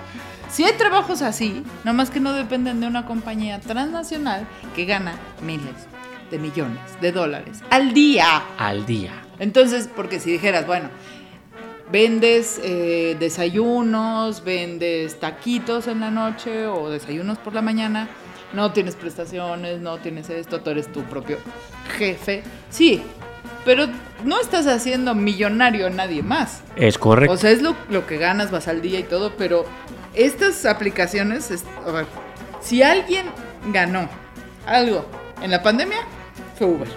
Si 0.51 0.63
hay 0.63 0.73
trabajos 0.73 1.21
así, 1.21 1.63
nomás 1.83 2.09
que 2.11 2.19
no 2.19 2.33
dependen 2.33 2.79
de 2.79 2.87
una 2.87 3.05
compañía 3.05 3.59
transnacional 3.59 4.47
que 4.75 4.85
gana 4.85 5.15
miles 5.41 5.87
de 6.29 6.37
millones 6.37 6.79
de 7.01 7.11
dólares 7.11 7.61
al 7.69 7.93
día. 7.93 8.43
Al 8.57 8.85
día. 8.85 9.13
Entonces, 9.39 9.89
porque 9.95 10.19
si 10.19 10.31
dijeras, 10.31 10.67
bueno, 10.67 10.89
vendes 11.91 12.59
eh, 12.63 13.15
desayunos, 13.19 14.43
vendes 14.43 15.19
taquitos 15.19 15.87
en 15.87 15.99
la 15.99 16.11
noche 16.11 16.67
o 16.67 16.89
desayunos 16.89 17.37
por 17.39 17.53
la 17.53 17.61
mañana, 17.61 18.07
no 18.53 18.71
tienes 18.71 18.95
prestaciones, 18.95 19.81
no 19.81 19.97
tienes 19.97 20.29
esto, 20.29 20.61
tú 20.61 20.69
eres 20.69 20.91
tu 20.91 21.03
propio 21.03 21.37
jefe. 21.97 22.43
Sí, 22.69 23.03
pero 23.65 23.87
no 24.23 24.39
estás 24.39 24.67
haciendo 24.67 25.15
millonario 25.15 25.87
a 25.87 25.89
nadie 25.89 26.23
más. 26.23 26.61
Es 26.75 26.97
correcto. 26.97 27.33
O 27.33 27.37
sea, 27.37 27.51
es 27.51 27.61
lo, 27.61 27.75
lo 27.89 28.05
que 28.07 28.17
ganas, 28.17 28.51
vas 28.51 28.67
al 28.67 28.81
día 28.81 28.99
y 28.99 29.03
todo, 29.03 29.33
pero 29.37 29.65
estas 30.13 30.65
aplicaciones, 30.65 31.51
es- 31.51 31.65
a 31.85 31.91
ver, 31.91 32.05
si 32.61 32.83
alguien 32.83 33.25
ganó 33.71 34.07
algo 34.65 35.05
en 35.41 35.51
la 35.51 35.61
pandemia, 35.63 35.97
fue 36.57 36.67
Uber, 36.67 36.87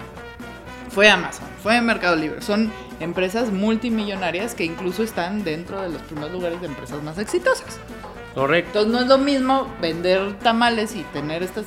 fue 0.89 1.09
Amazon, 1.09 1.45
fue 1.61 1.81
Mercado 1.81 2.15
Libre. 2.15 2.41
Son 2.41 2.71
empresas 2.99 3.51
multimillonarias 3.51 4.55
que 4.55 4.63
incluso 4.65 5.03
están 5.03 5.43
dentro 5.43 5.81
de 5.81 5.89
los 5.89 6.01
primeros 6.03 6.31
lugares 6.31 6.59
de 6.61 6.67
empresas 6.67 7.01
más 7.03 7.17
exitosas. 7.17 7.77
Correcto. 8.37 8.79
Entonces 8.79 8.93
no 8.93 9.01
es 9.01 9.07
lo 9.07 9.17
mismo 9.17 9.67
vender 9.81 10.39
tamales 10.39 10.95
y 10.95 11.03
tener 11.13 11.43
estas 11.43 11.65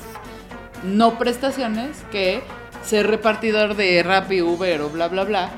no 0.83 1.17
prestaciones 1.17 2.03
que 2.11 2.41
ser 2.83 3.07
repartidor 3.07 3.75
de 3.75 4.01
Rappi, 4.03 4.41
Uber 4.41 4.81
o 4.81 4.89
bla, 4.89 5.07
bla, 5.07 5.23
bla 5.23 5.49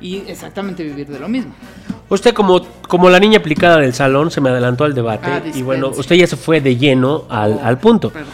y 0.00 0.18
exactamente 0.26 0.82
vivir 0.82 1.06
de 1.06 1.20
lo 1.20 1.28
mismo. 1.28 1.54
Usted 2.08 2.34
como, 2.34 2.66
como 2.88 3.08
la 3.08 3.18
niña 3.18 3.38
aplicada 3.38 3.78
del 3.78 3.94
salón 3.94 4.30
se 4.30 4.40
me 4.40 4.50
adelantó 4.50 4.84
al 4.84 4.94
debate 4.94 5.26
Ah, 5.26 5.42
y 5.54 5.62
bueno, 5.62 5.88
usted 5.88 6.16
ya 6.16 6.26
se 6.26 6.36
fue 6.36 6.60
de 6.60 6.76
lleno 6.76 7.24
al, 7.28 7.54
Oh, 7.54 7.60
al 7.64 7.78
punto. 7.78 8.10
Perdón. 8.10 8.32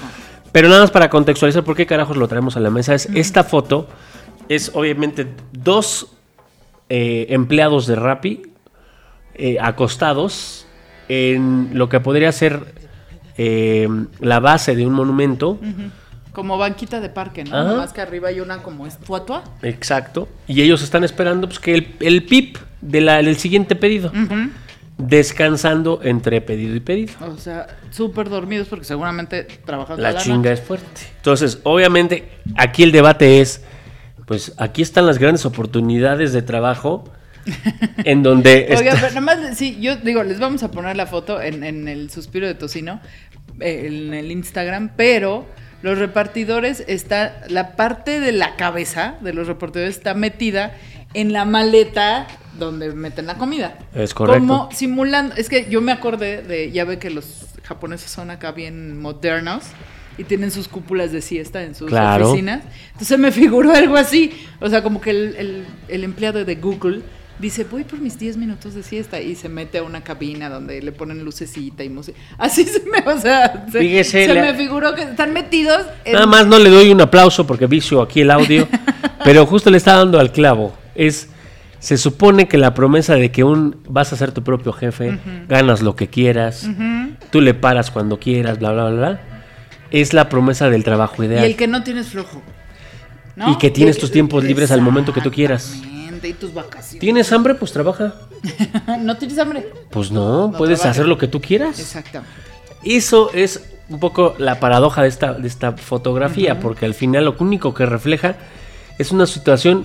Pero 0.52 0.68
nada 0.68 0.80
más 0.80 0.90
para 0.90 1.08
contextualizar 1.08 1.62
por 1.62 1.76
qué 1.76 1.86
carajos 1.86 2.16
lo 2.16 2.26
traemos 2.26 2.56
a 2.56 2.60
la 2.60 2.70
mesa. 2.70 2.94
Es, 2.94 3.06
Esta 3.14 3.44
foto 3.44 3.86
es 4.48 4.72
obviamente 4.74 5.28
dos 5.52 6.08
eh, 6.88 7.26
empleados 7.30 7.86
de 7.86 7.94
Rappi 7.94 8.42
eh, 9.34 9.58
acostados 9.60 10.66
en 11.12 11.70
lo 11.74 11.88
que 11.88 11.98
podría 11.98 12.30
ser 12.30 12.72
eh, 13.36 13.88
la 14.20 14.38
base 14.38 14.76
de 14.76 14.86
un 14.86 14.92
monumento. 14.92 15.58
Como 16.32 16.56
banquita 16.56 17.00
de 17.00 17.08
parque, 17.08 17.42
¿no? 17.42 17.56
Ajá. 17.56 17.68
Nomás 17.68 17.92
que 17.92 18.00
arriba 18.00 18.28
hay 18.28 18.38
una 18.38 18.62
como 18.62 18.86
estatua. 18.86 19.42
Exacto. 19.62 20.28
Y 20.46 20.62
ellos 20.62 20.82
están 20.82 21.02
esperando 21.02 21.48
pues, 21.48 21.58
que 21.58 21.74
el, 21.74 21.96
el 21.98 22.22
pip 22.24 22.56
de 22.80 23.00
la- 23.00 23.22
del 23.22 23.36
siguiente 23.36 23.74
pedido. 23.74 24.12
Descansando 24.98 26.00
entre 26.04 26.40
pedido 26.42 26.76
y 26.76 26.80
pedido. 26.80 27.12
O 27.26 27.38
sea, 27.38 27.66
súper 27.90 28.28
dormidos 28.28 28.68
porque 28.68 28.84
seguramente 28.84 29.44
trabajan 29.64 30.00
La 30.00 30.11
toda 30.11 30.22
chinga 30.22 30.36
noche. 30.36 30.52
es 30.52 30.61
fuerte. 30.61 31.00
Entonces, 31.16 31.58
obviamente, 31.62 32.28
aquí 32.56 32.82
el 32.82 32.92
debate 32.92 33.40
es, 33.40 33.64
pues 34.26 34.52
aquí 34.58 34.82
están 34.82 35.06
las 35.06 35.16
grandes 35.18 35.46
oportunidades 35.46 36.34
de 36.34 36.42
trabajo 36.42 37.04
en 38.05 38.22
donde... 38.22 38.66
Oiga, 38.76 38.93
está- 38.93 39.01
pero 39.09 39.14
nomás, 39.14 39.57
sí, 39.57 39.78
yo 39.80 39.97
digo, 39.97 40.22
les 40.22 40.38
vamos 40.38 40.62
a 40.62 40.70
poner 40.70 40.97
la 40.97 41.07
foto 41.07 41.41
en, 41.41 41.64
en 41.64 41.88
el 41.88 42.11
suspiro 42.11 42.47
de 42.47 42.55
tocino, 42.55 43.01
eh, 43.61 43.84
en 43.86 44.14
el 44.14 44.30
Instagram, 44.30 44.91
pero 44.97 45.47
los 45.82 45.99
repartidores 45.99 46.84
está, 46.86 47.43
la 47.49 47.76
parte 47.76 48.20
de 48.20 48.32
la 48.32 48.57
cabeza 48.57 49.14
de 49.22 49.32
los 49.32 49.47
repartidores 49.47 49.97
está 49.97 50.14
metida 50.14 50.76
en 51.14 51.32
la 51.32 51.45
maleta 51.45 52.26
donde 52.59 52.93
meten 52.93 53.26
la 53.26 53.34
comida. 53.36 53.78
Es 53.95 54.12
correcto. 54.14 54.41
Como 54.41 54.68
simulando, 54.72 55.34
es 55.36 55.49
que 55.49 55.66
yo 55.70 55.80
me 55.80 55.93
acordé 55.93 56.43
de, 56.43 56.70
ya 56.70 56.84
ve 56.84 56.99
que 56.99 57.11
los 57.11 57.47
japoneses 57.64 58.11
son 58.11 58.30
acá 58.30 58.53
bien 58.53 59.01
modernos 59.01 59.64
y 60.18 60.24
tienen 60.24 60.51
sus 60.51 60.68
cúpulas 60.68 61.12
de 61.12 61.22
siesta 61.22 61.62
en 61.62 61.74
sus 61.74 61.88
Claro. 61.88 62.28
oficinas. 62.28 62.62
Entonces 62.93 63.18
me 63.18 63.32
figuró 63.32 63.72
algo 63.72 63.97
así. 63.97 64.32
O 64.61 64.68
sea, 64.68 64.82
como 64.82 65.01
que 65.01 65.11
el, 65.11 65.36
el- 65.36 65.64
el 65.88 66.05
empleado 66.05 66.45
de 66.45 66.55
Google 66.57 67.01
dice, 67.41 67.64
voy 67.64 67.84
por 67.84 67.99
mis 68.01 68.18
10 68.18 68.36
minutos 68.36 68.74
de 68.74 68.82
siesta 68.82 69.20
y 69.20 69.34
se 69.34 69.49
mete 69.49 69.78
a 69.78 69.82
una 69.82 70.03
cabina 70.03 70.49
donde 70.51 70.80
le 70.82 70.93
ponen 70.93 71.24
lucecita 71.24 71.82
y 71.82 71.88
música. 71.88 72.18
Así 72.38 72.64
se 72.64 72.82
me, 72.84 72.99
o 73.11 73.18
sea, 73.20 73.66
se, 73.72 73.78
Fíjese, 73.80 74.26
se 74.26 74.34
la- 74.34 74.43
me 74.43 74.55
figuró 74.55 74.95
que 74.95 75.03
están 75.03 75.32
metidos 75.32 75.82
en... 76.05 76.12
Nada 76.14 76.26
más 76.26 76.47
no 76.47 76.59
le 76.59 76.70
doy 76.70 76.91
un 76.91 77.01
aplauso 77.01 77.47
porque 77.47 77.66
vicio 77.66 78.03
aquí 78.03 78.20
el 78.20 78.30
audio, 78.30 78.68
pero 79.24 79.47
justo 79.47 79.70
le 79.70 79.76
está 79.78 79.97
dando 79.97 80.20
al 80.20 80.32
clavo. 80.32 80.76
Es, 80.95 81.28
se 81.78 81.97
supone 81.97 82.47
que 82.47 82.59
la 82.59 82.74
promesa 82.74 83.14
de 83.14 83.30
que 83.32 83.43
un 83.43 83.76
vas 83.88 84.12
a 84.12 84.16
ser 84.16 84.32
tu 84.32 84.43
propio 84.45 84.72
jefe, 84.72 85.18
ganas 85.49 85.80
lo 85.80 85.97
que 85.97 86.09
quieras, 86.09 86.68
tú 87.30 87.41
le 87.41 87.55
paras 87.55 87.91
cuando 87.91 88.18
quieras, 88.18 88.59
bla, 88.59 88.72
bla, 88.72 88.91
bla, 88.91 88.97
bla, 89.09 89.20
es 89.91 90.12
la 90.12 90.28
promesa 90.28 90.68
del 90.68 90.84
trabajo 90.84 91.22
Y 91.22 91.26
ideal. 91.26 91.45
el 91.45 91.57
que 91.57 91.66
no 91.66 91.82
tienes 91.82 92.09
flojo. 92.09 92.43
¿no? 93.36 93.51
Y 93.53 93.57
que 93.57 93.70
tienes 93.70 93.97
tus 93.97 94.11
tiempos 94.11 94.45
libres 94.45 94.70
al 94.70 94.82
momento 94.82 95.14
que 95.14 95.22
tú 95.22 95.30
quieras. 95.30 95.80
Exactamente, 96.22 96.28
Y 96.28 96.32
tus 96.34 96.54
vacaciones. 96.54 97.00
¿Tienes 97.00 97.32
hambre? 97.32 97.54
Pues 97.54 97.72
trabaja. 97.72 98.14
¿No 99.00 99.16
tienes 99.16 99.38
hambre? 99.38 99.68
Pues 99.90 100.10
no, 100.10 100.48
No 100.48 100.58
puedes 100.58 100.78
trabaja. 100.80 100.90
hacer 101.00 101.08
lo 101.08 101.18
que 101.18 101.28
tú 101.28 101.40
quieras. 101.40 101.78
Exactamente. 101.78 102.34
Eso 102.82 103.30
es 103.34 103.62
un 103.88 104.00
poco 104.00 104.34
la 104.38 104.60
paradoja 104.60 105.02
de 105.02 105.08
esta, 105.08 105.34
de 105.34 105.48
esta 105.48 105.72
fotografía, 105.72 106.60
porque 106.60 106.86
al 106.86 106.94
final 106.94 107.24
lo 107.24 107.34
único 107.38 107.74
que 107.74 107.84
refleja 107.86 108.36
es 108.98 109.10
una 109.12 109.26
situación, 109.26 109.84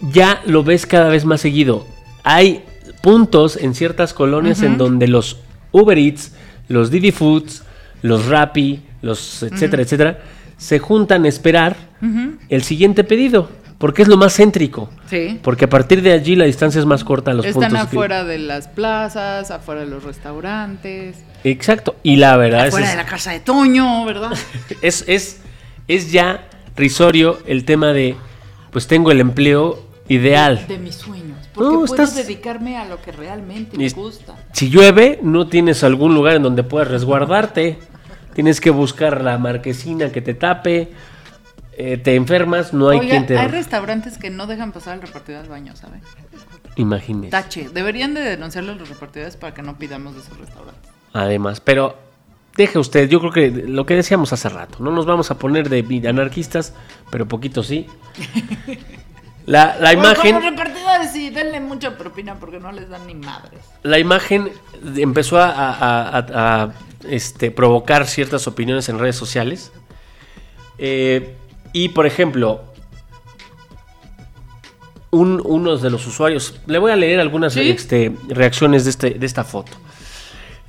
ya 0.00 0.40
lo 0.46 0.64
ves 0.64 0.86
cada 0.86 1.08
vez 1.08 1.24
más 1.24 1.40
seguido. 1.40 1.86
Hay 2.22 2.64
puntos 3.02 3.56
en 3.56 3.74
ciertas 3.74 4.14
colonias 4.14 4.62
en 4.62 4.78
donde 4.78 5.06
los 5.08 5.38
Uber 5.72 5.98
Eats, 5.98 6.32
los 6.68 6.90
Didi 6.90 7.12
Foods, 7.12 7.62
los 8.02 8.26
Rappi, 8.26 8.82
los 9.02 9.42
etcétera, 9.42 9.82
etcétera, 9.82 10.18
se 10.56 10.78
juntan 10.78 11.24
a 11.24 11.28
esperar 11.28 11.76
el 12.48 12.62
siguiente 12.62 13.04
pedido, 13.04 13.48
porque 13.78 14.02
es 14.02 14.08
lo 14.08 14.16
más 14.16 14.34
céntrico. 14.36 14.88
Sí. 15.10 15.38
Porque 15.42 15.64
a 15.66 15.68
partir 15.68 16.00
de 16.02 16.12
allí 16.12 16.36
la 16.36 16.44
distancia 16.44 16.78
es 16.78 16.86
más 16.86 17.04
corta 17.04 17.32
a 17.32 17.34
los 17.34 17.44
Están 17.46 17.70
puntos. 17.70 17.88
que- 17.88 17.96
afuera 17.96 18.24
de 18.24 18.38
las 18.38 18.68
plazas, 18.68 19.50
afuera 19.50 19.80
de 19.82 19.86
los 19.88 20.02
restaurantes, 20.04 21.16
Exacto. 21.44 21.96
Y 22.02 22.16
la 22.16 22.36
verdad 22.38 22.62
es, 22.66 22.68
afuera 22.74 22.90
de 22.90 22.96
la 22.96 23.04
casa 23.06 23.32
de 23.32 23.40
Toño, 23.40 24.04
¿verdad? 24.06 24.30
es, 24.82 25.04
es, 25.08 25.40
es 25.88 26.10
ya 26.10 26.48
risorio 26.76 27.38
el 27.46 27.64
tema 27.66 27.92
de, 27.92 28.16
pues 28.70 28.86
tengo 28.86 29.10
el 29.10 29.20
empleo 29.20 29.82
ideal. 30.08 30.64
De 30.66 30.78
mis 30.78 30.94
sueños. 30.94 31.36
Porque 31.52 31.70
No, 31.74 31.80
puedo 31.84 32.02
estás- 32.02 32.16
dedicarme 32.16 32.78
a 32.78 32.84
lo 32.86 33.00
que 33.02 33.12
realmente 33.12 33.76
me 33.76 33.88
gusta. 33.90 34.34
Si 34.52 34.70
llueve, 34.70 35.18
no 35.22 35.46
tienes 35.48 35.84
algún 35.84 36.14
lugar 36.14 36.36
en 36.36 36.42
donde 36.42 36.62
puedas 36.62 36.88
resguardarte. 36.88 37.78
Tienes 38.34 38.60
que 38.60 38.70
buscar 38.70 39.20
la 39.22 39.38
marquesina 39.38 40.10
que 40.10 40.20
te 40.22 40.34
tape. 40.34 40.88
Eh, 41.76 41.96
te 41.98 42.14
enfermas, 42.14 42.72
no 42.72 42.88
hay 42.88 42.98
Oiga, 43.00 43.10
quien 43.10 43.26
te 43.26 43.38
hay 43.38 43.48
restaurantes 43.48 44.18
que 44.18 44.30
no 44.30 44.46
dejan 44.46 44.72
pasar 44.72 44.94
al 44.94 45.02
repartidor 45.02 45.42
al 45.42 45.48
baño, 45.48 45.74
¿saben? 45.76 46.00
imagine. 46.76 47.28
Tache. 47.28 47.68
Deberían 47.68 48.14
de 48.14 48.22
denunciarlo 48.22 48.72
a 48.72 48.74
los 48.74 48.88
repartidores 48.88 49.36
para 49.36 49.54
que 49.54 49.62
no 49.62 49.76
pidamos 49.78 50.14
de 50.14 50.20
esos 50.22 50.36
restaurantes. 50.38 50.90
Además, 51.12 51.60
pero 51.60 51.96
deje 52.56 52.78
usted, 52.78 53.08
yo 53.08 53.20
creo 53.20 53.32
que 53.32 53.50
lo 53.50 53.86
que 53.86 53.94
decíamos 53.94 54.32
hace 54.32 54.48
rato, 54.48 54.78
no 54.80 54.90
nos 54.90 55.06
vamos 55.06 55.30
a 55.30 55.38
poner 55.38 55.68
de 55.68 56.08
anarquistas, 56.08 56.74
pero 57.10 57.26
poquito 57.28 57.62
sí. 57.62 57.86
La, 59.46 59.92
imagen... 59.92 60.36
Como 60.36 60.50
repartidores, 60.50 61.10
sí, 61.12 61.28
denle 61.28 61.60
mucha 61.60 61.98
propina 61.98 62.36
porque 62.36 62.58
no 62.58 62.72
les 62.72 62.88
dan 62.88 63.06
ni 63.06 63.14
madres. 63.14 63.60
la 63.82 63.98
imagen 63.98 64.50
empezó 64.96 65.38
a, 65.38 65.50
a- 65.50 66.18
a- 66.18 66.62
a, 66.62 66.72
este, 67.06 67.50
provocar 67.50 68.06
ciertas 68.06 68.46
opiniones 68.46 68.88
en 68.88 68.98
redes 68.98 69.16
sociales. 69.16 69.70
Eh, 70.78 71.36
y 71.74 71.90
por 71.90 72.06
ejemplo, 72.06 72.62
un- 75.10 75.40
unos 75.44 75.82
de 75.82 75.90
los 75.90 76.06
usuarios, 76.06 76.58
le 76.66 76.78
voy 76.78 76.90
a 76.90 76.96
leer 76.96 77.20
algunas 77.20 77.52
¿Sí? 77.52 77.68
este, 77.70 78.12
reacciones 78.28 78.84
de, 78.84 78.90
este- 78.90 79.10
de 79.10 79.26
esta 79.26 79.44
foto. 79.44 79.72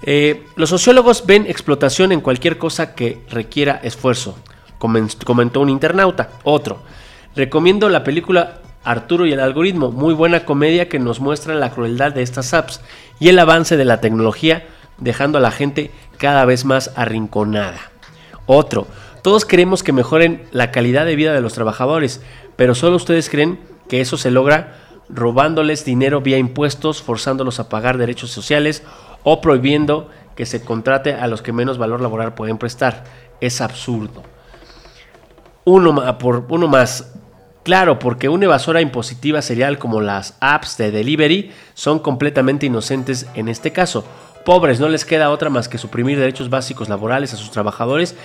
Eh, 0.04 0.44
los 0.56 0.70
sociólogos 0.70 1.26
ven 1.26 1.46
explotación 1.48 2.12
en 2.12 2.22
cualquier 2.22 2.58
cosa 2.58 2.94
que 2.94 3.20
requiera 3.30 3.80
esfuerzo, 3.84 4.38
comen- 4.80 5.24
comentó 5.24 5.62
un 5.62 5.70
internauta. 5.70 6.30
Otro, 6.44 6.82
recomiendo 7.36 7.90
la 7.90 8.04
película 8.04 8.60
Arturo 8.84 9.26
y 9.26 9.34
el 9.34 9.40
algoritmo, 9.40 9.92
muy 9.92 10.14
buena 10.14 10.46
comedia 10.46 10.90
que 10.90 11.00
nos 11.00 11.20
muestra 11.20 11.56
la 11.56 11.72
crueldad 11.72 12.14
de 12.14 12.22
estas 12.22 12.54
apps 12.54 12.82
y 13.20 13.30
el 13.30 13.40
avance 13.40 13.78
de 13.78 13.86
la 13.86 14.00
tecnología, 14.00 14.68
dejando 15.00 15.40
a 15.40 15.42
la 15.42 15.50
gente 15.52 15.90
cada 16.18 16.46
vez 16.46 16.66
más 16.66 16.92
arrinconada. 16.96 17.80
Otro, 18.46 18.86
todos 19.26 19.44
queremos 19.44 19.82
que 19.82 19.92
mejoren 19.92 20.44
la 20.52 20.70
calidad 20.70 21.04
de 21.04 21.16
vida 21.16 21.34
de 21.34 21.42
los 21.42 21.56
trabajadores, 21.56 22.22
pero 22.56 22.76
solo 22.76 22.96
ustedes 22.96 23.28
creen 23.28 23.60
que 23.90 24.00
eso 24.00 24.18
se 24.18 24.30
logra 24.30 24.76
robándoles 25.10 25.84
dinero 25.84 26.22
vía 26.22 26.38
impuestos, 26.38 27.02
forzándolos 27.02 27.60
a 27.60 27.68
pagar 27.68 27.98
derechos 27.98 28.30
sociales 28.30 28.84
o 29.24 29.42
prohibiendo 29.42 30.12
que 30.36 30.46
se 30.46 30.64
contrate 30.64 31.16
a 31.16 31.26
los 31.26 31.42
que 31.42 31.54
menos 31.54 31.80
valor 31.80 32.02
laboral 32.02 32.36
pueden 32.36 32.60
prestar. 32.60 33.04
Es 33.42 33.62
absurdo. 33.62 34.22
Uno, 35.64 35.96
uno 36.50 36.68
más. 36.68 37.16
Claro, 37.64 37.98
porque 37.98 38.30
una 38.30 38.46
evasora 38.46 38.80
impositiva 38.80 39.42
serial 39.42 39.80
como 39.80 40.02
las 40.02 40.38
apps 40.40 40.78
de 40.78 40.92
delivery 40.92 41.52
son 41.74 41.98
completamente 41.98 42.68
inocentes 42.68 43.26
en 43.34 43.48
este 43.48 43.72
caso. 43.72 44.06
Pobres, 44.46 44.80
no 44.80 44.88
les 44.88 45.06
queda 45.06 45.32
otra 45.32 45.50
más 45.50 45.68
que 45.68 45.80
suprimir 45.80 46.20
derechos 46.20 46.52
básicos 46.52 46.88
laborales 46.88 47.34
a 47.34 47.38
sus 47.38 47.50
trabajadores 47.50 48.16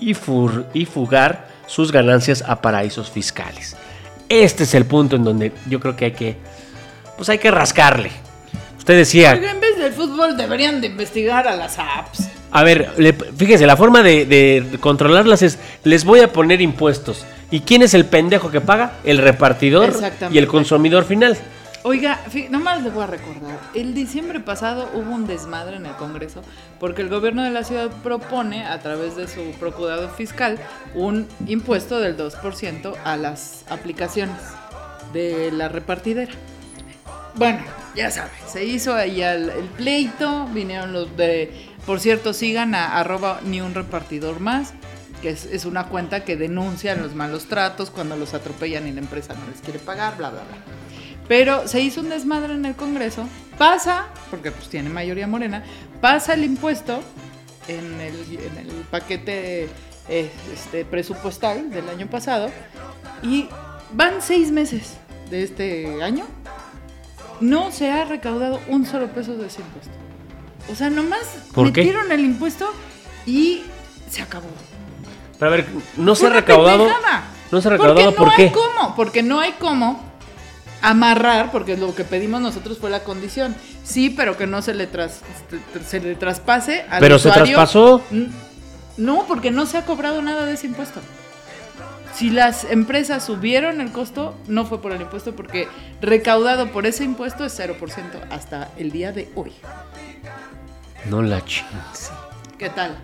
y, 0.00 0.14
fur- 0.14 0.64
y 0.74 0.84
fugar 0.84 1.48
sus 1.66 1.92
ganancias 1.92 2.42
a 2.46 2.60
paraísos 2.60 3.10
fiscales. 3.10 3.76
Este 4.28 4.64
es 4.64 4.74
el 4.74 4.84
punto 4.84 5.16
en 5.16 5.24
donde 5.24 5.52
yo 5.68 5.80
creo 5.80 5.96
que 5.96 6.06
hay 6.06 6.12
que, 6.12 6.36
pues 7.16 7.28
hay 7.28 7.38
que 7.38 7.50
rascarle. 7.50 8.10
Usted 8.76 8.96
decía, 8.96 9.32
Oiga, 9.38 9.50
en 9.50 9.60
vez 9.60 9.76
del 9.78 9.92
fútbol 9.92 10.36
deberían 10.36 10.80
de 10.80 10.86
investigar 10.88 11.46
a 11.48 11.56
las 11.56 11.78
apps. 11.78 12.28
a 12.50 12.62
ver, 12.62 12.92
le- 12.96 13.12
fíjese, 13.12 13.66
la 13.66 13.76
forma 13.76 14.02
de, 14.02 14.24
de 14.24 14.78
controlarlas 14.80 15.42
es, 15.42 15.58
les 15.84 16.04
voy 16.04 16.20
a 16.20 16.32
poner 16.32 16.60
impuestos. 16.60 17.24
¿Y 17.50 17.60
quién 17.60 17.82
es 17.82 17.94
el 17.94 18.04
pendejo 18.04 18.50
que 18.50 18.60
paga? 18.60 18.92
El 19.04 19.18
repartidor 19.18 19.92
y 20.30 20.36
el 20.38 20.46
consumidor 20.46 21.04
final. 21.06 21.36
Oiga, 21.84 22.18
nomás 22.50 22.82
le 22.82 22.90
voy 22.90 23.04
a 23.04 23.06
recordar, 23.06 23.56
el 23.72 23.94
diciembre 23.94 24.40
pasado 24.40 24.90
hubo 24.94 25.14
un 25.14 25.28
desmadre 25.28 25.76
en 25.76 25.86
el 25.86 25.94
Congreso 25.94 26.42
porque 26.80 27.02
el 27.02 27.08
gobierno 27.08 27.44
de 27.44 27.50
la 27.50 27.62
ciudad 27.62 27.88
propone 28.02 28.66
a 28.66 28.80
través 28.80 29.14
de 29.14 29.28
su 29.28 29.52
procurador 29.60 30.10
fiscal 30.10 30.58
un 30.94 31.28
impuesto 31.46 32.00
del 32.00 32.16
2% 32.16 32.96
a 33.04 33.16
las 33.16 33.64
aplicaciones 33.70 34.36
de 35.12 35.52
la 35.52 35.68
repartidera. 35.68 36.32
Bueno, 37.36 37.60
ya 37.94 38.10
saben, 38.10 38.32
se 38.48 38.64
hizo 38.64 38.94
ahí 38.94 39.22
el, 39.22 39.50
pleito, 39.76 40.46
vinieron 40.48 40.92
los 40.92 41.16
de, 41.16 41.68
por 41.86 42.00
cierto, 42.00 42.32
sigan 42.32 42.74
a 42.74 42.98
arroba 42.98 43.40
ni 43.44 43.60
un 43.60 43.74
repartidor 43.74 44.40
más, 44.40 44.74
que 45.22 45.30
es, 45.30 45.46
es 45.46 45.64
una 45.64 45.86
cuenta 45.86 46.24
que 46.24 46.36
denuncia 46.36 46.96
los 46.96 47.14
malos 47.14 47.46
tratos 47.46 47.90
cuando 47.90 48.16
los 48.16 48.34
atropellan 48.34 48.88
y 48.88 48.92
la 48.92 49.00
empresa 49.00 49.34
no 49.34 49.46
les 49.48 49.60
quiere 49.60 49.78
pagar, 49.78 50.16
bla, 50.16 50.30
bla, 50.30 50.40
bla. 50.42 50.78
Pero 51.28 51.68
se 51.68 51.80
hizo 51.80 52.00
un 52.00 52.08
desmadre 52.08 52.54
en 52.54 52.64
el 52.64 52.74
Congreso, 52.74 53.28
pasa, 53.58 54.06
porque 54.30 54.50
pues 54.50 54.68
tiene 54.68 54.88
mayoría 54.88 55.26
morena, 55.26 55.62
pasa 56.00 56.34
el 56.34 56.44
impuesto 56.44 57.00
en 57.68 58.00
el, 58.00 58.14
en 58.40 58.58
el 58.58 58.66
paquete 58.90 59.68
eh, 60.08 60.30
este, 60.54 60.84
presupuestal 60.86 61.70
del 61.70 61.88
año 61.90 62.06
pasado 62.06 62.50
y 63.22 63.46
van 63.92 64.14
seis 64.22 64.50
meses 64.50 64.96
de 65.30 65.42
este 65.42 66.02
año 66.02 66.24
no 67.40 67.70
se 67.70 67.90
ha 67.90 68.04
recaudado 68.04 68.58
un 68.68 68.86
solo 68.86 69.06
peso 69.08 69.36
de 69.36 69.46
ese 69.46 69.60
impuesto. 69.60 69.92
O 70.72 70.74
sea, 70.74 70.90
nomás 70.90 71.20
¿Por 71.54 71.72
qué? 71.72 71.82
metieron 71.82 72.10
el 72.10 72.20
impuesto 72.20 72.72
y 73.26 73.62
se 74.10 74.22
acabó. 74.22 74.48
Pero 75.38 75.52
a 75.52 75.54
ver, 75.56 75.66
no 75.96 76.14
se 76.14 76.26
ha 76.26 76.30
recaudado. 76.30 76.86
pendejada. 76.86 77.24
No 77.52 77.60
se 77.60 77.68
ha 77.68 77.70
recaudado, 77.72 78.14
Porque 78.14 78.16
¿por 78.16 78.26
no 78.28 78.34
qué? 78.36 78.42
hay 78.42 78.50
cómo, 78.52 78.96
porque 78.96 79.22
no 79.22 79.40
hay 79.40 79.52
cómo 79.52 80.07
amarrar, 80.82 81.50
porque 81.50 81.76
lo 81.76 81.94
que 81.94 82.04
pedimos 82.04 82.40
nosotros 82.40 82.78
fue 82.78 82.90
la 82.90 83.00
condición. 83.04 83.54
Sí, 83.84 84.10
pero 84.10 84.36
que 84.36 84.46
no 84.46 84.62
se 84.62 84.74
le 84.74 84.86
tras, 84.86 85.20
se 85.86 86.00
le 86.00 86.14
traspase 86.14 86.82
al 86.90 87.00
Pero 87.00 87.18
se 87.18 87.28
usuario. 87.28 87.54
traspasó. 87.56 88.02
N- 88.10 88.28
No, 88.96 89.24
porque 89.28 89.50
no 89.50 89.64
se 89.66 89.78
ha 89.78 89.84
cobrado 89.86 90.22
nada 90.22 90.44
de 90.44 90.54
ese 90.54 90.66
impuesto. 90.66 91.00
Si 92.14 92.30
las 92.30 92.64
empresas 92.64 93.24
subieron 93.24 93.80
el 93.80 93.92
costo, 93.92 94.34
no 94.48 94.64
fue 94.66 94.80
por 94.82 94.90
el 94.92 95.00
impuesto, 95.00 95.36
porque 95.36 95.68
recaudado 96.00 96.72
por 96.72 96.84
ese 96.86 97.04
impuesto 97.04 97.44
es 97.44 97.56
0% 97.58 97.76
hasta 98.30 98.70
el 98.76 98.90
día 98.90 99.12
de 99.12 99.30
hoy. 99.36 99.52
No 101.08 101.22
la 101.22 101.44
chingues. 101.44 102.10
¿Qué 102.58 102.70
tal? 102.70 102.96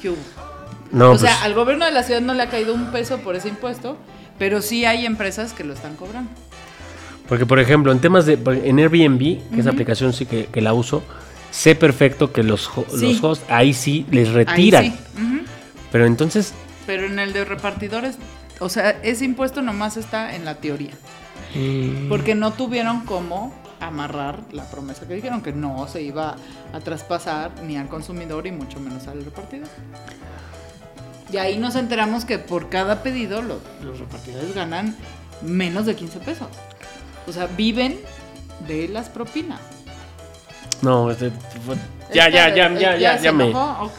¿Qué 0.00 0.08
hubo? 0.10 0.16
No, 0.92 1.06
o 1.08 1.10
pues, 1.10 1.22
sea, 1.22 1.42
al 1.42 1.52
gobierno 1.52 1.84
de 1.84 1.90
la 1.90 2.02
ciudad 2.04 2.20
no 2.22 2.32
le 2.32 2.42
ha 2.42 2.48
caído 2.48 2.72
un 2.72 2.86
peso 2.90 3.18
por 3.18 3.36
ese 3.36 3.48
impuesto, 3.48 3.98
pero 4.38 4.62
sí 4.62 4.84
hay 4.86 5.04
empresas 5.04 5.52
que 5.52 5.64
lo 5.64 5.74
están 5.74 5.94
cobrando. 5.96 6.30
Porque 7.28 7.46
por 7.46 7.58
ejemplo, 7.58 7.92
en 7.92 8.00
temas 8.00 8.26
de 8.26 8.34
en 8.64 8.78
Airbnb, 8.78 9.18
que 9.52 9.60
esa 9.60 9.70
aplicación 9.70 10.12
sí 10.12 10.26
que, 10.26 10.46
que 10.46 10.60
la 10.60 10.72
uso, 10.74 11.02
sé 11.50 11.74
perfecto 11.74 12.32
que 12.32 12.42
los, 12.42 12.70
Sí. 12.94 13.12
los 13.14 13.24
hosts 13.24 13.44
ahí 13.48 13.72
sí 13.74 14.06
les 14.10 14.30
retiran. 14.32 14.84
sí. 14.84 14.94
Pero 15.92 16.06
entonces, 16.06 16.52
Pero 16.86 17.06
en 17.06 17.18
el 17.18 17.32
de 17.32 17.44
repartidores, 17.44 18.16
o 18.60 18.68
sea, 18.68 18.90
ese 19.02 19.24
impuesto 19.24 19.62
nomás 19.62 19.96
está 19.96 20.34
en 20.36 20.44
la 20.44 20.56
teoría. 20.56 20.92
Mm. 21.54 22.08
Porque 22.08 22.34
no 22.34 22.52
tuvieron 22.52 23.00
cómo 23.04 23.54
amarrar 23.80 24.40
la 24.52 24.64
promesa 24.70 25.06
que 25.06 25.14
dijeron 25.14 25.42
que 25.42 25.52
no 25.52 25.86
se 25.88 26.02
iba 26.02 26.36
a 26.72 26.80
traspasar 26.80 27.50
ni 27.64 27.76
al 27.76 27.88
consumidor 27.88 28.46
y 28.46 28.52
mucho 28.52 28.78
menos 28.80 29.06
al 29.06 29.24
repartidor. 29.24 29.68
Y 31.32 31.38
ahí 31.38 31.58
nos 31.58 31.74
enteramos 31.76 32.24
que 32.24 32.38
por 32.38 32.68
cada 32.68 33.02
pedido 33.02 33.42
lo- 33.42 33.60
los 33.84 33.98
repartidores 33.98 34.54
ganan 34.54 34.96
menos 35.42 35.86
de 35.86 35.96
15 35.96 36.18
pesos. 36.20 36.48
O 37.26 37.32
sea, 37.32 37.46
viven 37.56 37.98
de 38.66 38.88
las 38.88 39.08
propinas. 39.08 39.60
no, 40.82 41.10
este, 41.10 41.30
fue- 41.64 41.76
ya, 42.12 42.28
ya, 42.28 42.54
ya, 42.54 42.72
ya, 42.78 42.96
ya, 42.96 43.20
ya 43.20 43.32
me. 43.32 43.44
Ok. 43.54 43.98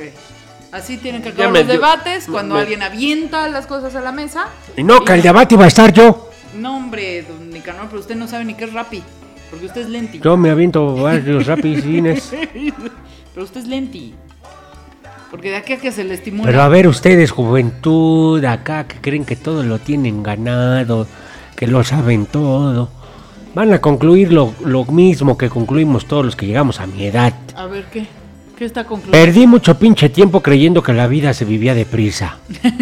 Así 0.71 0.97
tienen 0.97 1.21
que 1.21 1.30
acabar 1.30 1.51
me 1.51 1.59
los 1.59 1.67
dio- 1.67 1.75
debates 1.75 2.28
cuando 2.30 2.55
me- 2.55 2.61
alguien 2.61 2.84
avienta 2.84 3.47
las 3.47 3.65
cosas 3.67 3.95
a 3.95 4.01
la 4.01 4.11
mesa. 4.11 4.47
Y 4.75 4.84
no, 4.84 5.03
que 5.03 5.13
el 5.13 5.21
debate 5.21 5.55
iba 5.55 5.65
a 5.65 5.67
estar 5.69 5.91
yo. 5.93 6.30
No, 6.55 6.75
hombre, 6.78 7.23
don 7.23 7.49
Nicanor, 7.49 7.88
pero 7.88 7.99
usted 8.01 8.15
no 8.15 8.28
sabe 8.28 8.45
ni 8.45 8.53
qué 8.53 8.65
es 8.65 8.73
Rappi. 8.73 9.01
Porque 9.49 9.65
usted 9.67 9.82
es 9.82 9.89
lenti. 9.89 10.19
Yo 10.19 10.36
me 10.36 10.49
aviento 10.49 10.93
varios 10.95 11.45
rapidines. 11.47 12.32
Pero 13.34 13.45
usted 13.45 13.61
es 13.61 13.67
lenti. 13.67 14.13
Porque 15.32 15.51
de 15.51 15.55
aquí 15.57 15.73
a 15.73 15.78
que 15.78 15.91
se 15.93 16.03
le 16.03 16.15
estimula. 16.15 16.49
Pero 16.49 16.61
a 16.63 16.67
ver 16.67 16.86
ustedes, 16.88 17.32
juventud, 17.32 18.43
acá, 18.43 18.88
que 18.88 18.99
creen 18.99 19.23
que 19.23 19.36
todo 19.38 19.63
lo 19.63 19.80
tienen 19.80 20.21
ganado, 20.23 21.07
que 21.55 21.65
lo 21.67 21.82
saben 21.86 22.25
todo. 22.25 22.89
Van 23.57 23.73
a 23.73 23.81
concluir 23.81 24.31
lo, 24.31 24.53
lo 24.65 24.85
mismo 24.85 25.35
que 25.35 25.49
concluimos 25.49 26.05
todos 26.05 26.23
los 26.23 26.35
que 26.35 26.45
llegamos 26.45 26.79
a 26.79 26.85
mi 26.85 27.07
edad. 27.07 27.33
A 27.55 27.65
ver, 27.65 27.85
¿qué? 27.91 28.05
¿Qué 28.55 28.65
está 28.65 28.83
concluyendo? 28.83 29.17
Perdí 29.17 29.47
mucho 29.47 29.79
pinche 29.79 30.09
tiempo 30.09 30.41
creyendo 30.41 30.83
que 30.83 30.93
la 30.93 31.07
vida 31.07 31.33
se 31.33 31.43
vivía 31.43 31.73
deprisa. 31.73 32.37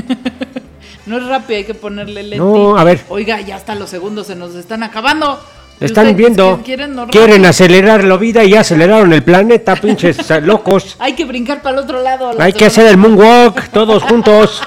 No 1.05 1.17
es 1.17 1.27
Rappi, 1.27 1.53
hay 1.53 1.63
que 1.65 1.75
ponerle 1.75 2.23
lenti. 2.23 2.39
No, 2.39 2.75
a 2.77 2.83
ver. 2.83 2.99
Oiga, 3.09 3.39
ya 3.39 3.55
hasta 3.57 3.75
los 3.75 3.91
segundos 3.91 4.25
se 4.27 4.35
nos 4.35 4.55
están 4.55 4.81
acabando. 4.81 5.39
Y 5.79 5.85
Están 5.85 6.15
viendo. 6.15 6.59
Quieren, 6.65 6.95
no 6.95 7.05
Quieren 7.07 7.35
Rappi. 7.43 7.45
acelerar 7.45 8.03
la 8.03 8.17
vida 8.17 8.43
y 8.43 8.55
aceleraron 8.55 9.13
el 9.13 9.21
planeta, 9.23 9.75
pinches 9.75 10.17
locos. 10.41 10.95
Hay 10.99 11.13
que 11.13 11.23
brincar 11.23 11.61
para 11.61 11.77
el 11.77 11.83
otro 11.83 12.01
lado. 12.01 12.31
Hay 12.39 12.51
que 12.53 12.65
hacer 12.65 12.87
el 12.87 12.97
moonwalk, 12.97 13.69
todos 13.71 14.01
juntos. 14.03 14.61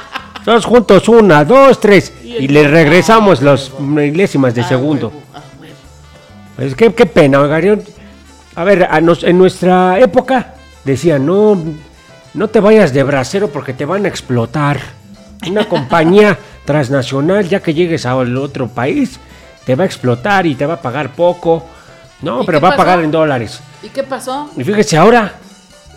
Todos 0.44 0.64
juntos, 0.64 1.09
una, 1.11 1.44
dos, 1.44 1.80
tres. 1.80 2.12
Y 2.24 2.46
le 2.48 2.66
regresamos 2.68 3.42
los 3.42 3.78
milésimas 3.80 4.54
de 4.54 4.62
Ah, 4.62 4.68
segundo. 4.68 5.12
Huevo. 6.59 6.74
Pues 6.76 6.92
qué, 6.94 7.06
pena, 7.06 7.40
oiga, 7.40 7.78
A 8.56 8.64
ver, 8.64 8.88
a 8.90 9.00
nos- 9.00 9.24
en 9.24 9.38
nuestra 9.38 9.98
época 10.00 10.54
decían, 10.84 11.24
no, 11.26 11.56
no 12.34 12.48
te 12.48 12.61
vayas 12.61 12.92
de 12.92 13.02
bracero 13.02 13.48
porque 13.48 13.72
te 13.72 13.84
van 13.84 14.04
a 14.04 14.09
explotar. 14.09 14.80
Una 15.48 15.68
compañía 15.68 16.36
transnacional, 16.64 17.48
ya 17.48 17.61
que 17.61 17.72
llegues 17.74 18.04
al 18.06 18.36
otro 18.36 18.68
país, 18.68 19.18
te 19.64 19.74
va 19.74 19.84
a 19.84 19.86
explotar 19.86 20.46
y 20.46 20.54
te 20.54 20.66
va 20.66 20.74
a 20.74 20.82
pagar 20.82 21.12
poco. 21.12 21.64
No, 22.22 22.42
¿Y 22.42 22.46
pero 22.46 22.61
va 22.61 22.70
a 22.70 22.76
pagar 22.76 23.00
en 23.00 23.11
dólares. 23.12 23.61
¿Y 23.82 23.88
qué 23.90 24.02
pasó? 24.02 24.50
Y 24.56 24.64
fíjese, 24.64 24.96
ahora 24.96 25.34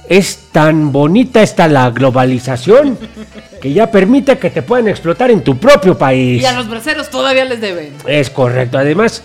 es 0.08 0.50
tan 0.52 0.92
bonita 0.92 1.42
esta 1.42 1.68
la 1.68 1.90
globalización 1.90 2.98
que 3.62 3.74
ya 3.74 3.90
permite 3.90 4.38
que 4.38 4.50
te 4.52 4.62
puedan 4.62 4.88
explotar 4.88 5.32
en 5.32 5.44
tu 5.44 5.58
propio 5.58 5.98
país. 5.98 6.42
Y 6.42 6.46
a 6.46 6.52
los 6.54 6.70
braceros 6.70 7.10
todavía 7.10 7.46
les 7.46 7.60
deben. 7.60 7.94
Es 8.06 8.30
correcto. 8.30 8.78
Además, 8.78 9.24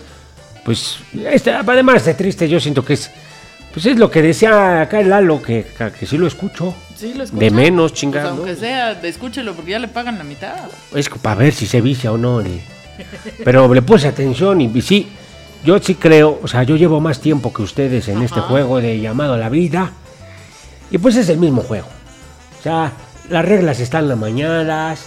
pues, 0.67 0.97
este, 1.31 1.53
además 1.53 2.03
de 2.03 2.13
triste, 2.13 2.49
yo 2.49 2.59
siento 2.59 2.83
que 2.83 2.95
es, 2.95 3.09
pues 3.73 3.85
es 3.85 3.97
lo 3.97 4.11
que 4.11 4.21
decía 4.21 4.81
acá 4.81 4.99
el 4.99 5.09
Lalo, 5.09 5.41
que, 5.41 5.65
que, 5.97 6.05
sí 6.05 6.17
lo 6.17 6.27
escucho. 6.27 6.75
Sí, 6.93 7.13
lo 7.13 7.23
escucha. 7.23 7.39
De 7.39 7.51
menos, 7.51 7.91
Pues 7.91 8.01
chingado. 8.01 8.29
aunque 8.31 8.53
sea, 8.53 8.91
escúchelo 9.01 9.53
porque 9.53 9.71
ya 9.71 9.79
le 9.79 9.87
pagan 9.87 10.17
la 10.17 10.25
mitad. 10.25 10.55
Es 10.93 11.07
para 11.07 11.35
ver 11.35 11.53
si 11.53 11.65
se 11.67 11.79
vicia 11.79 12.11
o 12.11 12.17
no. 12.17 12.41
el- 12.41 12.59
Pero 13.45 13.73
le 13.73 13.81
puse 13.81 14.09
atención 14.09 14.59
y, 14.59 14.65
y 14.73 14.81
sí, 14.81 15.07
yo 15.63 15.79
sí 15.79 15.95
creo, 15.95 16.37
o 16.43 16.47
sea, 16.49 16.63
yo 16.63 16.75
llevo 16.75 16.99
más 16.99 17.21
tiempo 17.21 17.53
que 17.53 17.61
ustedes 17.61 18.09
en 18.09 18.21
este 18.21 18.41
juego 18.41 18.81
de 18.81 18.99
llamado 18.99 19.35
a 19.35 19.37
la 19.37 19.47
vida. 19.47 19.93
Y 20.91 20.97
pues 20.97 21.15
es 21.15 21.29
el 21.29 21.37
mismo 21.37 21.61
juego. 21.61 21.87
O 22.59 22.63
sea, 22.63 22.91
las 23.29 23.45
reglas 23.45 23.79
están 23.79 24.11
amañadas. 24.11 24.99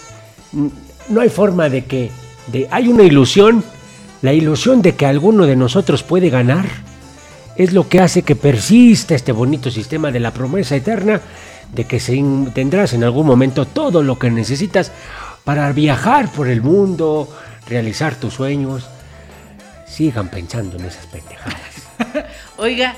No 1.10 1.20
hay 1.20 1.28
forma 1.28 1.68
de 1.68 1.84
que... 1.84 2.10
De, 2.46 2.66
hay 2.70 2.88
una 2.88 3.02
ilusión, 3.02 3.62
la 4.22 4.32
ilusión 4.32 4.82
de 4.82 4.94
que 4.94 5.06
alguno 5.06 5.46
de 5.46 5.56
nosotros 5.56 6.02
puede 6.02 6.30
ganar. 6.30 6.66
es 7.56 7.72
lo 7.72 7.88
que 7.88 8.00
hace 8.00 8.22
que 8.22 8.36
persista 8.36 9.14
este 9.14 9.32
bonito 9.32 9.70
sistema 9.70 10.10
de 10.10 10.20
la 10.20 10.32
promesa 10.32 10.76
eterna 10.76 11.20
de 11.72 11.84
que 11.84 12.00
se 12.00 12.22
tendrás 12.54 12.94
en 12.94 13.04
algún 13.04 13.26
momento 13.26 13.66
todo 13.66 14.02
lo 14.02 14.18
que 14.18 14.30
necesitas 14.30 14.92
para 15.44 15.70
viajar 15.72 16.30
por 16.32 16.48
el 16.48 16.62
mundo, 16.62 17.28
realizar 17.68 18.14
tus 18.14 18.34
sueños. 18.34 18.88
Sigan 19.86 20.28
pensando 20.28 20.76
en 20.78 20.86
esas 20.86 21.06
pendejadas. 21.06 22.26
Oiga, 22.56 22.94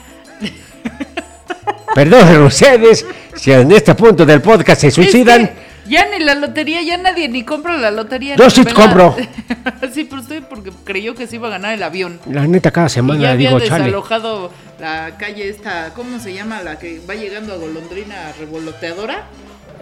Perdonen 1.94 2.42
ustedes 2.42 3.04
si 3.34 3.52
en 3.52 3.70
este 3.72 3.94
punto 3.94 4.24
del 4.24 4.40
podcast 4.40 4.80
se 4.80 4.90
suicidan. 4.90 5.42
Es 5.42 5.48
que 5.50 5.71
ya 5.88 6.06
ni 6.10 6.24
la 6.24 6.34
lotería, 6.34 6.82
ya 6.82 6.96
nadie 6.96 7.28
ni 7.28 7.44
compra 7.44 7.76
la 7.76 7.90
lotería. 7.90 8.36
Yo 8.36 8.50
sí 8.50 8.64
compro. 8.64 9.16
sí, 9.92 10.04
pero 10.04 10.22
usted 10.22 10.42
porque 10.44 10.70
creyó 10.84 11.14
que 11.14 11.26
se 11.26 11.36
iba 11.36 11.48
a 11.48 11.50
ganar 11.50 11.74
el 11.74 11.82
avión. 11.82 12.20
La 12.26 12.46
neta, 12.46 12.70
cada 12.70 12.86
Y 12.86 12.90
ya 12.90 12.94
semana 12.94 13.30
había 13.32 13.48
digo, 13.48 13.60
chale. 13.60 13.84
desalojado 13.84 14.50
la 14.80 15.16
calle 15.18 15.48
esta, 15.48 15.92
¿cómo 15.94 16.18
se 16.18 16.34
llama? 16.34 16.62
La 16.62 16.78
que 16.78 17.00
va 17.08 17.14
llegando 17.14 17.52
a 17.52 17.56
Golondrina 17.56 18.32
Revoloteadora. 18.38 19.26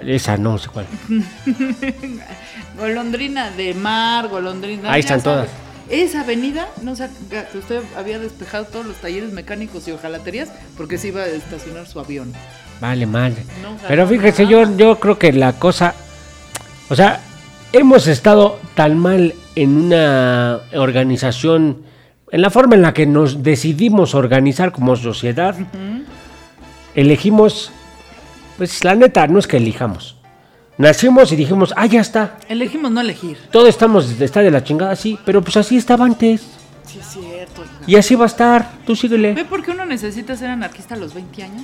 Esa 0.02 0.36
no 0.36 0.58
sé 0.58 0.68
cuál. 0.68 0.86
Golondrina 2.78 3.50
de 3.50 3.74
mar, 3.74 4.28
golondrina. 4.28 4.92
Ahí 4.92 5.00
están 5.00 5.22
todas. 5.22 5.48
Esa 5.90 6.20
avenida, 6.20 6.68
no 6.82 6.94
sé, 6.94 7.08
que 7.28 7.58
usted 7.58 7.82
había 7.96 8.18
despejado 8.18 8.64
todos 8.64 8.86
los 8.86 8.96
talleres 8.96 9.32
mecánicos 9.32 9.88
y 9.88 9.92
hojalaterías 9.92 10.50
porque 10.76 10.98
se 10.98 11.08
iba 11.08 11.22
a 11.22 11.26
estacionar 11.26 11.86
su 11.86 11.98
avión. 11.98 12.32
Vale, 12.80 13.06
mal. 13.06 13.34
No 13.62 13.76
Pero 13.86 14.06
fíjese, 14.06 14.44
nada. 14.44 14.64
yo, 14.64 14.76
yo 14.76 15.00
creo 15.00 15.18
que 15.18 15.32
la 15.32 15.52
cosa. 15.54 15.94
O 16.88 16.96
sea, 16.96 17.20
hemos 17.72 18.06
estado 18.06 18.58
tan 18.74 18.98
mal 18.98 19.34
en 19.54 19.76
una 19.76 20.60
organización, 20.74 21.82
en 22.30 22.42
la 22.42 22.50
forma 22.50 22.74
en 22.74 22.82
la 22.82 22.94
que 22.94 23.06
nos 23.06 23.42
decidimos 23.42 24.14
organizar 24.14 24.72
como 24.72 24.96
sociedad. 24.96 25.56
Elegimos. 26.94 27.70
Pues 28.56 28.84
la 28.84 28.94
neta, 28.94 29.26
no 29.26 29.38
es 29.38 29.46
que 29.46 29.56
elijamos. 29.56 30.16
Nacimos 30.76 31.30
y 31.32 31.36
dijimos, 31.36 31.74
ah, 31.76 31.86
ya 31.86 32.00
está. 32.00 32.38
Elegimos 32.48 32.90
no 32.90 33.00
elegir. 33.00 33.36
Todo 33.50 33.68
estamos, 33.68 34.18
está 34.20 34.40
de 34.40 34.50
la 34.50 34.64
chingada, 34.64 34.96
sí. 34.96 35.18
Pero 35.26 35.42
pues 35.42 35.56
así 35.58 35.76
estaba 35.76 36.06
antes. 36.06 36.42
Sí, 36.86 36.98
es 36.98 37.06
cierto. 37.06 37.64
Y 37.86 37.96
así 37.96 38.14
va 38.14 38.24
a 38.24 38.26
estar. 38.26 38.70
Tú 38.86 38.96
síguele. 38.96 39.34
¿Ve 39.34 39.44
por 39.44 39.62
qué 39.62 39.72
uno 39.72 39.84
necesita 39.84 40.36
ser 40.36 40.48
anarquista 40.50 40.94
a 40.94 40.98
los 40.98 41.12
20 41.14 41.42
años? 41.42 41.62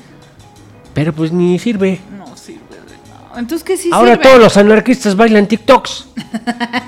Pero 0.97 1.13
pues 1.13 1.31
ni 1.31 1.59
sirve. 1.59 2.01
No 2.17 2.35
sirve 2.39 2.75
de 2.75 2.97
nada. 3.11 3.39
Entonces, 3.39 3.63
¿qué 3.63 3.77
sí 3.77 3.91
Ahora 3.93 4.13
sirve? 4.13 4.23
todos 4.23 4.39
los 4.39 4.57
anarquistas 4.57 5.15
bailan 5.15 5.47
TikToks. 5.47 6.07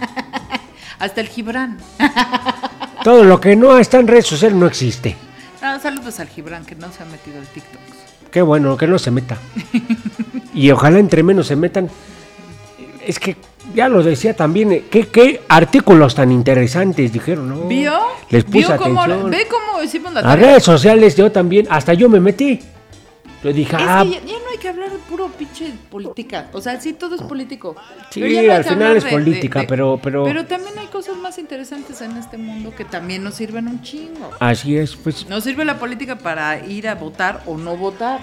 Hasta 0.99 1.21
el 1.21 1.29
Gibran. 1.29 1.77
Todo 3.05 3.23
lo 3.23 3.39
que 3.39 3.55
no 3.55 3.77
está 3.79 3.99
en 4.01 4.09
redes 4.09 4.27
sociales 4.27 4.57
no 4.57 4.67
existe. 4.67 5.15
No, 5.61 5.79
saludos 5.79 6.19
al 6.21 6.29
Gibran, 6.29 6.65
que 6.65 6.75
no 6.75 6.91
se 6.91 7.03
ha 7.03 7.07
metido 7.07 7.39
al 7.39 7.47
TikTok. 7.47 7.81
Qué 8.31 8.41
bueno, 8.41 8.77
que 8.79 8.87
no 8.87 8.99
se 8.99 9.11
meta. 9.11 9.37
Y 10.55 10.71
ojalá 10.71 10.99
entre 10.99 11.23
menos 11.23 11.47
se 11.47 11.55
metan. 11.55 11.89
Es 13.07 13.21
que 13.21 13.37
ya 13.75 13.89
lo 13.89 14.03
decía 14.03 14.35
también, 14.35 14.73
eh, 14.73 14.85
¿qué, 14.91 15.07
qué 15.07 15.43
artículos 15.49 16.15
tan 16.15 16.33
interesantes 16.33 17.13
dijeron, 17.13 17.49
¿no? 17.51 17.69
¿Vio? 17.69 17.93
Les 18.31 18.43
puse 18.45 18.59
¿Vio 18.67 18.77
cómo, 18.79 19.03
atención. 19.03 19.31
¿Ve 19.31 19.47
cómo 19.49 19.83
hicimos 19.83 20.15
la 20.15 20.21
A 20.21 20.35
redes 20.35 20.65
sociales 20.65 21.15
yo 21.15 21.31
también, 21.31 21.69
hasta 21.71 21.93
yo 21.93 22.09
me 22.09 22.19
metí. 22.19 22.59
Yo 23.43 23.53
dije, 23.53 23.77
Es 23.77 23.83
ah, 23.87 24.03
que 24.05 24.11
ya, 24.11 24.21
ya 24.21 24.33
no 24.39 24.51
hay 24.51 24.59
que 24.59 24.69
hablar 24.69 24.91
de 24.91 24.99
puro 24.99 25.29
pinche 25.29 25.73
política. 25.91 26.49
O 26.53 26.61
sea, 26.61 26.81
sí, 26.81 26.93
todo 26.93 27.15
es 27.15 27.23
político. 27.23 27.77
Sí, 28.11 28.21
no 28.21 28.53
al 28.53 28.65
final 28.65 28.97
es 28.97 29.05
política, 29.05 29.65
pero- 29.69 30.01
pero- 30.03 30.25
Pero 30.25 30.45
también 30.47 30.77
hay 30.79 30.89
cosas 30.89 31.17
más 31.17 31.39
interesantes 31.39 32.01
en 32.01 32.17
este 32.17 32.37
mundo 32.37 32.73
que 32.77 32.85
también 32.85 33.23
nos 33.23 33.35
sirven 33.35 33.69
un 33.69 33.81
chingo. 33.83 34.31
así 34.41 34.77
es, 34.77 34.97
pues. 34.97 35.29
Nos 35.29 35.45
sirve 35.45 35.65
la 35.65 35.79
política 35.79 36.17
para 36.19 36.65
ir 36.67 36.89
a 36.89 36.97
votar 36.97 37.43
o 37.47 37.57
no 37.57 37.77
votar. 37.77 38.21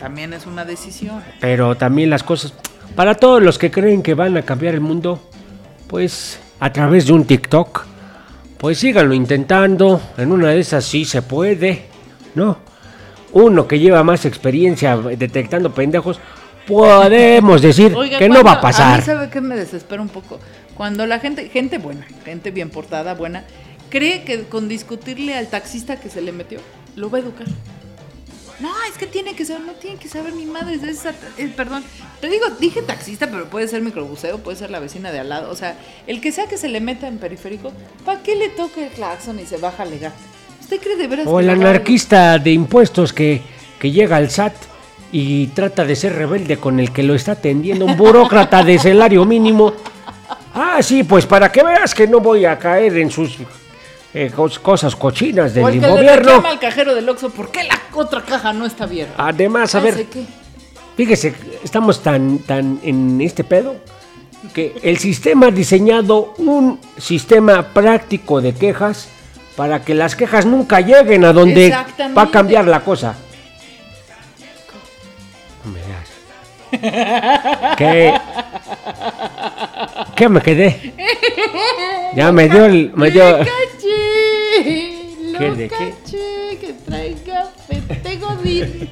También 0.00 0.32
es 0.32 0.46
una 0.46 0.64
decisión. 0.64 1.22
Pero 1.40 1.74
también 1.76 2.08
las 2.08 2.22
cosas, 2.22 2.54
para 2.96 3.14
todos 3.14 3.42
los 3.42 3.58
que 3.58 3.70
creen 3.70 4.02
que 4.02 4.14
van 4.14 4.36
a 4.38 4.42
cambiar 4.42 4.72
el 4.74 4.80
mundo, 4.80 5.20
pues 5.86 6.40
a 6.60 6.72
través 6.72 7.06
de 7.06 7.12
un 7.12 7.24
TikTok, 7.26 7.84
pues 8.56 8.78
síganlo 8.78 9.12
intentando. 9.12 10.00
En 10.16 10.32
una 10.32 10.48
de 10.48 10.60
esas 10.60 10.84
sí 10.86 11.04
se 11.04 11.20
puede, 11.20 11.84
¿no? 12.34 12.58
Uno 13.32 13.66
que 13.68 13.78
lleva 13.78 14.02
más 14.02 14.24
experiencia 14.24 14.96
detectando 14.96 15.72
pendejos, 15.72 16.18
podemos 16.66 17.62
decir 17.62 17.94
Oiga, 17.94 18.18
que 18.18 18.28
no 18.28 18.36
va 18.36 18.40
a 18.40 18.42
cuando- 18.42 18.58
A 18.58 18.60
pasar. 18.62 18.98
mí 19.00 19.04
sabe 19.04 19.30
que 19.30 19.40
me 19.40 19.56
desespera 19.56 20.02
un 20.02 20.08
poco. 20.08 20.38
Cuando 20.76 21.06
la 21.06 21.18
gente, 21.20 21.48
gente 21.48 21.78
buena, 21.78 22.06
gente 22.24 22.50
bien 22.50 22.70
portada, 22.70 23.14
buena, 23.14 23.44
cree 23.90 24.24
que 24.24 24.44
con 24.44 24.68
discutirle 24.68 25.34
al 25.36 25.48
taxista 25.48 26.00
que 26.00 26.08
se 26.08 26.20
le 26.22 26.32
metió, 26.32 26.58
lo 26.96 27.10
va 27.10 27.18
a 27.18 27.20
educar. 27.20 27.46
No, 28.60 28.68
es 28.90 28.98
que 28.98 29.06
tiene 29.06 29.34
que 29.34 29.44
saber, 29.46 29.62
no 29.62 29.72
tiene 29.72 29.96
que 29.98 30.08
saber 30.08 30.34
ni 30.34 30.44
madre. 30.44 30.74
Es 30.74 30.82
esa- 30.82 31.14
eh, 31.38 31.50
perdón, 31.56 31.82
te 32.20 32.28
digo, 32.28 32.44
dije 32.60 32.82
taxista, 32.82 33.26
pero 33.30 33.46
puede 33.48 33.66
ser 33.68 33.80
microbuseo, 33.80 34.38
puede 34.38 34.58
ser 34.58 34.70
la 34.70 34.80
vecina 34.80 35.10
de 35.12 35.18
al 35.18 35.30
lado. 35.30 35.50
O 35.50 35.56
sea, 35.56 35.76
el 36.06 36.20
que 36.20 36.30
sea 36.30 36.46
que 36.46 36.58
se 36.58 36.68
le 36.68 36.80
meta 36.80 37.08
en 37.08 37.16
periférico, 37.18 37.72
¿para 38.04 38.22
qué 38.22 38.36
le 38.36 38.50
toca 38.50 38.82
el 38.84 38.90
claxon 38.90 39.38
y 39.40 39.46
se 39.46 39.56
baja 39.56 39.84
a? 39.86 40.12
¿Usted 40.70 40.82
cree 40.84 40.96
de 40.96 41.06
veras 41.08 41.26
O 41.26 41.34
que 41.38 41.40
el 41.40 41.46
lo 41.46 41.52
anarquista 41.52 42.38
de 42.38 42.52
impuestos 42.52 43.12
que, 43.12 43.42
que 43.80 43.90
llega 43.90 44.16
al 44.16 44.30
SAT 44.30 44.54
y 45.10 45.48
trata 45.48 45.84
de 45.84 45.96
ser 45.96 46.14
rebelde 46.14 46.58
con 46.58 46.78
el 46.78 46.92
que 46.92 47.02
lo 47.02 47.16
está 47.16 47.32
atendiendo, 47.32 47.84
un 47.86 47.96
burócrata 47.96 48.62
de 48.62 48.78
salario 48.78 49.24
mínimo. 49.24 49.72
Ah, 50.54 50.78
sí, 50.80 51.02
pues 51.02 51.26
para 51.26 51.50
que 51.50 51.64
veas 51.64 51.92
que 51.92 52.06
no 52.06 52.20
voy 52.20 52.44
a 52.44 52.56
caer 52.56 52.96
en 52.98 53.10
sus 53.10 53.36
eh, 54.14 54.30
cos- 54.32 54.60
cosas 54.60 54.94
cochinas 54.94 55.52
del 55.54 55.64
O 55.64 55.68
el 55.68 55.74
que 55.80 55.80
le 55.80 55.92
gobierno. 55.92 56.16
reclama 56.34 56.50
al 56.50 56.60
cajero 56.60 56.94
del 56.94 57.08
Oxxo, 57.08 57.30
¿por 57.30 57.50
qué 57.50 57.64
la 57.64 57.74
otra 57.92 58.22
caja 58.22 58.52
no 58.52 58.64
está 58.64 58.84
abierta? 58.84 59.14
Además, 59.18 59.74
a 59.74 59.80
ver, 59.80 59.94
sé 59.94 60.06
qué. 60.06 60.22
fíjese, 60.96 61.34
estamos 61.64 62.00
tan, 62.00 62.38
tan 62.38 62.78
en 62.84 63.20
este 63.20 63.42
pedo 63.42 63.74
que 64.54 64.76
el 64.84 64.98
sistema 64.98 65.48
ha 65.48 65.50
diseñado 65.50 66.34
un 66.38 66.78
sistema 66.96 67.62
práctico 67.74 68.40
de 68.40 68.52
quejas 68.54 69.08
para 69.56 69.82
que 69.82 69.94
las 69.94 70.16
quejas 70.16 70.46
nunca 70.46 70.80
lleguen 70.80 71.24
a 71.24 71.32
donde 71.32 71.70
va 72.16 72.22
a 72.22 72.30
cambiar 72.30 72.66
la 72.66 72.80
cosa. 72.80 73.14
¿Qué? 77.76 78.14
¿Qué 80.14 80.28
me 80.28 80.40
quedé? 80.40 80.94
Ya 82.14 82.32
me 82.32 82.48
dio 82.48 82.64
el... 82.64 82.92
Me 82.94 83.10
dio... 83.10 83.38
Lo 83.38 83.38
caché, 83.38 84.94
lo 85.32 85.38
¿Qué, 85.38 85.50
de 85.50 85.68
qué? 85.68 85.94
caché, 85.94 86.58
que 86.60 86.72
traiga 86.86 87.50
fete 87.66 88.16
godín. 88.16 88.88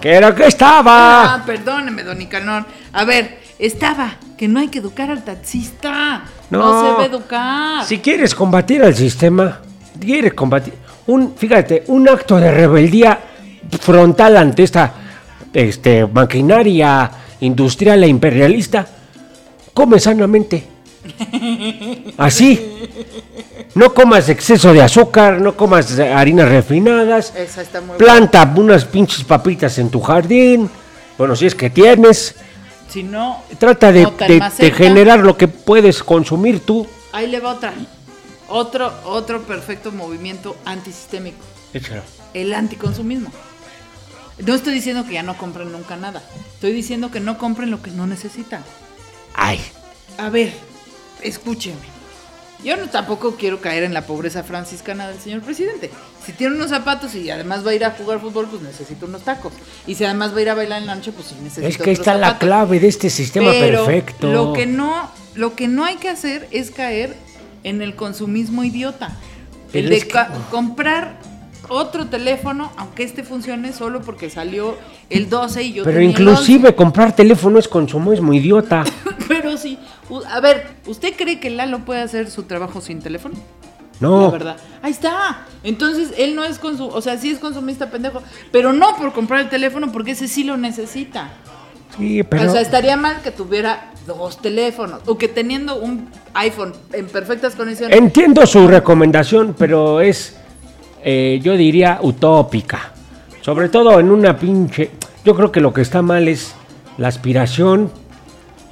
¿Qué 0.00 0.12
era 0.12 0.34
que 0.34 0.46
estaba? 0.46 1.34
Ah, 1.34 1.42
perdóneme, 1.44 2.02
don 2.02 2.18
Nicanor. 2.18 2.64
A 2.92 3.04
ver, 3.04 3.40
estaba, 3.58 4.16
que 4.36 4.48
no 4.48 4.60
hay 4.60 4.68
que 4.68 4.78
educar 4.80 5.10
al 5.10 5.24
taxista. 5.24 6.22
No, 6.52 6.58
No. 6.58 6.80
se 6.82 6.92
va 6.96 7.02
a 7.02 7.06
educar. 7.06 7.84
Si 7.86 7.98
quieres 7.98 8.34
combatir 8.34 8.82
al 8.82 8.94
sistema, 8.94 9.60
quieres 9.98 10.34
combatir 10.34 10.74
un, 11.06 11.34
fíjate, 11.34 11.84
un 11.88 12.06
acto 12.08 12.36
de 12.36 12.50
rebeldía 12.50 13.18
frontal 13.80 14.36
ante 14.36 14.62
esta 14.62 14.92
este, 15.52 16.06
maquinaria 16.06 17.10
industrial 17.40 18.04
e 18.04 18.08
imperialista, 18.08 18.86
come 19.72 19.98
sanamente. 19.98 20.62
Así. 22.18 22.68
No 23.74 23.94
comas 23.94 24.28
exceso 24.28 24.74
de 24.74 24.82
azúcar, 24.82 25.40
no 25.40 25.56
comas 25.56 25.98
harinas 25.98 26.50
refinadas. 26.50 27.32
Planta 27.96 28.52
unas 28.54 28.84
pinches 28.84 29.24
papitas 29.24 29.78
en 29.78 29.88
tu 29.88 30.00
jardín. 30.00 30.68
Bueno, 31.16 31.34
si 31.34 31.46
es 31.46 31.54
que 31.54 31.70
tienes. 31.70 32.34
Si 32.92 33.02
no, 33.02 33.42
Trata 33.58 33.90
de, 33.90 34.04
generar 34.70 35.20
lo 35.20 35.38
que 35.38 35.48
puedes 35.48 36.02
consumir 36.02 36.60
tú. 36.60 36.86
Ahí 37.12 37.26
le 37.26 37.40
va 37.40 37.52
otra. 37.52 37.72
Otro, 38.48 38.92
otro 39.06 39.40
perfecto 39.44 39.92
movimiento 39.92 40.58
antisistémico. 40.66 41.42
Échalo. 41.72 42.02
el 42.34 42.52
anticonsumismo. 42.52 43.32
No 44.44 44.54
estoy 44.54 44.74
diciendo 44.74 45.06
que 45.06 45.14
ya 45.14 45.22
no 45.22 45.38
compren 45.38 45.72
nunca 45.72 45.96
nada. 45.96 46.22
Estoy 46.52 46.72
diciendo 46.72 47.10
que 47.10 47.20
no 47.20 47.38
compren 47.38 47.70
lo 47.70 47.80
que 47.80 47.90
no 47.90 48.06
necesitan. 48.06 48.62
Ay. 49.32 49.58
A 50.18 50.28
ver, 50.28 50.52
escúcheme. 51.22 52.01
Yo 52.64 52.76
no 52.76 52.86
tampoco 52.88 53.34
quiero 53.36 53.60
caer 53.60 53.82
en 53.82 53.92
la 53.92 54.06
pobreza 54.06 54.42
franciscana 54.44 55.08
del 55.08 55.18
señor 55.18 55.40
presidente. 55.42 55.90
Si 56.24 56.32
tiene 56.32 56.54
unos 56.54 56.70
zapatos 56.70 57.14
y 57.16 57.28
además 57.30 57.66
va 57.66 57.70
a 57.72 57.74
ir 57.74 57.84
a 57.84 57.90
jugar 57.90 58.20
fútbol, 58.20 58.46
pues 58.48 58.62
necesita 58.62 59.06
unos 59.06 59.22
tacos. 59.22 59.52
Y 59.86 59.96
si 59.96 60.04
además 60.04 60.32
va 60.32 60.38
a 60.38 60.42
ir 60.42 60.50
a 60.50 60.54
bailar 60.54 60.80
en 60.80 60.86
la 60.86 60.94
noche, 60.94 61.10
pues 61.12 61.28
sí 61.28 61.34
necesita 61.42 61.66
Es 61.66 61.76
que 61.76 61.82
otros 61.82 61.98
está 61.98 62.14
la 62.14 62.38
clave 62.38 62.78
de 62.78 62.86
este 62.88 63.10
sistema 63.10 63.50
Pero 63.50 63.84
perfecto. 63.84 64.32
Lo 64.32 64.52
que 64.52 64.66
no, 64.66 65.10
lo 65.34 65.56
que 65.56 65.66
no 65.66 65.84
hay 65.84 65.96
que 65.96 66.08
hacer 66.08 66.46
es 66.52 66.70
caer 66.70 67.16
en 67.64 67.82
el 67.82 67.96
consumismo 67.96 68.62
idiota. 68.62 69.16
Pero 69.72 69.88
el 69.88 69.94
de 70.00 70.06
que- 70.06 70.18
comprar 70.50 71.18
otro 71.68 72.06
teléfono, 72.06 72.70
aunque 72.76 73.02
este 73.02 73.22
funcione 73.24 73.72
solo 73.72 74.02
porque 74.02 74.28
salió 74.30 74.76
el 75.10 75.28
12 75.30 75.62
y 75.62 75.72
yo 75.72 75.84
Pero 75.84 75.96
tenía 75.96 76.10
el 76.10 76.20
inclusive 76.20 76.74
comprar 76.74 77.16
teléfono 77.16 77.58
es 77.58 77.66
consumismo 77.66 78.32
idiota. 78.34 78.84
11. 79.06 79.24
Pero 79.28 79.56
sí, 79.56 79.78
u- 79.78 80.01
a 80.28 80.40
ver, 80.40 80.66
¿usted 80.86 81.14
cree 81.16 81.40
que 81.40 81.50
Lalo 81.50 81.80
puede 81.80 82.00
hacer 82.00 82.30
su 82.30 82.44
trabajo 82.44 82.80
sin 82.80 83.00
teléfono? 83.00 83.34
No. 84.00 84.22
La 84.22 84.30
verdad. 84.30 84.56
Ahí 84.82 84.90
está. 84.90 85.46
Entonces, 85.62 86.12
él 86.18 86.34
no 86.34 86.44
es 86.44 86.58
consumista, 86.58 86.98
o 86.98 87.00
sea, 87.00 87.16
sí 87.18 87.30
es 87.30 87.38
consumista 87.38 87.90
pendejo, 87.90 88.22
pero 88.50 88.72
no 88.72 88.96
por 88.96 89.12
comprar 89.12 89.40
el 89.40 89.48
teléfono 89.48 89.92
porque 89.92 90.12
ese 90.12 90.26
sí 90.26 90.44
lo 90.44 90.56
necesita. 90.56 91.30
Sí, 91.96 92.22
pero. 92.22 92.48
O 92.48 92.52
sea, 92.52 92.60
estaría 92.60 92.96
mal 92.96 93.22
que 93.22 93.30
tuviera 93.30 93.92
dos 94.06 94.40
teléfonos 94.40 95.00
o 95.06 95.16
que 95.16 95.28
teniendo 95.28 95.76
un 95.76 96.08
iPhone 96.34 96.72
en 96.92 97.06
perfectas 97.06 97.54
condiciones. 97.54 97.96
Entiendo 97.96 98.44
su 98.46 98.66
recomendación, 98.66 99.54
pero 99.56 100.00
es, 100.00 100.36
eh, 101.04 101.38
yo 101.42 101.56
diría, 101.56 101.98
utópica. 102.02 102.92
Sobre 103.40 103.68
todo 103.68 103.98
en 104.00 104.10
una 104.10 104.36
pinche... 104.36 104.90
Yo 105.24 105.36
creo 105.36 105.52
que 105.52 105.60
lo 105.60 105.72
que 105.72 105.82
está 105.82 106.02
mal 106.02 106.26
es 106.26 106.54
la 106.98 107.08
aspiración, 107.08 107.92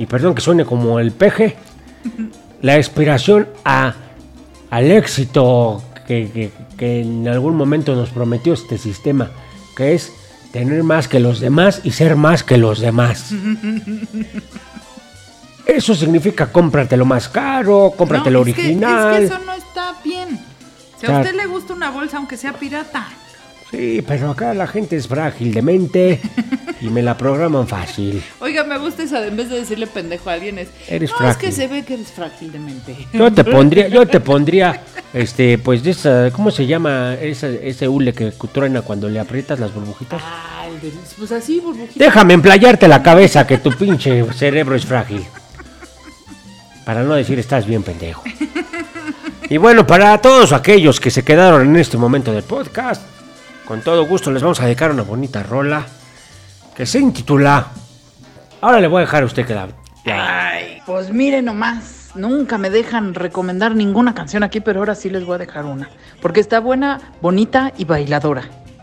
y 0.00 0.06
perdón 0.06 0.34
que 0.34 0.40
suene 0.40 0.64
como 0.64 0.98
el 0.98 1.12
peje, 1.12 1.56
la 2.62 2.74
aspiración 2.76 3.48
a, 3.64 3.94
al 4.70 4.90
éxito 4.90 5.82
que, 6.06 6.30
que- 6.32 6.50
que 6.76 7.02
en 7.02 7.28
algún 7.28 7.56
momento 7.56 7.94
nos 7.94 8.08
prometió 8.08 8.54
este 8.54 8.78
sistema, 8.78 9.30
que 9.76 9.94
es 9.94 10.10
tener 10.52 10.82
más 10.82 11.06
que 11.08 11.20
los 11.20 11.38
demás 11.38 11.82
y 11.84 11.90
ser 11.90 12.16
más 12.16 12.42
que 12.42 12.56
los 12.56 12.80
demás. 12.80 13.32
Eso 15.66 15.94
significa 15.94 16.50
cómpratelo 16.50 17.04
más 17.04 17.28
caro, 17.28 17.92
cómpratelo 17.96 18.40
No, 18.40 18.46
es 18.46 18.54
que- 18.54 18.60
original. 18.62 19.22
es 19.22 19.30
que 19.30 19.34
eso 19.36 19.44
no 19.44 19.52
está 19.52 19.94
bien. 20.02 20.40
Si 20.98 21.06
a 21.06 21.18
usted 21.20 21.34
le 21.34 21.46
gusta 21.46 21.74
una 21.74 21.90
bolsa, 21.90 22.16
aunque 22.16 22.36
sea 22.36 22.54
pirata. 22.54 23.06
Sí, 23.70 24.02
pero 24.06 24.30
acá 24.30 24.52
la 24.52 24.66
gente 24.66 24.96
es 24.96 25.06
frágil 25.06 25.54
de 25.54 25.62
mente 25.62 26.20
y 26.80 26.88
me 26.88 27.02
la 27.02 27.16
programan 27.16 27.68
fácil. 27.68 28.20
Oiga, 28.40 28.64
me 28.64 28.76
gusta 28.78 29.04
esa, 29.04 29.20
de- 29.20 29.28
en 29.28 29.36
vez 29.36 29.48
de 29.48 29.60
decirle 29.60 29.86
pendejo 29.86 30.28
a 30.28 30.32
alguien, 30.32 30.58
es. 30.58 30.68
Eres 30.88 31.10
no, 31.10 31.16
es 31.16 31.22
frágil. 31.22 31.40
que 31.40 31.52
se 31.52 31.68
ve 31.68 31.84
que 31.84 31.94
eres 31.94 32.08
frágil 32.08 32.50
de 32.50 32.58
mente. 32.58 32.96
Yo 33.12 33.32
te 33.32 33.44
pondría, 33.56 33.86
yo 33.86 34.06
te 34.08 34.18
pondría, 34.18 34.82
este, 35.14 35.56
pues 35.58 35.84
de 35.84 35.90
esa, 35.92 36.30
¿cómo 36.32 36.50
se 36.50 36.66
llama 36.66 37.14
esa, 37.14 37.46
ese 37.48 37.86
hule 37.86 38.12
que 38.12 38.32
truena 38.52 38.82
cuando 38.82 39.08
le 39.08 39.20
aprietas 39.20 39.60
las 39.60 39.72
burbujitas? 39.72 40.20
Ah, 40.24 40.66
pues 41.18 41.30
así, 41.30 41.60
burbujita. 41.60 42.04
Déjame 42.04 42.34
emplayarte 42.34 42.88
la 42.88 43.02
cabeza 43.04 43.46
que 43.46 43.58
tu 43.58 43.70
pinche 43.70 44.24
cerebro 44.32 44.74
es 44.74 44.84
frágil. 44.84 45.24
Para 46.84 47.04
no 47.04 47.14
decir 47.14 47.38
estás 47.38 47.66
bien 47.66 47.82
pendejo. 47.82 48.22
Y 49.48 49.56
bueno, 49.56 49.84
para 49.84 50.16
todos 50.18 50.52
aquellos 50.52 51.00
que 51.00 51.10
se 51.10 51.24
quedaron 51.24 51.62
en 51.66 51.74
este 51.74 51.96
momento 51.96 52.32
del 52.32 52.44
podcast, 52.44 53.02
con 53.70 53.82
todo 53.82 54.04
gusto 54.04 54.32
les 54.32 54.42
vamos 54.42 54.58
a 54.58 54.64
dedicar 54.64 54.90
una 54.90 55.04
bonita 55.04 55.44
rola 55.44 55.86
que 56.74 56.84
se 56.86 56.98
intitula. 56.98 57.68
Ahora 58.60 58.80
le 58.80 58.88
voy 58.88 58.98
a 58.98 59.00
dejar 59.02 59.22
a 59.22 59.26
usted 59.26 59.46
que 59.46 59.54
la. 59.54 59.68
Ay, 60.06 60.82
pues 60.84 61.12
mire 61.12 61.40
nomás, 61.40 62.10
nunca 62.16 62.58
me 62.58 62.68
dejan 62.68 63.14
recomendar 63.14 63.76
ninguna 63.76 64.12
canción 64.12 64.42
aquí, 64.42 64.58
pero 64.58 64.80
ahora 64.80 64.96
sí 64.96 65.08
les 65.08 65.24
voy 65.24 65.36
a 65.36 65.38
dejar 65.38 65.66
una. 65.66 65.88
Porque 66.20 66.40
está 66.40 66.58
buena, 66.58 67.12
bonita 67.22 67.72
y 67.78 67.84
bailadora. 67.84 68.42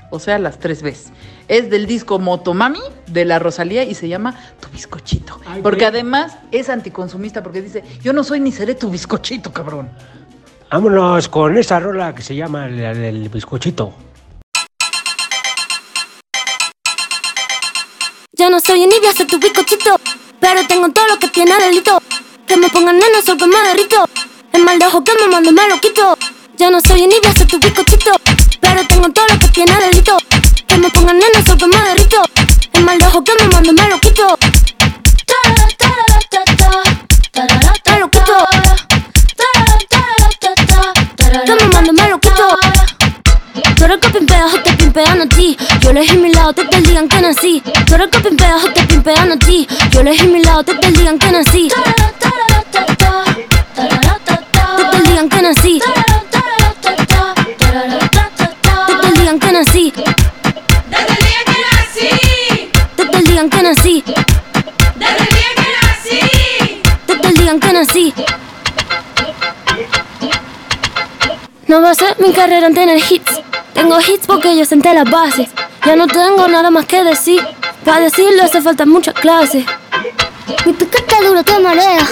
O 0.09 0.19
sea, 0.19 0.39
las 0.39 0.57
tres 0.57 0.81
veces. 0.81 1.11
Es 1.49 1.69
del 1.69 1.85
disco 1.85 2.17
Motomami 2.17 2.79
de 3.07 3.25
la 3.25 3.39
Rosalía 3.39 3.83
y 3.83 3.93
se 3.93 4.07
llama 4.07 4.35
Tu 4.61 4.69
bizcochito. 4.69 5.41
porque 5.63 5.85
además 5.85 6.37
es 6.53 6.69
anticonsumista 6.69 7.43
porque 7.43 7.61
dice, 7.61 7.83
yo 8.01 8.13
no 8.13 8.23
soy 8.23 8.39
ni 8.39 8.53
seré 8.53 8.73
tu 8.73 8.89
bizcochito, 8.89 9.51
cabrón. 9.51 9.89
Vámonos 10.71 11.27
con 11.27 11.57
esa 11.57 11.77
rola 11.77 12.15
que 12.15 12.21
se 12.21 12.37
llama 12.37 12.69
la 12.69 12.93
del 12.93 13.27
bizcochito. 13.27 14.06
No 18.57 18.61
soy 18.61 18.81
envidia, 18.81 19.13
soy 19.13 19.27
tu 19.27 19.37
bizcochito. 19.37 20.01
Pero 20.39 20.65
tengo 20.65 20.89
todo 20.89 21.05
lo 21.09 21.19
que 21.19 21.27
tiene 21.27 21.55
delito. 21.59 22.01
Que 22.47 22.57
me 22.57 22.67
pongan 22.69 22.97
nena, 22.97 23.21
sol 23.23 23.37
que 23.37 23.45
me 23.45 23.55
derrito. 23.67 24.03
El 24.51 24.63
mal 24.63 24.79
de 24.79 24.85
ojo 24.87 25.03
que 25.03 25.13
me 25.13 25.27
mando 25.27 25.51
me 25.51 25.67
lo 25.67 25.79
quito. 25.79 26.17
Yo 26.57 26.71
no 26.71 26.81
soy 26.81 27.03
envidia, 27.03 27.31
soy 27.35 27.45
tu 27.45 27.59
bizcochito. 27.59 28.13
Pero 28.59 28.87
tengo 28.87 29.11
todo 29.11 29.27
lo 29.27 29.37
que 29.37 29.47
tiene 29.49 29.77
delito. 29.77 30.17
Que 30.67 30.75
me 30.75 30.89
pongan 30.89 31.19
nena, 31.19 31.45
sol 31.45 31.55
que 31.55 31.67
me 31.67 31.77
derrito. 31.77 32.19
El 32.73 32.83
mal 32.83 32.97
de 32.97 33.05
ojo 33.05 33.23
que 33.23 33.33
me 33.39 33.47
mando 33.47 33.73
me 33.73 33.89
lo 33.89 33.99
quito. 33.99 34.39
Lo 37.99 38.09
quito. 38.09 38.45
Que 38.86 38.86
eres 43.87 43.99
que 44.01 44.09
pimpeas 44.09 44.53
o 44.53 44.59
te 44.59 44.69
a 45.01 45.29
ti. 45.29 45.57
Yo 45.79 45.91
elegí 45.91 46.17
mi 46.17 46.33
lado 46.33 46.51
desde 46.51 46.77
el 46.77 46.85
día 46.85 46.99
en 46.99 47.07
que 47.07 47.21
nací. 47.21 47.63
Tú 47.85 47.95
que 48.11 48.19
pimpeas 48.19 48.63
te 48.73 49.11
a 49.11 49.39
ti. 49.39 49.67
Yo 49.91 50.01
elegí 50.01 50.27
mi 50.27 50.43
lado 50.43 50.63
desde 50.63 50.87
el 50.87 50.95
día 50.95 51.09
en 51.09 51.19
que 51.19 51.31
nací. 51.31 51.69
Desde 51.69 51.95
el 54.97 55.05
día 55.05 55.19
en 55.21 55.29
que 55.29 55.41
nací. 55.41 55.81
Desde 58.89 59.07
el 59.07 59.13
día 59.13 59.31
en 59.31 59.39
que 59.39 59.51
nací. 59.51 59.93
Desde 60.89 61.13
el 61.13 61.21
día 61.23 61.39
que 61.45 61.61
nací, 61.63 62.03
Desde 62.97 63.17
el 63.17 63.23
día 63.23 63.41
en 63.41 63.49
que 63.49 63.61
nací. 63.63 64.03
desde 64.95 65.23
el 65.23 65.29
día 65.29 65.49
que 65.55 65.67
nací. 65.77 66.33
Desde 67.07 67.27
el 67.29 67.33
día 67.35 67.51
en 67.51 67.59
que 67.59 67.73
nací. 67.73 68.13
No 71.67 71.81
va 71.81 71.91
a 71.91 71.95
ser 71.95 72.15
mi 72.19 72.31
carrera 72.31 72.67
en 72.67 72.73
tener 72.73 72.97
hits. 72.97 73.41
Tengo 73.73 73.99
hits 73.99 74.25
porque 74.25 74.55
yo 74.55 74.63
senté 74.63 74.93
las 74.93 75.09
bases. 75.09 75.49
Ya 75.85 75.97
no 75.97 76.07
tengo 76.07 76.47
nada 76.47 76.69
más 76.71 76.85
que 76.85 77.03
decir. 77.03 77.45
Para 77.83 77.99
decirlo 77.99 78.43
hace 78.43 78.61
falta 78.61 78.85
mucha 78.85 79.11
clase. 79.11 79.65
Mi 80.65 80.71
piquete 80.71 81.15
duro 81.25 81.43
te 81.43 81.59
marea. 81.59 82.07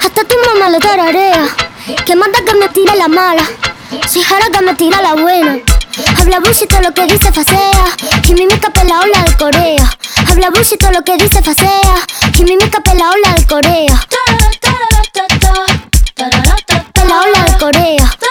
Hasta 0.00 0.24
tu 0.24 0.36
mamá 0.46 0.70
lo 0.70 0.78
tararea. 0.78 1.46
Que 2.06 2.16
manda 2.16 2.38
que 2.42 2.54
me 2.54 2.68
tira 2.70 2.94
la 2.94 3.08
mala. 3.08 3.44
Si 4.08 4.22
jara 4.22 4.46
que 4.50 4.62
me 4.62 4.74
tira 4.74 5.02
la 5.02 5.12
buena. 5.12 5.58
Habla 6.18 6.40
bullshit 6.40 6.68
todo 6.70 6.80
lo 6.80 6.94
que 6.94 7.06
dice 7.06 7.30
facea. 7.30 7.84
Quimimica 8.22 8.70
pela 8.70 9.00
ola 9.00 9.22
de 9.24 9.36
Corea. 9.36 9.96
Habla 10.26 10.48
bullshit 10.48 10.80
todo 10.80 10.92
lo 10.92 11.02
que 11.02 11.18
dice 11.18 11.42
facea. 11.42 11.96
Quimimica 12.32 12.80
pela 12.80 13.10
ola 13.10 13.34
de 13.34 13.46
Corea. 13.46 14.06
Pela 16.94 17.20
ola 17.20 17.44
de 17.44 17.58
Corea. 17.58 18.25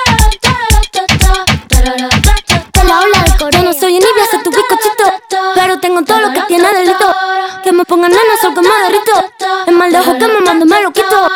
Pero 5.54 5.80
tengo 5.80 6.04
todo 6.04 6.20
lo 6.20 6.34
que 6.34 6.42
tiene 6.42 6.72
delito. 6.74 7.16
Que 7.64 7.72
me 7.72 7.84
pongan 7.86 8.12
nena, 8.12 8.38
sol 8.42 8.54
que 8.54 8.62
me 8.62 8.76
derrito. 8.84 9.14
El 9.68 9.76
mal 9.76 9.92
de 9.92 10.00
ojo 10.00 10.18
que 10.18 10.28
me 10.28 10.40
mando 10.42 10.66
me 10.66 10.82
lo 10.82 10.92
quito. 10.92 11.30